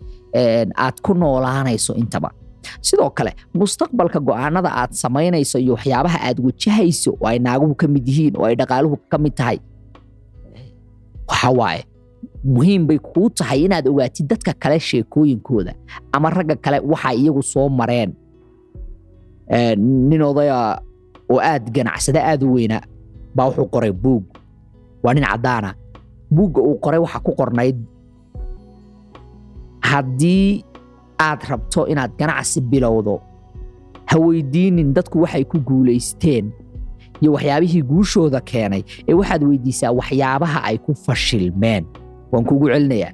Aad 0.85 0.97
ku 1.05 1.15
noolaanayso 1.15 1.93
intaba. 2.03 2.31
Sidoo 2.87 3.11
kale 3.11 3.33
mustaqbalka 3.55 4.19
go'aanada 4.29 4.71
aad 4.81 4.93
samaynayso 5.03 5.59
iyo 5.59 5.73
waxyaabaha 5.77 6.19
aad 6.29 6.39
wajahayso 6.47 7.11
oo 7.21 7.27
ay 7.31 7.39
naaguhu 7.39 7.75
ka 7.81 7.87
mid 7.95 8.05
yihiin 8.09 8.35
oo 8.39 8.45
ay 8.49 8.55
dhaqaaluhu 8.61 8.97
ka 9.11 9.19
mid 9.19 9.35
tahay. 9.39 9.59
Waxa 11.29 11.51
waaye 11.61 11.83
muhiim 12.45 12.83
bay 12.89 12.99
kuu 12.99 13.29
tahay 13.39 13.65
inaad 13.67 13.87
ogaatid 13.89 14.27
dadka 14.31 14.53
kale 14.63 14.79
sheekooyinkooda 14.89 15.73
ama 16.13 16.31
ragga 16.31 16.57
kale 16.65 16.79
waxa 16.93 17.11
iyagu 17.15 17.43
soo 17.43 17.69
mareen. 17.69 18.11
Nin 20.11 20.23
odaya 20.23 20.81
oo 21.31 21.39
aad 21.41 21.71
ganacsada 21.75 22.21
aad 22.31 22.43
u 22.43 22.53
weyna 22.55 22.81
baa 23.35 23.47
wuxuu 23.49 23.69
qoray 23.75 23.93
buug 23.93 24.25
waa 25.07 25.15
nin 25.15 25.23
caddaana 25.25 25.71
buugga 26.35 26.59
uu 26.63 26.79
qoray 26.83 26.99
waxa 27.01 27.21
ku 27.23 27.31
qornayd. 27.39 27.77
Haddii 29.81 30.65
aad 31.21 31.41
rabto 31.49 31.87
inaad 31.87 32.13
ganacsi 32.19 32.61
bilowdo 32.61 33.21
ha 34.11 34.19
weydiinin 34.19 34.93
dadku 34.95 35.23
waxay 35.23 35.45
ku 35.45 35.59
guulaysteen 35.61 36.51
iyo 37.23 37.33
waxyaabihii 37.33 37.83
guushooda 37.83 38.41
keenay 38.41 38.83
ee 39.09 39.15
waxaad 39.15 39.43
weydiisaa 39.45 39.93
waxyaabaha 39.93 40.59
ay 40.69 40.79
ku 40.79 40.95
fashilmeen. 40.95 41.85
Waan 42.33 42.45
kugu 42.45 42.67
celinayaa. 42.69 43.13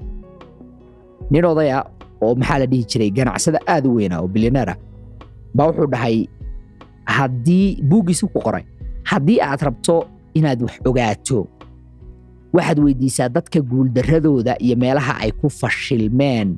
Nin 1.31 1.45
odaya 1.45 1.85
oo 2.23 2.35
maxaa 2.35 2.59
la 2.59 2.67
dhihi 2.67 2.85
jiray 2.85 3.11
ganacsada 3.11 3.59
aad 3.69 3.87
u 3.87 3.95
weynaa 3.95 4.21
oo 4.21 4.29
bilyaneera 4.29 4.75
baa 5.55 5.67
wuxuu 5.69 5.87
dhahay 5.93 6.27
haddii 7.05 7.83
buuggiisi 7.85 8.27
ku 8.27 8.41
qoray 8.41 8.65
haddii 9.05 9.41
aad 9.41 9.61
rabto 9.61 10.05
inaad 10.35 10.63
wax 10.63 10.81
ogaato 10.85 11.47
waxaad 12.53 12.79
weydiisaa 12.85 13.29
dadka 13.29 13.61
guuldarradooda 13.71 14.57
iyo 14.65 14.77
meelaha 14.77 15.13
ay 15.25 15.31
ku 15.41 15.49
fashilmeen. 15.51 16.49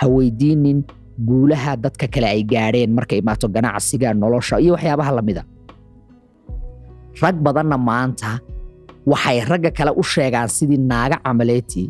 Ha 0.00 0.04
weydiinin 0.08 0.84
guulaha 1.28 1.76
dadka 1.76 2.06
kale 2.08 2.26
ay 2.28 2.42
gaadheen 2.44 2.92
markay 2.96 3.18
imaato 3.22 3.48
ganacsiga 3.48 4.14
nolosha 4.14 4.56
iyo 4.60 4.72
waxyaabaha 4.76 5.12
lamida 5.18 5.42
rag 7.22 7.36
badanna 7.44 7.76
maanta 7.78 8.40
waxay 9.06 9.38
ragga 9.50 9.70
kale 9.70 9.90
u 10.00 10.02
sheegaan 10.02 10.48
sidii 10.48 10.78
naaga 10.90 11.16
camaleetii 11.24 11.88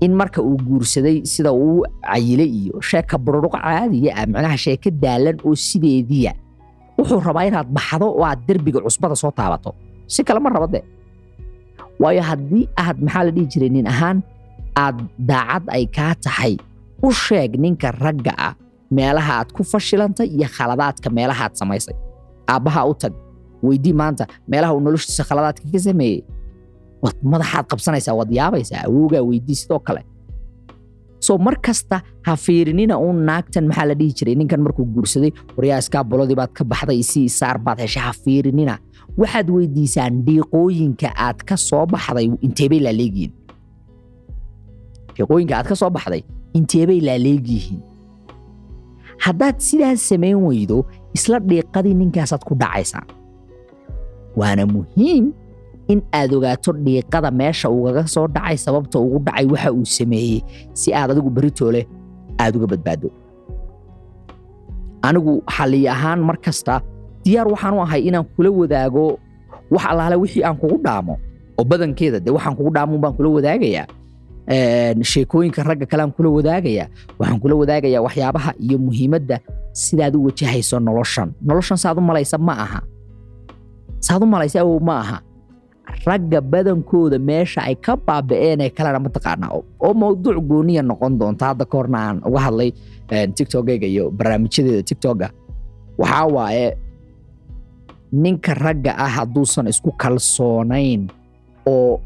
in 0.00 0.12
marka 0.18 0.42
uu 0.42 0.56
guursaday 0.68 1.22
sida 1.32 1.52
uu 1.52 1.84
cayile 2.02 2.44
iyo 2.58 2.80
sheeka 2.80 3.18
bururuq 3.18 3.54
caadiya 3.54 4.10
ah 4.18 4.26
macnaha 4.32 4.56
sheeka 4.64 4.90
daalan 4.90 5.36
oo 5.46 5.54
sideediya 5.54 6.32
wuxuu 6.98 7.20
rabaa 7.26 7.44
inaad 7.50 7.68
baxdo 7.76 8.06
oo 8.10 8.24
aad 8.26 8.40
derbiga 8.48 8.80
cusbada 8.82 9.14
soo 9.22 9.30
taabato. 9.30 9.70
Si 10.06 10.24
kale 10.26 10.40
ma 10.42 10.50
raba 10.50 10.66
de 10.66 10.80
waayo 12.02 12.22
haddii 12.28 12.64
aad 12.84 12.96
maxaa 13.04 13.24
la 13.26 13.30
dhihi 13.36 13.46
jiray 13.52 13.70
nin 13.76 13.86
ahaan 13.92 14.18
aad 14.84 14.98
daacad 15.30 15.64
ay 15.76 15.84
kaa 15.96 16.14
tahay 16.24 16.54
u 17.06 17.12
sheeg 17.24 17.50
ninka 17.64 17.88
ragga 18.04 18.32
ah 18.48 18.54
meelaha 18.96 19.32
aad 19.40 19.48
ku 19.56 19.62
fashilantay 19.72 20.28
iyo 20.36 20.48
khaladaadka 20.56 21.08
meelaha 21.16 21.42
aad 21.46 21.54
samaysay. 21.60 21.94
Aabbaha 22.52 22.80
u 22.90 22.94
tag 23.02 23.12
weydii 23.66 23.92
maanta 24.00 24.24
meelaha 24.50 24.72
uu 24.74 24.80
noloshiisa 24.86 25.22
khaladaadka 25.28 25.64
ka 25.72 25.78
sameeyey 25.86 26.20
waad 27.02 27.16
madaxaad 27.32 27.66
qabsanaysaa 27.70 28.14
waad 28.18 28.30
yaabaysaa 28.38 28.80
awoogaa 28.88 29.22
weydii 29.30 29.54
sidoo 29.62 29.78
kale 29.86 30.02
so 31.26 31.32
mar 31.46 31.56
kasta 31.66 31.96
ha 32.26 32.32
fiirinina 32.44 32.94
uun 33.04 33.18
naagtan 33.28 33.64
maxaa 33.70 33.86
la 33.90 33.94
dhihi 34.00 34.12
jiray? 34.18 34.34
Ninkan 34.40 34.60
markuu 34.64 34.84
guursaday 34.94 35.30
waryaa 35.56 35.78
iskaabolodii 35.84 36.36
baad 36.40 36.52
ka 36.58 36.64
baxday 36.72 36.98
isii 37.04 37.28
saar 37.38 37.56
baad 37.66 37.78
heshay 37.84 38.02
ha 38.06 38.12
fiirinina. 38.24 38.74
Waxaad 39.20 39.48
weydiisaan 39.54 40.14
dhiiqooyinka 40.26 41.08
aad 41.26 41.38
ka 41.48 41.56
soo 41.68 41.84
baxday 41.92 42.26
inteebay 42.46 42.80
laaleegyihiin 42.86 43.32
dhiiqooyinka 45.16 45.54
aad 45.58 45.66
ka 45.70 45.76
soo 45.80 45.90
baxday 45.96 46.22
inteebay 46.58 47.00
laaleegyihiin 47.08 47.80
haddaad 49.26 49.56
sidaas 49.68 50.00
samayn 50.10 50.38
weydo 50.46 50.78
isla 51.16 51.38
dhiiqadii 51.50 51.94
ninkaasaad 52.00 52.42
ku 52.48 52.54
dhacaysaan. 52.62 53.06
Waana 54.38 54.64
muhiim 54.66 55.24
in 55.92 56.00
aad 56.18 56.30
ogaato 56.36 56.70
dhiiqada 56.84 57.30
meesha 57.40 57.66
ugaga 57.76 58.02
soo 58.14 58.26
dhacay 58.34 58.56
sababta 58.64 58.96
ugu 59.04 59.18
dhacay 59.26 59.46
waxa 59.52 59.70
uu 59.78 59.86
sameeyey 59.96 60.40
si 60.80 60.88
aad 60.98 61.10
adigu 61.12 61.30
beritoole 61.36 61.82
aad 62.42 62.54
uga 62.56 62.66
badbaado. 62.72 63.08
Anigu 65.02 65.34
xalli 65.54 65.80
ahaan 65.94 66.20
mar 66.28 66.36
kasta 66.44 66.74
diyaar 67.24 67.48
waxaan 67.52 67.74
u 67.74 67.80
ahay 67.84 68.00
inaan 68.08 68.26
kula 68.36 68.50
wadaago 68.60 69.06
wax 69.72 69.84
allaale 69.90 70.16
wixii 70.22 70.44
aan 70.44 70.56
kugu 70.60 70.76
dhaamo 70.84 71.14
oo 71.58 71.64
badankeeda 71.70 72.18
de 72.24 72.30
waxaan 72.36 72.54
kugu 72.58 72.70
dhaamun 72.76 73.00
baan 73.02 73.14
kula 73.16 73.28
wadaagayaa. 73.36 73.86
Sheekooyinka 75.10 75.62
ragga 75.68 75.86
kale 75.90 76.04
kula 76.16 76.28
wadaagayaa 76.36 76.86
waxaan 77.18 77.40
kula 77.42 77.54
wadaagayaa 77.60 78.02
waxyaabaha 78.06 78.50
iyo 78.64 78.76
muhiimadda 78.78 79.36
sidaad 79.72 80.14
u 80.16 80.24
wajahayso 80.28 80.76
noloshan. 80.80 81.28
Noloshan 81.46 81.78
saad 81.82 81.96
u 81.98 82.00
malaysa 82.00 82.36
ma 82.38 82.52
aha. 82.64 82.80
Saad 84.06 84.22
u 84.22 84.26
malaysa 84.26 84.60
awow 84.60 84.80
ma 84.88 84.94
aha 85.00 85.18
ragga 86.06 86.40
badankooda 86.40 87.18
meesha 87.18 87.60
ay 87.68 87.74
ka 87.74 87.96
baaba'een 88.06 88.60
ee 88.60 88.70
kalena 88.76 88.98
mataqaanaa 89.06 89.50
oo 89.86 89.92
mawduuc 89.94 90.38
gooniya 90.50 90.82
noqon 90.82 91.18
doonta? 91.20 91.44
Hadda 91.50 91.64
ka 91.70 91.76
horna 91.78 91.98
aan 92.08 92.16
uga 92.28 92.40
hadlay 92.46 92.70
tiktokeyga 93.36 93.86
iyo 93.86 94.10
barnaamijyadeeda 94.10 94.82
tiktoka. 94.82 95.30
Waxaa 95.98 96.26
waaye 96.36 96.76
ninka 98.12 98.54
ragga 98.54 98.92
ah 98.98 99.08
hadduusan 99.16 99.66
isku 99.72 99.90
kalsoonayn 100.02 101.08
oo 101.66 102.00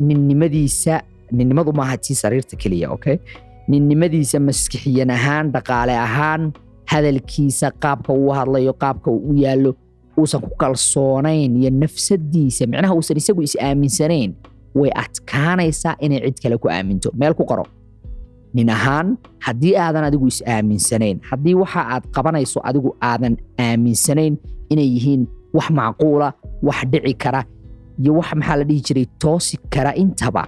ninnimadiisa 0.00 1.00
ninnimadu 1.32 1.72
maaha 1.72 1.96
tii 1.96 2.14
sariirta 2.14 2.56
keliya 2.56 2.90
okay? 2.92 3.16
Ninnimadiisa 3.68 4.40
maskixiyan 4.40 5.10
ahaan 5.10 5.50
dhaqaale 5.54 5.94
ahaan 6.06 6.52
hadalkiisa 6.92 7.70
qaabka 7.82 8.12
uu 8.12 8.30
hadlayo 8.38 8.72
qaabka 8.72 9.10
uu 9.10 9.30
u 9.30 9.34
yaallo 9.44 9.74
uusan 10.18 10.40
ku 10.40 10.50
kalsoonayn 10.62 11.56
iyo 11.60 11.70
nafsadiisa 11.70 12.66
micnaha 12.66 12.94
uusan 12.94 13.16
isagu 13.20 13.42
is 13.42 13.54
aaminsanayn 13.60 14.30
way 14.74 14.90
adkaanaysaa 15.02 15.96
inay 16.04 16.20
cid 16.26 16.38
kale 16.42 16.56
ku 16.58 16.68
aaminto. 16.68 17.08
Meel 17.14 17.34
ku 17.34 17.44
qoro. 17.44 17.64
Nin 18.54 18.68
ahaan 18.72 19.16
haddii 19.44 19.74
aadan 19.76 20.04
adigu 20.08 20.26
is 20.32 20.40
aaminsanayn 20.46 21.20
haddii 21.30 21.54
waxa 21.62 21.80
aad 21.94 22.04
qabanayso 22.14 22.60
adigu 22.68 22.90
aadan 23.00 23.36
aaminsanayn 23.60 24.34
inay 24.72 24.88
yihiin 24.96 25.22
wax 25.56 25.68
macquula 25.70 26.28
wax 26.62 26.78
dhici 26.92 27.14
kara 27.22 27.40
iyo 28.00 28.12
wax 28.18 28.28
maxaa 28.38 28.56
la 28.60 28.64
dhihi 28.68 28.80
jiray 28.86 29.06
toosi 29.22 29.56
kara 29.74 29.92
intaba 30.02 30.42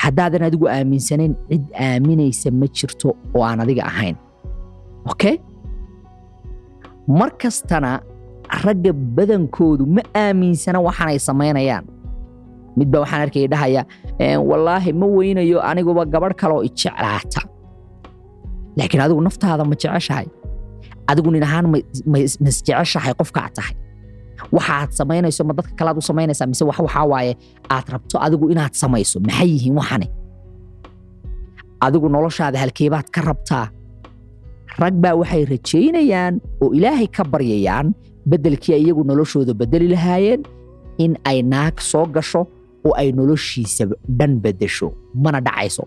haddaadan 0.00 0.42
adigu 0.48 0.66
aaminsanayn 0.68 1.32
cid 1.50 1.64
aaminaysa 1.86 2.48
ma 2.60 2.66
jirto 2.76 3.08
oo 3.36 3.42
aan 3.48 3.60
adiga 3.64 3.84
ahayn. 3.90 4.16
Okay 5.12 5.34
mar 7.18 7.30
kastana 7.42 7.90
ragga 8.64 8.92
badankoodu 9.16 9.84
ma 9.96 10.02
aaminsana 10.22 10.78
waxaanay 10.86 11.18
samaynayaan. 11.28 11.84
Midba 12.78 12.98
waxaan 13.02 13.22
arkaya 13.26 13.48
dhahaya 13.52 13.82
wallaahi 14.48 14.90
ma 15.00 15.06
weynayo 15.16 15.58
aniguba 15.70 16.02
gabadh 16.12 16.34
kaleoo 16.40 16.62
ijeclaata 16.68 17.40
laakiin 18.78 19.00
adigu 19.04 19.20
naftaada 19.26 19.64
ma 19.70 19.74
jeceshahay. 19.82 20.26
Adigu 21.10 21.30
nin 21.34 21.42
ahaan 21.48 21.66
masjeceshahay 22.44 23.12
qofkaad 23.20 23.52
tahay. 23.56 23.74
Waxaad 24.56 24.90
samaynayso 24.98 25.42
ma 25.48 25.52
dadka 25.58 25.72
kalead 25.78 25.96
u 25.96 26.02
samaynaysaa 26.10 26.46
mise 26.50 26.64
wax 26.68 26.78
waxaa 26.86 27.04
waaye 27.12 27.32
aad 27.74 27.86
rabto 27.94 28.16
adigu 28.26 28.44
inaad 28.52 28.74
samayso. 28.82 29.16
Maxay 29.26 29.48
yihiin 29.54 29.74
waxani? 29.80 30.08
Adigu 31.86 32.08
noloshaada 32.14 32.58
halkeebaad 32.62 33.06
ka 33.14 33.20
rabtaa. 33.28 33.66
Rag 34.82 34.94
baa 35.02 35.14
waxay 35.20 35.42
rajaynayaan 35.52 36.34
oo 36.62 36.68
ilaahay 36.76 37.08
ka 37.16 37.22
baryayaan 37.32 37.86
beddelkii 38.30 38.74
ay 38.76 38.82
iyagu 38.84 39.02
noloshooda 39.10 39.52
beddeli 39.60 39.88
lahaayeen 39.94 40.42
in 41.04 41.12
ay 41.30 41.38
naag 41.52 41.76
soo 41.90 42.06
gasho 42.16 42.42
oo 42.86 42.92
ay 43.00 43.08
noloshiisa 43.18 43.84
dhan 44.18 44.32
beddesho 44.44 44.88
mana 45.14 45.40
dhacayso. 45.46 45.84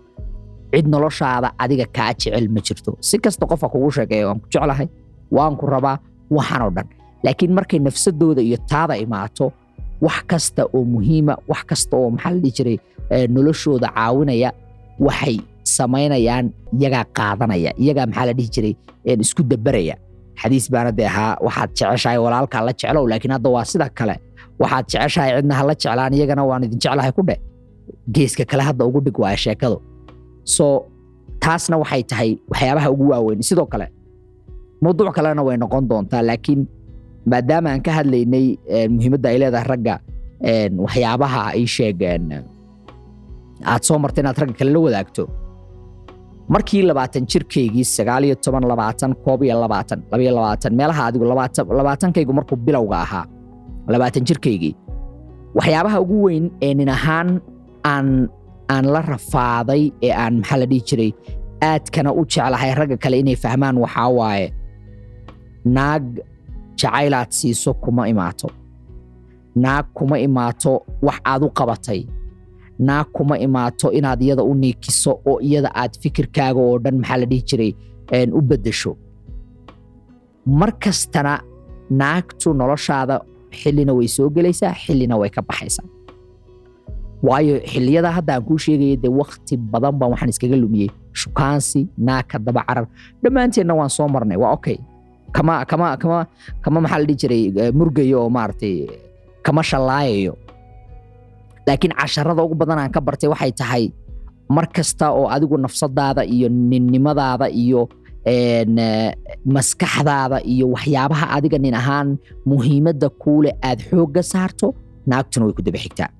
Cid 0.72 0.86
noloshaada 0.94 1.48
adiga 1.62 1.86
kaa 1.96 2.12
jecel 2.14 2.46
ma 2.54 2.60
jirto. 2.66 2.90
Si 3.08 3.16
kasta 3.24 3.44
qofka 3.50 3.68
kugu 3.72 3.90
sheekeeya 3.96 4.26
waan 4.28 4.40
ku 4.40 4.46
jeclahay 4.52 4.88
waan 5.36 5.54
ku 5.60 5.66
rabaa 5.66 5.96
waxanoo 6.36 6.70
dhan. 6.76 6.86
Laakiin 7.24 7.52
markay 7.58 7.78
nafsadooda 7.86 8.42
iyo 8.42 8.56
taada 8.70 8.94
imaato 9.04 9.52
wax 10.00 10.18
kasta 10.30 10.62
oo 10.74 10.84
muhiima 10.92 11.34
wax 11.50 11.62
kasta 11.70 11.94
oo 11.96 12.10
maxaa 12.14 12.32
la 12.34 12.50
jiray 12.56 12.76
noloshooda 13.34 13.88
caawinaya 13.96 14.50
waxay 15.06 15.36
samaynayaan 15.76 16.46
iyagaa 16.78 17.04
qaadanaya 17.18 17.70
iyagaa 17.82 18.06
maxaa 18.10 18.26
la 18.28 18.32
dhihi 18.38 18.48
jiray 18.54 18.74
isku 19.24 19.42
dabaraya 19.42 19.94
xadiis 20.42 20.66
baana 20.72 20.90
dee 20.98 21.06
ahaa 21.12 21.32
waxaad 21.46 21.70
jeceshahay 21.78 22.18
walaalkaa 22.24 22.62
la 22.68 22.72
jeclow 22.80 23.04
laakiin 23.10 23.32
hadda 23.36 23.48
waa 23.56 23.64
sida 23.72 23.86
kale. 23.98 24.14
Waxaad 24.62 24.84
jeceshahay 24.92 25.30
cidna 25.36 25.54
ha 25.58 25.62
la 25.68 25.74
jeclaan 25.82 26.12
iyagana 26.18 26.42
waan 26.50 26.62
idin 26.66 26.78
jeclahay 26.84 27.12
ku 27.16 27.22
dheh 27.28 27.38
geeska 28.14 28.44
kale 28.50 28.62
hadda 28.68 28.82
ugu 28.88 29.00
dhig 29.06 29.18
waaya 29.22 29.36
sheekadu. 29.44 29.76
So 30.54 30.64
taasna 31.44 31.76
waxay 31.82 32.02
tahay 32.10 32.30
waxyaabaha 32.52 32.88
ugu 32.94 33.04
waaweyn. 33.12 33.42
Sidoo 33.48 33.66
kale 33.72 33.86
mawduuc 34.82 35.12
kalena 35.16 35.42
way 35.46 35.56
noqon 35.62 35.84
doontaa 35.90 36.22
laakiin 36.28 36.60
maadaama 37.30 37.68
aan 37.72 37.82
ka 37.86 37.90
hadlaynay 37.98 38.46
muhiimadda 38.94 39.28
ay 39.32 39.38
leedahay 39.42 39.66
ragga 39.72 39.94
waxyaabaha 40.84 41.40
ay 41.56 41.64
sheegeen 41.76 42.24
aad 43.72 43.82
soo 43.88 43.98
marta 44.02 44.18
inaad 44.22 44.38
ragga 44.42 44.54
kale 44.60 44.70
la 44.76 44.80
wadaagto 44.86 45.22
markii 46.54 46.82
labaatan 46.90 47.24
jirkaygii 47.32 47.84
sagaal 47.96 48.24
iyo 48.26 48.34
toban 48.44 48.64
labaatan 48.72 49.12
koob 49.24 49.40
iyo 49.46 49.56
labaatan 49.64 49.98
labaiyo 50.12 50.32
labaatan 50.38 50.72
meelaha 50.78 51.02
adigu 51.08 51.24
labaatan 51.32 51.64
labaatankaygu 51.78 52.32
markuu 52.38 52.56
bilowga 52.66 52.96
ahaa 53.06 53.24
labaatan 53.94 54.24
jirkaygii 54.28 54.74
waxyaabaha 55.56 55.98
ugu 56.04 56.16
weyn 56.26 56.46
ee 56.66 56.72
nin 56.78 56.88
ahaan 56.96 57.28
aan 57.92 58.08
aan 58.74 58.84
la 58.94 59.00
rafaaday 59.12 59.82
ee 60.06 60.12
aan 60.22 60.34
maxaa 60.40 60.58
la 60.62 60.66
dhihi 60.70 60.82
jiray 60.88 61.10
aadkana 61.70 62.10
u 62.12 62.22
jeclahay 62.32 62.70
ragga 62.80 62.96
kale 63.02 63.16
inay 63.22 63.36
fahmaan 63.44 63.76
waxaa 63.84 64.08
waaye 64.18 64.46
naag 65.76 66.04
jacaylaad 66.80 67.30
siiso 67.38 67.70
kuma 67.82 68.02
imaato. 68.12 68.48
Naag 69.64 69.84
kuma 69.96 70.16
imaato 70.26 70.72
wax 71.06 71.18
aad 71.32 71.42
u 71.46 71.50
qabatay 71.58 72.00
naag 72.88 73.06
kuma 73.16 73.34
imaato 73.46 73.86
inaad 73.98 74.20
iyada 74.22 74.42
u 74.50 74.54
niikiso 74.62 75.12
oo 75.30 75.36
iyada 75.48 75.70
aad 75.80 75.92
fikirkaaga 76.02 76.60
oo 76.68 76.76
dhan 76.84 76.96
maxaa 77.00 77.18
la 77.22 77.26
dhihi 77.30 77.42
jiray 77.48 77.72
u 78.38 78.40
beddesho. 78.48 78.92
Mar 80.58 80.70
kastana 80.82 81.32
naagtu 82.00 82.48
noloshaada 82.60 83.16
xillina 83.60 83.92
way 83.98 84.08
soo 84.16 84.28
gelaysaa 84.36 84.72
xillina 84.82 85.14
way 85.20 85.30
ka 85.36 85.42
baxaysaa. 85.48 85.86
Waayo 87.22 87.54
xilliyada 87.72 88.10
hadda 88.16 88.32
aan 88.34 88.44
kuu 88.48 88.58
sheegaya 88.64 88.96
dee 89.02 89.12
wakti 89.20 89.54
badan 89.72 89.94
baan 89.98 90.10
waxaan 90.12 90.30
iskaga 90.32 90.56
lumiyey. 90.62 90.88
Shukaansi 91.20 91.80
naagka 92.06 92.36
daba 92.46 92.62
carar. 92.68 92.86
Dhammaanteenna 93.22 93.74
waan 93.78 93.90
soo 93.96 94.08
marnay. 94.14 94.36
Waa 94.42 94.52
okay. 94.56 94.78
Kama 95.36 95.64
kama 95.70 95.96
kama 96.02 96.18
kama 96.64 96.78
maxaa 96.80 96.98
la 96.98 97.04
dhihi 97.08 97.18
jiray 97.20 97.42
murgayo 97.78 98.16
oo 98.24 98.30
maaragtay 98.36 98.74
kama 99.44 99.62
shallaayayo 99.62 100.32
laakiin 101.66 101.92
casharada 102.00 102.42
ugu 102.46 102.54
badan 102.60 102.78
aan 102.82 102.92
ka 102.94 103.00
bartay 103.06 103.28
waxay 103.32 103.52
tahay 103.60 103.84
mar 104.56 104.66
kasta 104.76 105.06
oo 105.18 105.26
adigu 105.34 105.56
nafsadaada 105.64 106.22
iyo 106.34 106.48
ninnimadaada 106.70 107.46
iyo 107.62 107.80
maskaxdaada 109.56 110.38
iyo 110.52 110.66
waxyaabaha 110.74 111.26
adiga 111.36 111.58
nin 111.58 111.74
ahaan 111.80 112.08
muhiimadda 112.50 113.08
kuule 113.22 113.50
aad 113.68 113.80
xoogga 113.88 114.22
saarto 114.32 114.74
naagtuna 115.10 115.44
way 115.46 115.54
ku 115.58 115.62
daba 115.62 115.78
xigtaa. 115.84 116.10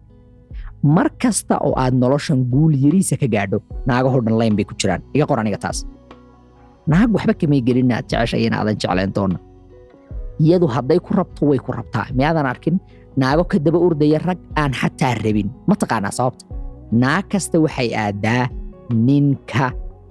Mar 0.96 1.08
kasta 1.22 1.54
oo 1.66 1.74
aad 1.82 1.94
noloshan 2.02 2.40
guul 2.52 2.72
yariisa 2.84 3.16
ka 3.20 3.26
gaadho 3.34 3.58
naagahoo 3.88 4.20
dhan 4.24 4.36
layn 4.40 4.54
bay 4.56 4.64
ku 4.64 4.74
jiraan. 4.80 5.02
Iga 5.14 5.26
qor 5.28 5.38
aniga 5.42 5.58
taas. 5.64 5.78
Naag 6.90 7.10
waxba 7.16 7.34
kamay 7.40 7.60
gelin 7.66 7.90
jeceshay 7.92 8.46
in 8.46 8.54
jeclayn 8.80 9.12
doona 9.16 9.38
iyadu 10.40 10.66
hadday 10.74 10.98
ku 10.98 11.10
rabto 11.18 11.42
way 11.50 11.58
ku 11.58 11.70
rabtaa. 11.72 12.06
Miyaadan 12.16 12.46
arkin 12.52 12.76
naago 13.20 13.44
ka 13.50 13.56
daba 13.64 13.78
ordaya 13.86 14.18
rag 14.28 14.40
aan 14.60 14.72
xataa 14.80 15.14
rabin 15.24 15.48
ma 15.68 15.74
taqaanaa 15.82 16.12
sababta 16.18 16.44
naag 17.02 17.24
kasta 17.32 17.56
waxay 17.64 17.88
aadaa 18.04 18.44
ninka 19.08 19.66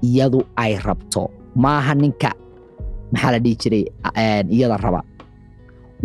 iyadu 0.10 0.40
ay 0.64 0.74
rabto 0.88 1.24
maaha 1.64 1.94
ninka 2.04 2.30
maxaa 3.14 3.32
la 3.36 3.40
dhihi 3.44 3.56
jiray 3.62 3.84
iyada 4.56 4.78
raba 4.86 5.02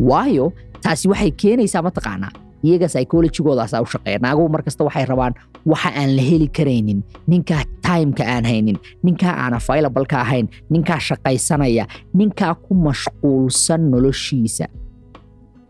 waayo 0.08 0.46
taasi 0.84 1.06
waxay 1.12 1.30
keenaysaa 1.42 1.82
mataqaanaa 1.88 2.32
iyaga 2.66 2.86
psychologigoodaasa 2.92 3.76
u 3.84 3.86
shaqeeya 3.92 4.18
naaguhu 4.24 4.48
mar 4.54 4.62
kasta 4.66 4.82
waxay 4.88 5.04
rabaan 5.12 5.34
waxa 5.72 5.90
aan 6.00 6.10
la 6.16 6.22
heli 6.30 6.48
karaynin 6.56 6.98
ninkaa 7.32 7.62
timeka 7.86 8.24
aan 8.34 8.44
haynin 8.50 8.78
ninkaa 9.06 9.34
aan 9.42 9.52
available-ka 9.60 10.16
ahayn 10.24 10.46
ninkaa 10.72 11.00
shaqaysanaya 11.08 11.84
ninkaa 12.20 12.52
ku 12.64 12.72
mashquulsan 12.86 13.80
noloshiisa 13.92 14.66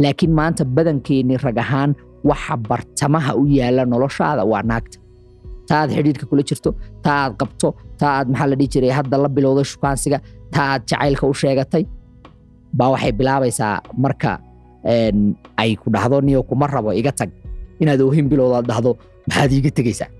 laakiin 0.02 0.32
maanta 0.38 0.62
badankeenni 0.76 1.36
rag 1.44 1.58
ahaan 1.64 1.90
waxa 2.28 2.54
bartamaha 2.68 3.32
u 3.40 3.44
yaalla 3.58 3.82
noloshaada 3.92 4.42
waa 4.52 4.62
naagta. 4.70 4.96
Ta 5.68 5.74
aad 5.80 5.90
xidhiidhka 5.96 6.26
kula 6.30 6.42
jirto 6.48 6.70
ta 7.04 7.10
aad 7.24 7.32
qabto 7.40 7.68
ta 8.00 8.06
aad 8.18 8.26
maxaa 8.32 8.48
la 8.50 8.56
dhihi 8.58 8.68
jiray 8.74 8.92
hadda 8.98 9.16
la 9.24 9.28
bilowday 9.36 9.64
shukaansiga 9.72 10.18
ta 10.54 10.60
aad 10.72 10.82
jacaylka 10.90 11.24
u 11.26 11.34
sheegatay? 11.40 11.84
Baa 12.78 12.90
waxay 12.94 13.12
bilaabaysaa 13.18 13.74
marka 14.04 14.32
ay 15.62 15.70
ku 15.82 15.88
dhahdo 15.94 16.20
niyo 16.26 16.42
kuma 16.48 16.66
rabo 16.66 16.90
iga 17.00 17.12
tag. 17.12 17.30
Inaad 17.80 18.00
oohin 18.04 18.26
bilowdaad 18.32 18.66
dhahdo 18.70 18.90
maxaad 19.28 19.50
iiga 19.56 19.70
tegaysaa? 19.78 20.10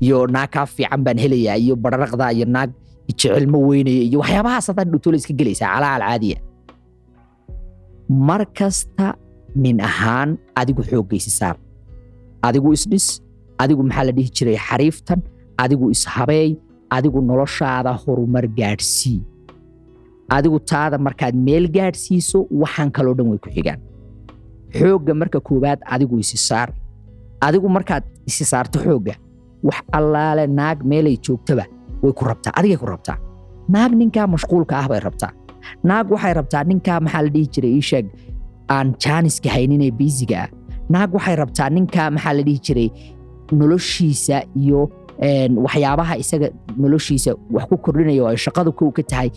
Iyo 0.00 0.26
naag 0.34 0.50
kaa 0.54 0.66
fiican 0.66 1.00
baan 1.04 1.18
helayaa 1.18 1.56
iyo 1.58 1.74
bararaqda 1.76 2.32
iyo 2.36 2.46
naag 2.46 2.70
jecel 3.08 3.44
weynaya 3.50 4.02
iyo 4.08 4.18
waxyaabahaas 4.22 4.66
haddaad 4.70 4.88
dhutoola 4.92 5.16
iska 5.20 5.34
gelaysaa 5.40 5.68
calaal 5.74 6.02
caadiya 6.06 6.38
mar 8.08 8.44
kasta 8.58 9.14
nin 9.54 9.80
ahaan 9.80 10.38
adigu 10.60 10.82
xooggaysi 10.90 11.30
saar. 11.30 11.56
Adigu 12.42 12.72
isdhis 12.76 13.06
adigu 13.62 13.82
maxaa 13.88 14.04
la 14.08 14.12
dhihi 14.16 14.30
jiray 14.36 14.56
xariiftan 14.68 15.20
adigu 15.62 15.90
ishabeey 15.94 16.50
adigu 16.96 17.18
noloshaada 17.28 17.92
horumar 18.02 18.44
gaadhsii. 18.58 19.20
Adigu 20.36 20.58
taada 20.70 20.96
markaad 21.06 21.34
meel 21.46 21.66
gaadhsiiso 21.76 22.38
waxaan 22.62 22.90
kaloo 22.96 23.14
dhan 23.18 23.28
way 23.30 23.38
ku 23.44 23.50
xigaan. 23.56 23.80
Xoogga 24.78 25.12
marka 25.20 25.38
koowaad 25.48 25.80
adigu 25.94 26.14
isi 26.24 26.36
saar. 26.48 26.68
Adigu 27.46 27.68
markaad 27.76 28.04
isi 28.30 28.44
saarto 28.44 28.78
xoogga 28.84 29.14
wax 29.62 29.78
allaale 29.98 30.44
naag 30.58 30.78
meelay 30.90 31.16
joogtaba 31.24 31.64
way 32.02 32.12
ku 32.18 32.24
rabtaa 32.30 32.52
adigay 32.58 32.76
ku 32.82 32.86
rabtaa. 32.86 33.16
Naag 33.74 33.92
ninkaa 34.00 34.26
mashquulka 34.34 34.74
ah 34.80 34.88
bay 34.90 35.00
rabtaa 35.06 35.32
naag 35.88 36.06
waxay 36.14 36.32
rabtaa 36.40 36.62
ninkaa 36.70 36.98
maxaa 37.04 37.22
la 37.26 37.30
dhihi 37.34 37.46
jiray 37.54 37.72
ii 37.78 37.84
sheeg 37.90 38.06
aan 38.76 38.86
jaaniska 39.04 39.48
hayninee 39.54 39.90
biisiga 39.98 40.36
ah 40.44 40.48
naag 40.94 41.10
waxay 41.16 41.36
rabtaa 41.42 41.68
ninkaa 41.76 42.08
maxaa 42.16 42.34
la 42.38 42.42
dhihi 42.48 42.60
jiray 42.66 42.88
noloshiisa 43.58 44.36
iyo 44.62 44.80
waxyaabaha 45.64 46.14
isaga 46.22 46.48
noloshiisa 46.82 47.30
wax 47.54 47.64
ku 47.70 47.76
kordhinaya 47.84 48.22
oo 48.24 48.30
ay 48.32 48.36
shaqadu 48.44 48.70
kow 48.78 48.90
ka 48.96 49.02
tahay. 49.02 49.30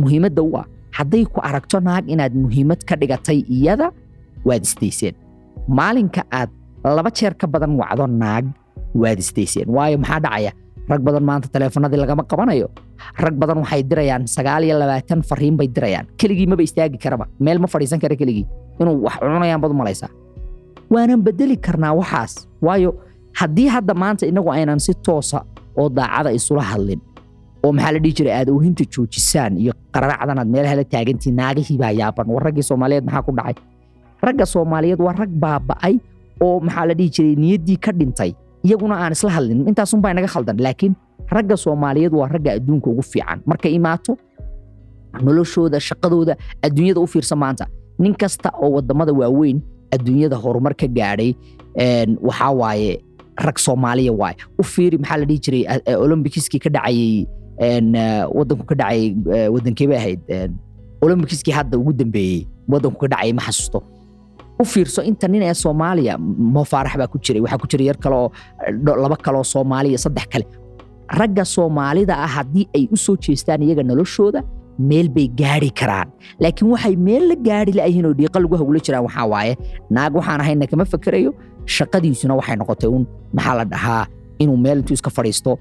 Muhiimadda 0.00 0.42
u 0.42 0.50
ah 0.60 0.66
hadday 0.98 1.24
ku 1.34 1.38
aragto 1.48 1.78
naag 1.88 2.04
inaad 2.14 2.34
muhiimad 2.44 2.80
ka 2.88 2.94
dhigatay 3.00 3.38
iyada 3.56 3.90
waad 4.48 4.62
isdayseen 4.68 5.14
maalinka 5.78 6.22
aad 6.38 6.50
laba 6.96 7.10
jeer 7.18 7.34
ka 7.40 7.46
badan 7.46 7.72
wacdo 7.80 8.06
naag 8.22 8.44
waad 9.02 9.18
isdayseen 9.24 9.68
waayo 9.76 9.96
maxaa 10.02 10.20
dhacaya 10.26 10.52
rag 10.88 11.02
badan 11.02 11.24
maanta 11.28 11.48
taleefanadii 11.50 11.98
lagama 11.98 12.22
qabanayo 12.22 12.68
rag 13.18 13.34
badan 13.34 13.58
waxay 13.62 13.82
dirayaan 13.82 14.26
sagaal 14.26 14.62
iyo 14.64 14.78
labaatan 14.78 15.22
fariin 15.22 15.56
bay 15.58 15.66
dirayaan. 15.68 16.06
Keligii 16.20 16.46
maba 16.46 16.62
istaagi 16.62 16.98
karaba. 16.98 17.26
Meel 17.40 17.58
ma 17.58 17.66
fadhiisan 17.66 17.98
kara 18.00 18.14
keligii 18.16 18.46
inuu 18.80 19.02
wax 19.06 19.18
cunayaan 19.20 19.60
baad 19.60 19.72
u 19.72 19.78
waanan 20.90 21.20
bedeli 21.22 21.56
karnaa 21.58 21.92
waxaas. 21.98 22.46
Waayo 22.62 22.94
haddii 23.34 23.66
hadda 23.68 23.94
maanta 23.94 24.26
inagu 24.26 24.50
aynan 24.52 24.78
si 24.78 24.94
toosa 24.94 25.42
oo 25.76 25.88
daacada 25.88 26.30
isula 26.32 26.62
hadlin 26.62 27.00
oo 27.64 27.72
maxaa 27.72 27.92
la 27.92 27.98
dhihi 27.98 28.14
jiray 28.14 28.34
aad 28.38 28.48
oohinta 28.54 28.84
joojisaan 28.86 29.58
iyo 29.58 29.72
qararacdan 29.92 30.46
meelaha 30.48 30.74
la 30.78 30.84
taagantiin 30.84 31.34
naagihii 31.36 31.78
baa 31.78 31.90
yaaban 31.90 32.26
war 32.30 32.42
raggii 32.46 32.62
soomaaliyeed 32.62 33.04
maxaa 33.04 33.22
ku 33.26 33.32
dhacay? 33.34 33.54
Ragga 34.22 34.46
soomaaliyeed 34.46 35.00
waa 35.02 35.12
rag 35.18 35.30
baaba'ay 35.44 35.94
oo 36.40 36.60
maxaa 36.60 36.86
la 36.86 36.94
dhihi 36.94 37.10
jiray 37.10 37.34
niyaddii 37.34 37.76
ka 37.76 37.92
dhintay 37.92 38.30
iyaguna 38.66 38.94
aan 39.02 39.12
isla 39.16 39.30
hadlin 39.36 39.60
intaasunbaa 39.70 40.10
inaga 40.14 40.28
khaldan. 40.34 40.56
Laakiin 40.64 40.94
ragga 41.34 41.56
soomaaliyeed 41.64 42.12
waa 42.18 42.28
ragga 42.34 42.50
adduunka 42.58 42.88
ugu 42.90 43.02
fiican. 43.12 43.38
Markay 43.50 43.72
imaato 43.78 44.12
noloshooda 45.22 45.78
shaqadooda 45.88 46.34
adduunyada 46.66 47.00
u 47.00 47.06
fiirsan 47.06 47.38
maanta. 47.38 47.64
Nin 47.98 48.14
kasta 48.14 48.50
oo 48.62 48.70
waddamada 48.76 49.12
waaweyn 49.12 49.58
adduunyada 49.94 50.36
horumar 50.36 50.74
ka 50.80 50.86
gaadhay 50.98 51.30
waxaa 52.28 52.52
waaye 52.60 52.92
rag 53.46 53.58
soomaaliya 53.58 54.12
waaye. 54.12 54.36
U 54.58 54.62
fiiri 54.62 54.98
maxaa 54.98 55.16
la 55.20 55.24
dhihi 55.28 55.38
jiray 55.44 55.62
olympikiskii 56.04 56.58
ka 56.64 56.70
eh, 57.58 58.24
wadanku 58.36 58.64
ka 58.68 58.74
dhacayay 58.74 59.48
wadankee 59.54 59.86
bay 59.88 59.96
ahayd 59.96 60.20
een, 60.28 60.52
olympikiskii 61.00 61.52
hadda 61.56 61.78
ugu 61.78 61.92
dambeeyey 61.92 62.46
wadanku 62.68 62.98
ka 63.00 63.08
dhacayay 63.08 63.32
ma 63.32 63.42
xasuusto 63.46 63.80
u 64.62 64.64
fiirso 64.64 65.00
inta 65.10 65.26
nin 65.28 65.42
ee 65.42 65.54
soomaaliya 65.54 66.14
mo 66.54 66.62
faarax 66.72 66.94
baa 67.00 67.06
ku 67.12 67.18
jiray 67.24 67.40
waxaa 67.44 67.58
ku 67.62 67.66
jiray 67.70 67.86
yar 67.90 67.98
kale 68.04 68.16
oo 68.16 68.30
laba 69.02 69.16
kale 69.24 69.36
oo 69.38 69.44
soomaaliya 69.54 69.98
saddex 70.04 70.26
kale. 70.32 70.46
Ragga 71.18 71.44
soomaalida 71.44 72.14
ah 72.24 72.30
haddii 72.36 72.66
ay 72.76 72.84
u 72.94 72.96
soo 72.96 73.16
jeestaan 73.24 73.62
iyaga 73.62 73.82
noloshooda 73.82 74.40
meel 74.78 75.08
bay 75.08 75.28
gaari 75.40 75.70
karaan. 75.80 76.08
Laakiin 76.42 76.70
waxay 76.72 76.96
meel 76.96 77.24
la 77.30 77.36
gaari 77.48 77.72
la'yihiin 77.78 78.06
oo 78.08 78.14
dhiiqa 78.18 78.38
lagu 78.42 78.56
hawlo 78.60 78.78
jiraan 78.86 79.04
waxaa 79.06 79.26
waaye 79.32 79.52
naag 79.90 80.12
waxaan 80.18 80.40
ahayna 80.40 80.66
kama 80.70 80.84
fakerayo 80.92 81.30
shaqadiisuna 81.76 82.34
waxay 82.40 82.56
noqotay 82.60 82.88
un 82.96 83.04
maxaa 83.36 83.54
la 83.60 83.64
dhahaa 83.72 84.04
inuu 84.42 84.56
meel 84.64 84.78
intuu 84.80 84.94
iska 84.98 85.10
fadhiisto 85.16 85.52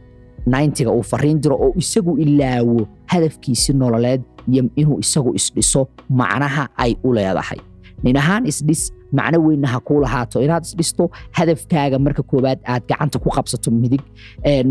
nayntiga 0.54 0.92
uu 0.98 1.04
fariin 1.12 1.38
diro 1.44 1.56
oo 1.66 1.72
isagu 1.82 2.12
ilaawo 2.24 2.88
hadafkiisi 3.12 3.74
nololeed 3.74 4.22
iyo 4.52 4.64
inuu 4.82 4.98
isagu 5.06 5.30
isdhiso 5.40 5.82
macnaha 6.10 6.64
ay 6.84 6.92
u 7.04 7.14
leedahay 7.18 7.60
nin 8.04 8.18
ahaan 8.22 8.44
isdhis 8.52 8.82
macno 9.18 9.38
weynna 9.46 9.68
ha 9.74 9.80
kuu 9.88 10.00
lahaato? 10.04 10.38
Inaad 10.46 10.64
isdhisto 10.70 11.04
hadafkaaga 11.38 11.98
marka 12.06 12.24
koowaad 12.32 12.60
aad 12.72 12.84
gacanta 12.90 13.18
ku 13.24 13.30
qabsato 13.38 13.68
midig 13.82 14.04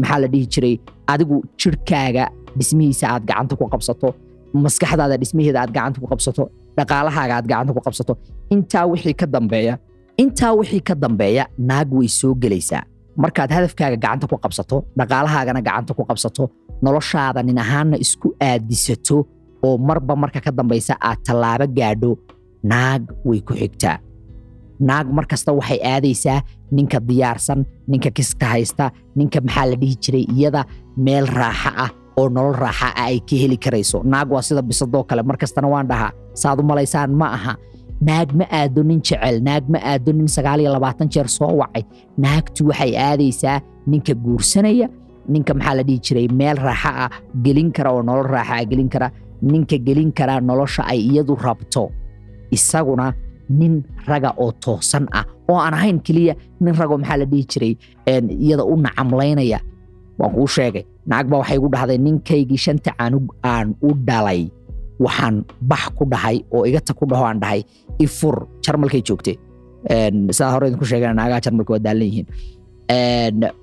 maxaa 0.01 0.19
la 0.23 0.29
dhihi 0.33 0.47
jiray? 0.53 0.75
Adigu 1.13 1.37
jirhkaaga 1.61 2.25
dhismihiisa 2.59 3.05
aad 3.15 3.23
gacanta 3.31 3.55
ku 3.61 3.65
qabsato 3.73 4.09
maskaxdaada 4.65 5.17
dhismaheeda 5.23 5.59
aad 5.63 5.73
gacanta 5.77 5.99
ku 6.03 6.07
qabsato 6.13 6.43
dhaqaalahaaga 6.79 7.33
aad 7.39 7.47
gacanta 7.51 7.73
ku 7.77 7.81
qabsato. 7.87 8.13
Intaa 8.55 8.85
wixii 8.93 9.15
ka 9.21 9.27
dambeeya 9.35 9.75
intaa 10.23 10.53
wixii 10.59 10.83
ka 10.89 10.95
dambeeya 11.03 11.45
naag 11.69 11.89
way 11.99 12.09
soo 12.19 12.35
gelaysaa. 12.43 12.83
Markaad 13.23 13.51
hadafkaaga 13.57 13.97
gacanta 14.05 14.27
ku 14.31 14.37
qabsato 14.45 14.77
dhaqaalahaagana 14.99 15.61
gacanta 15.69 15.93
ku 15.99 16.03
qabsato 16.11 16.45
noloshaada 16.85 17.41
nin 17.49 17.59
ahaanna 17.65 17.97
isku 18.05 18.29
aadisato 18.49 19.17
oo 19.67 19.77
marba 19.89 20.15
marka 20.23 20.41
ka 20.47 20.51
dambaysa 20.59 20.95
aad 21.09 21.19
tallaabo 21.27 21.67
gaadho 21.79 22.11
naag 22.71 23.03
way 23.29 23.41
ku 23.49 23.53
xigtaa 23.61 23.99
naag 24.89 25.07
mar 25.17 25.27
kasta 25.31 25.51
waxay 25.59 25.79
aadaysaa 25.93 26.41
ninka 26.77 26.99
diyaarsan 27.09 27.61
ninka 27.91 28.11
kiska 28.17 28.47
haysta 28.55 28.91
ninka 29.19 29.39
maxaa 29.47 29.67
la 29.71 29.77
dhihi 29.81 29.97
jiray 30.03 30.25
iyada 30.37 30.63
meel 31.05 31.27
raaxa 31.39 31.71
ah 31.85 31.91
oo 32.21 32.27
nolol 32.35 32.57
raaxa 32.65 32.89
ah 32.95 33.07
ay 33.11 33.19
ka 33.29 33.35
heli 33.43 33.57
karayso. 33.65 33.99
Naag 34.13 34.29
waa 34.35 34.43
sida 34.43 34.63
bisadoo 34.63 35.05
kale 35.09 35.23
mar 35.23 35.37
kastana 35.37 35.69
waan 35.69 35.87
dhahaa. 35.91 36.13
Saad 36.41 36.59
u 36.61 36.63
malaysaan 36.63 37.11
ma 37.21 37.27
aha. 37.37 37.55
Naag 38.09 38.29
ma 38.39 38.45
aado 38.59 38.83
nin 38.83 39.01
jecel 39.07 39.37
naag 39.47 39.65
ma 39.73 39.79
aado 39.83 40.11
nin 40.13 40.27
jeer 41.15 41.29
soo 41.29 41.51
wacay. 41.61 41.83
Naagtu 42.19 42.67
waxay 42.71 42.93
aadaysaa 42.97 43.61
ninka 43.87 44.15
guursanaya 44.15 44.89
ninka 45.29 45.55
maxaa 45.55 45.75
la 45.79 45.83
dhihi 45.83 45.99
jiray 46.07 46.29
meel 46.39 46.57
raaxa 46.67 46.91
ah 47.07 47.11
gelin 47.45 47.71
kara 47.77 47.91
oo 47.95 48.03
nolol 48.03 48.27
raaxa 48.35 48.55
ah 48.61 48.65
gelin 48.71 48.89
kara. 48.89 49.09
Ninka 49.43 49.77
gelin 49.87 50.11
kara 50.19 50.41
nolosha 50.41 50.83
ay 50.87 51.01
iyadu 51.11 51.35
rabto 51.47 51.91
isaguna 52.51 53.15
nin 53.49 53.83
raga 54.07 54.31
oo 54.37 54.53
toosan 54.65 55.05
ah 55.13 55.25
oo 55.51 55.59
aan 55.59 55.75
ahayn 55.75 55.99
keliya 56.07 56.35
nin 56.61 56.75
ragoo 56.75 56.99
maxaa 56.99 57.17
la 57.23 57.25
dhihi 57.25 57.45
jiray 57.53 57.73
iyada 58.47 58.65
u 58.65 58.77
nacamlaynaya 58.77 59.59
waan 60.19 60.33
kuu 60.35 60.47
sheegay 60.57 60.85
baa 61.07 61.23
waxay 61.41 61.57
igu 61.59 61.69
dhahday 61.75 61.99
ninkaygii 61.99 62.59
shanta 62.67 62.91
canug 62.99 63.27
aan 63.43 63.75
u 63.83 63.91
dhalay 64.09 64.49
waxaan 65.05 65.45
bax 65.61 65.83
ku 65.99 66.05
dhahay 66.13 66.37
oo 66.55 66.65
iga 66.69 66.81
tag 66.81 66.97
ku 66.97 67.05
dhaho 67.11 67.25
aan 67.29 67.41
dhahay 67.43 67.61
ifur 67.99 68.37
jarmalkay 68.65 69.03
joogte 69.03 69.33
sidaa 70.37 70.51
hore 70.55 70.67
idinku 70.69 70.85
sheegana 70.91 71.15
naagaha 71.19 71.41
jarmalka 71.45 71.73
waa 71.77 71.83
daalan 71.87 72.07
yihiin. 72.09 72.27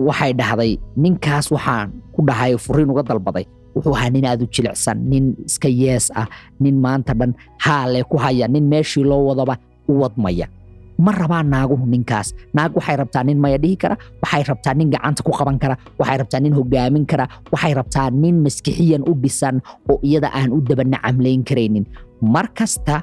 Waxay 0.08 0.32
dhahday 0.34 0.72
ninkaas 0.98 1.46
waxaan 1.52 1.90
ku 2.14 2.22
dhahay 2.28 2.58
furiin 2.58 2.90
uga 2.94 3.04
dalbaday 3.10 3.46
wuxuu 3.76 3.96
ahaa 3.98 4.10
nin 4.16 4.26
aad 4.26 4.42
u 4.44 4.48
jilicsan 4.56 4.98
nin 5.12 5.26
iska 5.46 5.70
yees 5.82 6.06
ah 6.22 6.28
nin 6.64 6.76
maanta 6.86 7.14
dhan 7.20 7.32
haale 7.66 8.04
ku 8.12 8.18
haya 8.24 8.48
nin 8.48 8.66
meeshii 8.72 9.04
loo 9.04 9.26
wadaba 9.30 9.56
u 9.88 9.94
wadmaya. 10.02 10.48
Ma 11.02 11.12
rabaa 11.12 11.42
naaguhu 11.44 11.86
ninkaas. 11.94 12.28
Naag 12.54 12.72
waxay 12.78 12.96
rabtaa 13.02 13.24
nin 13.26 13.40
maya 13.44 13.58
dhihi 13.58 13.76
kara 13.82 13.96
waxay 14.24 14.44
rabtaa 14.50 14.74
nin 14.78 14.90
gacanta 14.94 15.24
ku 15.26 15.32
qaban 15.34 15.58
kara 15.62 15.76
waxay 16.00 16.18
rabtaa 16.22 16.40
nin 16.44 16.54
hogaamin 16.54 17.06
kara 17.12 17.26
waxay 17.54 17.74
rabtaa 17.80 18.10
nin 18.22 18.36
maskixiyan 18.46 19.02
u 19.10 19.14
dhisan 19.24 19.56
oo 19.92 19.98
iyada 20.08 20.30
aan 20.38 20.52
u 20.54 20.60
dabana 20.62 20.98
camlayn 21.06 21.42
karaynin. 21.44 21.86
Mar 22.34 22.48
kasta 22.58 23.02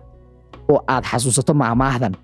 oo 0.70 0.78
aad 0.92 1.04
xasuusato 1.10 1.52
maamaahdan 1.54 2.14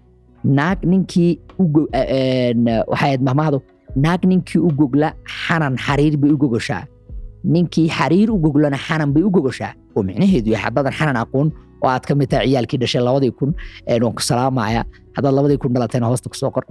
naag 0.45 0.79
ninkii 0.91 1.33
waxay 1.59 2.55
ahayd 2.95 3.21
mahmaahdu 3.27 3.59
naag 4.05 4.23
ninkii 4.31 4.61
u 4.63 4.71
gogla 4.79 5.09
xanan 5.27 5.75
xariir 5.85 6.15
bay 6.21 6.31
u 6.31 6.37
gogoshaa 6.43 6.83
ninkii 7.45 7.89
xariir 7.97 8.31
u 8.31 8.39
goglana 8.45 8.77
xanan 8.87 9.13
bay 9.15 9.23
u 9.23 9.31
gogoshaa. 9.31 9.73
Oo 9.97 10.03
micnaheedu 10.03 10.51
yahay 10.51 10.65
haddadan 10.67 10.93
xanan 10.99 11.17
aqoon 11.23 11.49
oo 11.83 11.89
aad 11.89 12.05
ka 12.09 12.15
mid 12.15 12.29
tahay 12.31 12.47
ciyaalkii 12.49 12.79
dhashay 12.83 13.03
labadii 13.03 13.31
kun 13.39 13.51
waan 14.03 14.15
ku 14.17 14.23
salaamaya. 14.23 14.85
Haddaad 15.17 15.35
labadii 15.39 15.59
kun 15.63 15.73
dhalatayna 15.75 16.07
hoosta 16.11 16.29
ku 16.33 16.37
soo 16.37 16.51
qor. 16.51 16.65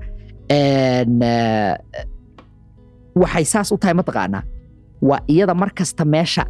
Waxay 3.21 3.45
saas 3.45 3.71
u 3.71 3.77
tahay 3.77 3.93
mataqaanaa 3.99 4.43
waa 5.09 5.19
iyada 5.33 5.53
mar 5.53 5.69
kasta 5.77 6.05
meesha 6.05 6.43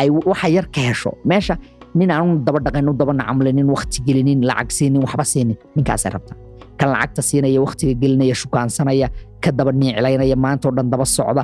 ay 0.00 0.08
waxa 0.10 0.48
yar 0.56 0.66
ka 0.74 0.80
hesho. 0.80 1.10
Meesha 1.24 1.54
nin 1.94 2.10
aanu 2.10 2.38
daba 2.46 2.58
dhaqayn 2.64 2.88
u 2.88 2.92
daba 3.00 3.12
nacamlinin 3.12 3.68
wakti 3.74 3.98
gelinin 4.06 4.40
lacag 4.48 4.70
siinin 4.76 5.00
waxba 5.04 5.24
siinin 5.32 5.56
ninkaasay 5.76 6.10
rabtaa 6.14 6.36
kan 6.78 6.88
lacagta 6.92 7.22
siinaya 7.28 7.60
waktiga 7.64 7.94
gelinaya 8.00 8.34
shukaansanaya 8.42 9.08
ka 9.44 9.50
daba 9.58 9.72
niicilaynaya 9.72 10.36
maantao 10.44 10.70
dhan 10.76 10.88
daba 10.92 11.04
socda. 11.16 11.42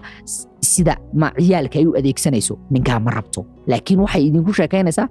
Sida 0.72 0.95
ciyaalka 1.39 1.76
ay 1.80 1.87
u 1.87 1.93
adeegsanayso 1.99 2.55
ninkaa 2.70 2.99
ma 3.05 3.11
rabto. 3.16 3.41
Laakiin 3.70 4.01
waxay 4.05 4.22
idinku 4.28 4.53
sheekaynaysaa 4.59 5.09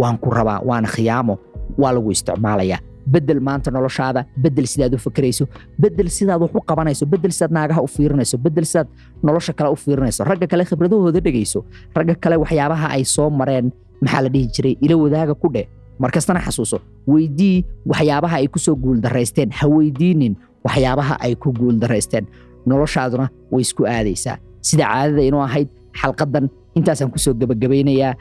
waan 0.00 0.18
ku 0.22 0.30
rabaa 0.30 0.60
waana 0.68 0.88
khiyaamo 0.94 1.34
waa 1.78 1.92
lagu 1.94 2.10
isticmaalayaa 2.14 2.78
bedel 3.12 3.40
maanta 3.40 3.70
noloshaada 3.74 4.20
bedel 4.42 4.66
sidaad 4.72 4.94
u 4.94 4.98
fakerayso 4.98 5.44
bedel 5.82 6.08
sidaad 6.16 6.40
wax 6.42 6.50
u 6.54 6.60
qabanayso 6.68 7.04
bedel 7.12 7.32
sidaad 7.36 7.52
naagaha 7.56 7.80
u 7.82 7.88
fiirinayso 7.94 8.36
bedel 8.44 8.64
sidaad 8.70 8.88
nolosha 9.26 9.52
kale 9.58 9.70
u 9.70 9.76
fiirinayso 9.76 10.22
ragga 10.24 10.46
kale 10.46 10.64
khibradahooda 10.68 11.20
dhegayso 11.26 11.60
ragga 11.96 12.14
kale 12.22 12.36
waxyaabaha 12.42 12.86
ay 12.96 13.04
soo 13.14 13.28
mareen 13.40 13.66
maxaa 14.02 14.22
la 14.24 14.28
dhihi 14.34 14.46
jiray 14.54 14.74
ila 14.84 14.94
wadaaga 15.02 15.34
ku 15.42 15.48
dheh 15.54 15.66
markastana 16.02 16.40
xasuuso 16.46 16.78
weydii 17.12 17.56
waxyaabaha 17.90 18.36
ay 18.40 18.46
ku 18.54 18.58
soo 18.66 18.74
guuldaraysteen 18.84 19.50
ha 19.58 19.64
weydiinin 19.76 20.34
waxyaabaha 20.66 21.14
ay 21.24 21.32
ku 21.42 21.48
guuldaraysteen 21.60 22.24
noloshaaduna 22.66 23.26
way 23.52 23.62
isku 23.66 23.82
aadaysaa. 23.94 24.36
Sida 24.68 24.84
caadada 24.92 25.22
inuu 25.28 25.42
ahayd 25.48 25.68
xalqadan 26.00 26.44
intaasaan 26.78 27.10
ku 27.14 27.18
soo 27.24 27.34
gebagabaynayaa 27.40 28.12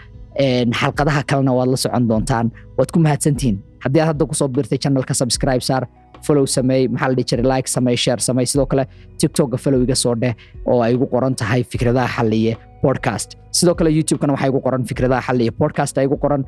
xalqadaha 0.80 1.22
kalena 1.30 1.52
waad 1.58 1.70
la 1.74 1.78
socon 1.84 2.08
doontaan. 2.10 2.48
Waad 2.78 2.90
ku 2.94 3.00
mahadsantihiin 3.06 3.58
haddii 3.84 4.02
aad 4.02 4.08
hadda 4.12 4.26
ku 4.26 4.36
soo 4.36 4.48
biirtay 4.48 4.78
channelka 4.84 5.14
subscribe 5.14 5.64
saar 5.70 5.84
follow 6.28 6.46
sameey 6.46 6.88
maxaa 6.88 7.10
la 7.10 7.24
jiray 7.30 7.46
like 7.54 7.68
sameey 7.76 7.98
share 7.98 8.22
sameey 8.28 8.46
sidoo 8.46 8.66
kale 8.66 8.84
tiktokga 9.20 9.58
follow 9.58 9.82
soo 10.04 10.16
dheh 10.16 10.34
oo 10.66 10.82
ay 10.84 10.94
igu 10.94 11.06
qoran 11.14 11.36
tahay 11.36 11.64
fikradaha 11.64 12.08
xalliye 12.16 12.58
podcast. 12.82 13.36
Sidoo 13.52 13.76
kale 13.76 13.90
youtube-kana 13.98 14.34
waxaa 14.34 14.62
qoran 14.66 14.84
fikradaha 14.86 15.22
xalliye 15.28 15.52
podcast 15.52 15.98
ay 15.98 16.06
igu 16.06 16.18
qoran. 16.18 16.44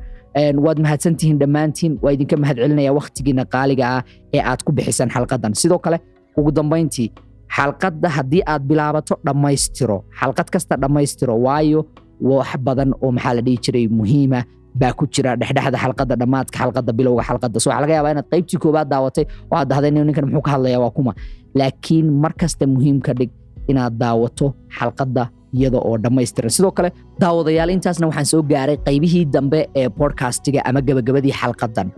Waad 0.64 0.78
mahadsantihiin 0.80 1.38
dhammaantiin 1.38 1.98
waa 2.02 2.12
idinka 2.12 2.36
mahad 2.36 2.58
wakhtigiina 2.98 3.44
qaaliga 3.44 3.84
ah 3.96 4.02
ee 4.32 4.40
aad 4.40 4.62
ku 4.64 4.72
bixisaan 4.72 5.10
xalqadan. 5.10 5.54
Sidoo 5.54 5.78
kale 5.78 5.98
ugu 6.36 6.50
dambayntii 6.52 7.12
xalqadda 7.56 8.08
haddii 8.08 8.42
aad 8.46 8.62
bilaabato 8.64 9.14
dhammaystiro. 9.24 10.04
Xalqad 10.20 10.48
kasta 10.50 10.76
dhammaystiro 10.76 11.36
waayo 11.46 11.86
wax 12.20 12.56
badan 12.60 12.94
oo 13.02 13.12
maxaa 13.12 13.34
la 13.34 13.42
dhihi 13.42 13.58
jiray 13.64 13.88
muhiima 13.88 14.44
baa 14.80 14.92
ku 14.98 15.04
jira 15.14 15.36
dhexdhexda 15.40 15.78
xalqadda 15.84 16.14
dhammaadka 16.20 16.56
xalqadda 16.62 16.92
bilowga 16.98 17.22
xalqadda 17.28 17.58
so 17.62 17.68
waxaa 17.70 17.82
laga 17.84 17.94
yaabaa 17.98 18.12
inaad 18.14 18.28
qaybtii 18.32 18.58
koobaad 18.64 18.88
daawatay 18.92 19.24
oo 19.50 19.56
aad 19.58 19.68
dahday 19.72 19.90
ninkan 19.90 20.24
muxuu 20.28 20.42
ka 20.46 20.50
hadlayaa 20.54 20.80
waa 20.84 20.90
kuma. 20.96 21.12
Laakiin 21.58 22.06
mar 22.22 22.32
kasta 22.40 22.64
muhiim 22.74 22.98
ka 23.06 23.12
dhig 23.18 23.30
inaad 23.70 23.94
daawato 24.02 24.46
xalqadda 24.78 25.24
iyada 25.56 25.78
oo 25.88 25.96
dhammaystiran. 26.04 26.50
Sidoo 26.56 26.70
kale 26.78 26.88
daawadayaal 27.22 27.70
intaasna 27.76 28.06
waxaan 28.10 28.26
soo 28.32 28.42
gaaray 28.52 28.76
qaybihii 28.86 29.24
dambe 29.34 29.60
ee 29.80 29.88
bodcastiga 29.98 30.60
ama 30.68 30.80
gebagabadii 30.88 31.34
xalqadan. 31.40 31.88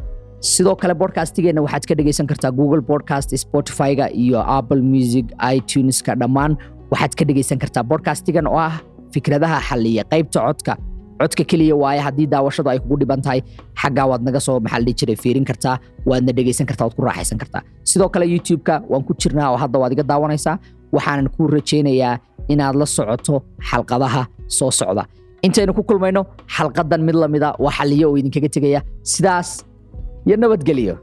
Sidoo 0.52 0.74
kale 0.82 0.94
bodcastigeenna 1.02 1.60
waxaad 1.66 1.84
ka 1.88 1.94
dhegaysan 1.98 2.26
kartaa 2.30 2.50
google 2.58 2.82
podcast 2.90 3.30
spotify-ga 3.44 4.06
iyo 4.22 4.40
apple 4.58 4.82
music 4.94 5.26
ituneska. 5.56 6.12
Dhammaan 6.20 6.52
waxaad 6.92 7.12
ka 7.18 7.24
dhegaysan 7.28 7.58
kartaa 7.62 7.84
bodcastigan 7.90 8.46
oo 8.50 8.58
ah 8.68 8.74
fikradaha 9.14 9.58
xalliya 9.68 10.02
qaybta 10.12 10.38
codka 10.46 10.72
codka 11.24 11.44
keliya 11.50 11.74
waaye 11.82 12.00
haddii 12.06 12.26
daawashadu 12.34 12.68
ay 12.72 12.78
kugu 12.84 12.96
dhiban 13.00 13.20
tahay 13.24 13.40
xaggaa 13.82 14.06
waad 14.10 14.22
naga 14.28 14.40
soo 14.46 14.56
maxaa 14.64 14.80
la 14.86 14.92
jiray 15.00 15.16
fiirin 15.22 15.44
kartaa 15.50 15.76
waadna 16.10 16.32
dhegaysan 16.36 16.66
kartaa 16.70 16.84
waad 16.86 16.96
ku 16.98 17.02
raaxaysan 17.08 17.38
kartaa 17.42 17.62
sidoo 17.90 18.08
kale 18.14 18.24
youtube-ka 18.34 18.74
waan 18.90 19.02
ku 19.08 19.12
jirnaa 19.22 19.48
oo 19.52 19.58
hadda 19.64 19.78
waad 19.82 19.92
iga 19.96 20.04
daawanaysaa 20.12 20.54
waxaanan 20.96 21.28
ku 21.36 21.42
rajaynayaa 21.56 22.14
inaad 22.52 22.76
la 22.82 22.86
socoto 22.96 23.34
xalqadaha 23.70 24.22
soo 24.58 24.70
socda. 24.80 25.04
Intaynu 25.46 25.72
ku 25.78 25.82
kulmayno 25.88 26.20
xalqadan 26.56 27.00
mid 27.06 27.16
lamida 27.22 27.48
waa 27.64 27.72
xalliyo 27.78 28.06
oo 28.10 28.16
idinkaga 28.20 28.48
tegaya 28.56 28.80
sidaas 29.12 29.48
iyo 30.26 30.36
nabadgelyo 30.42 30.94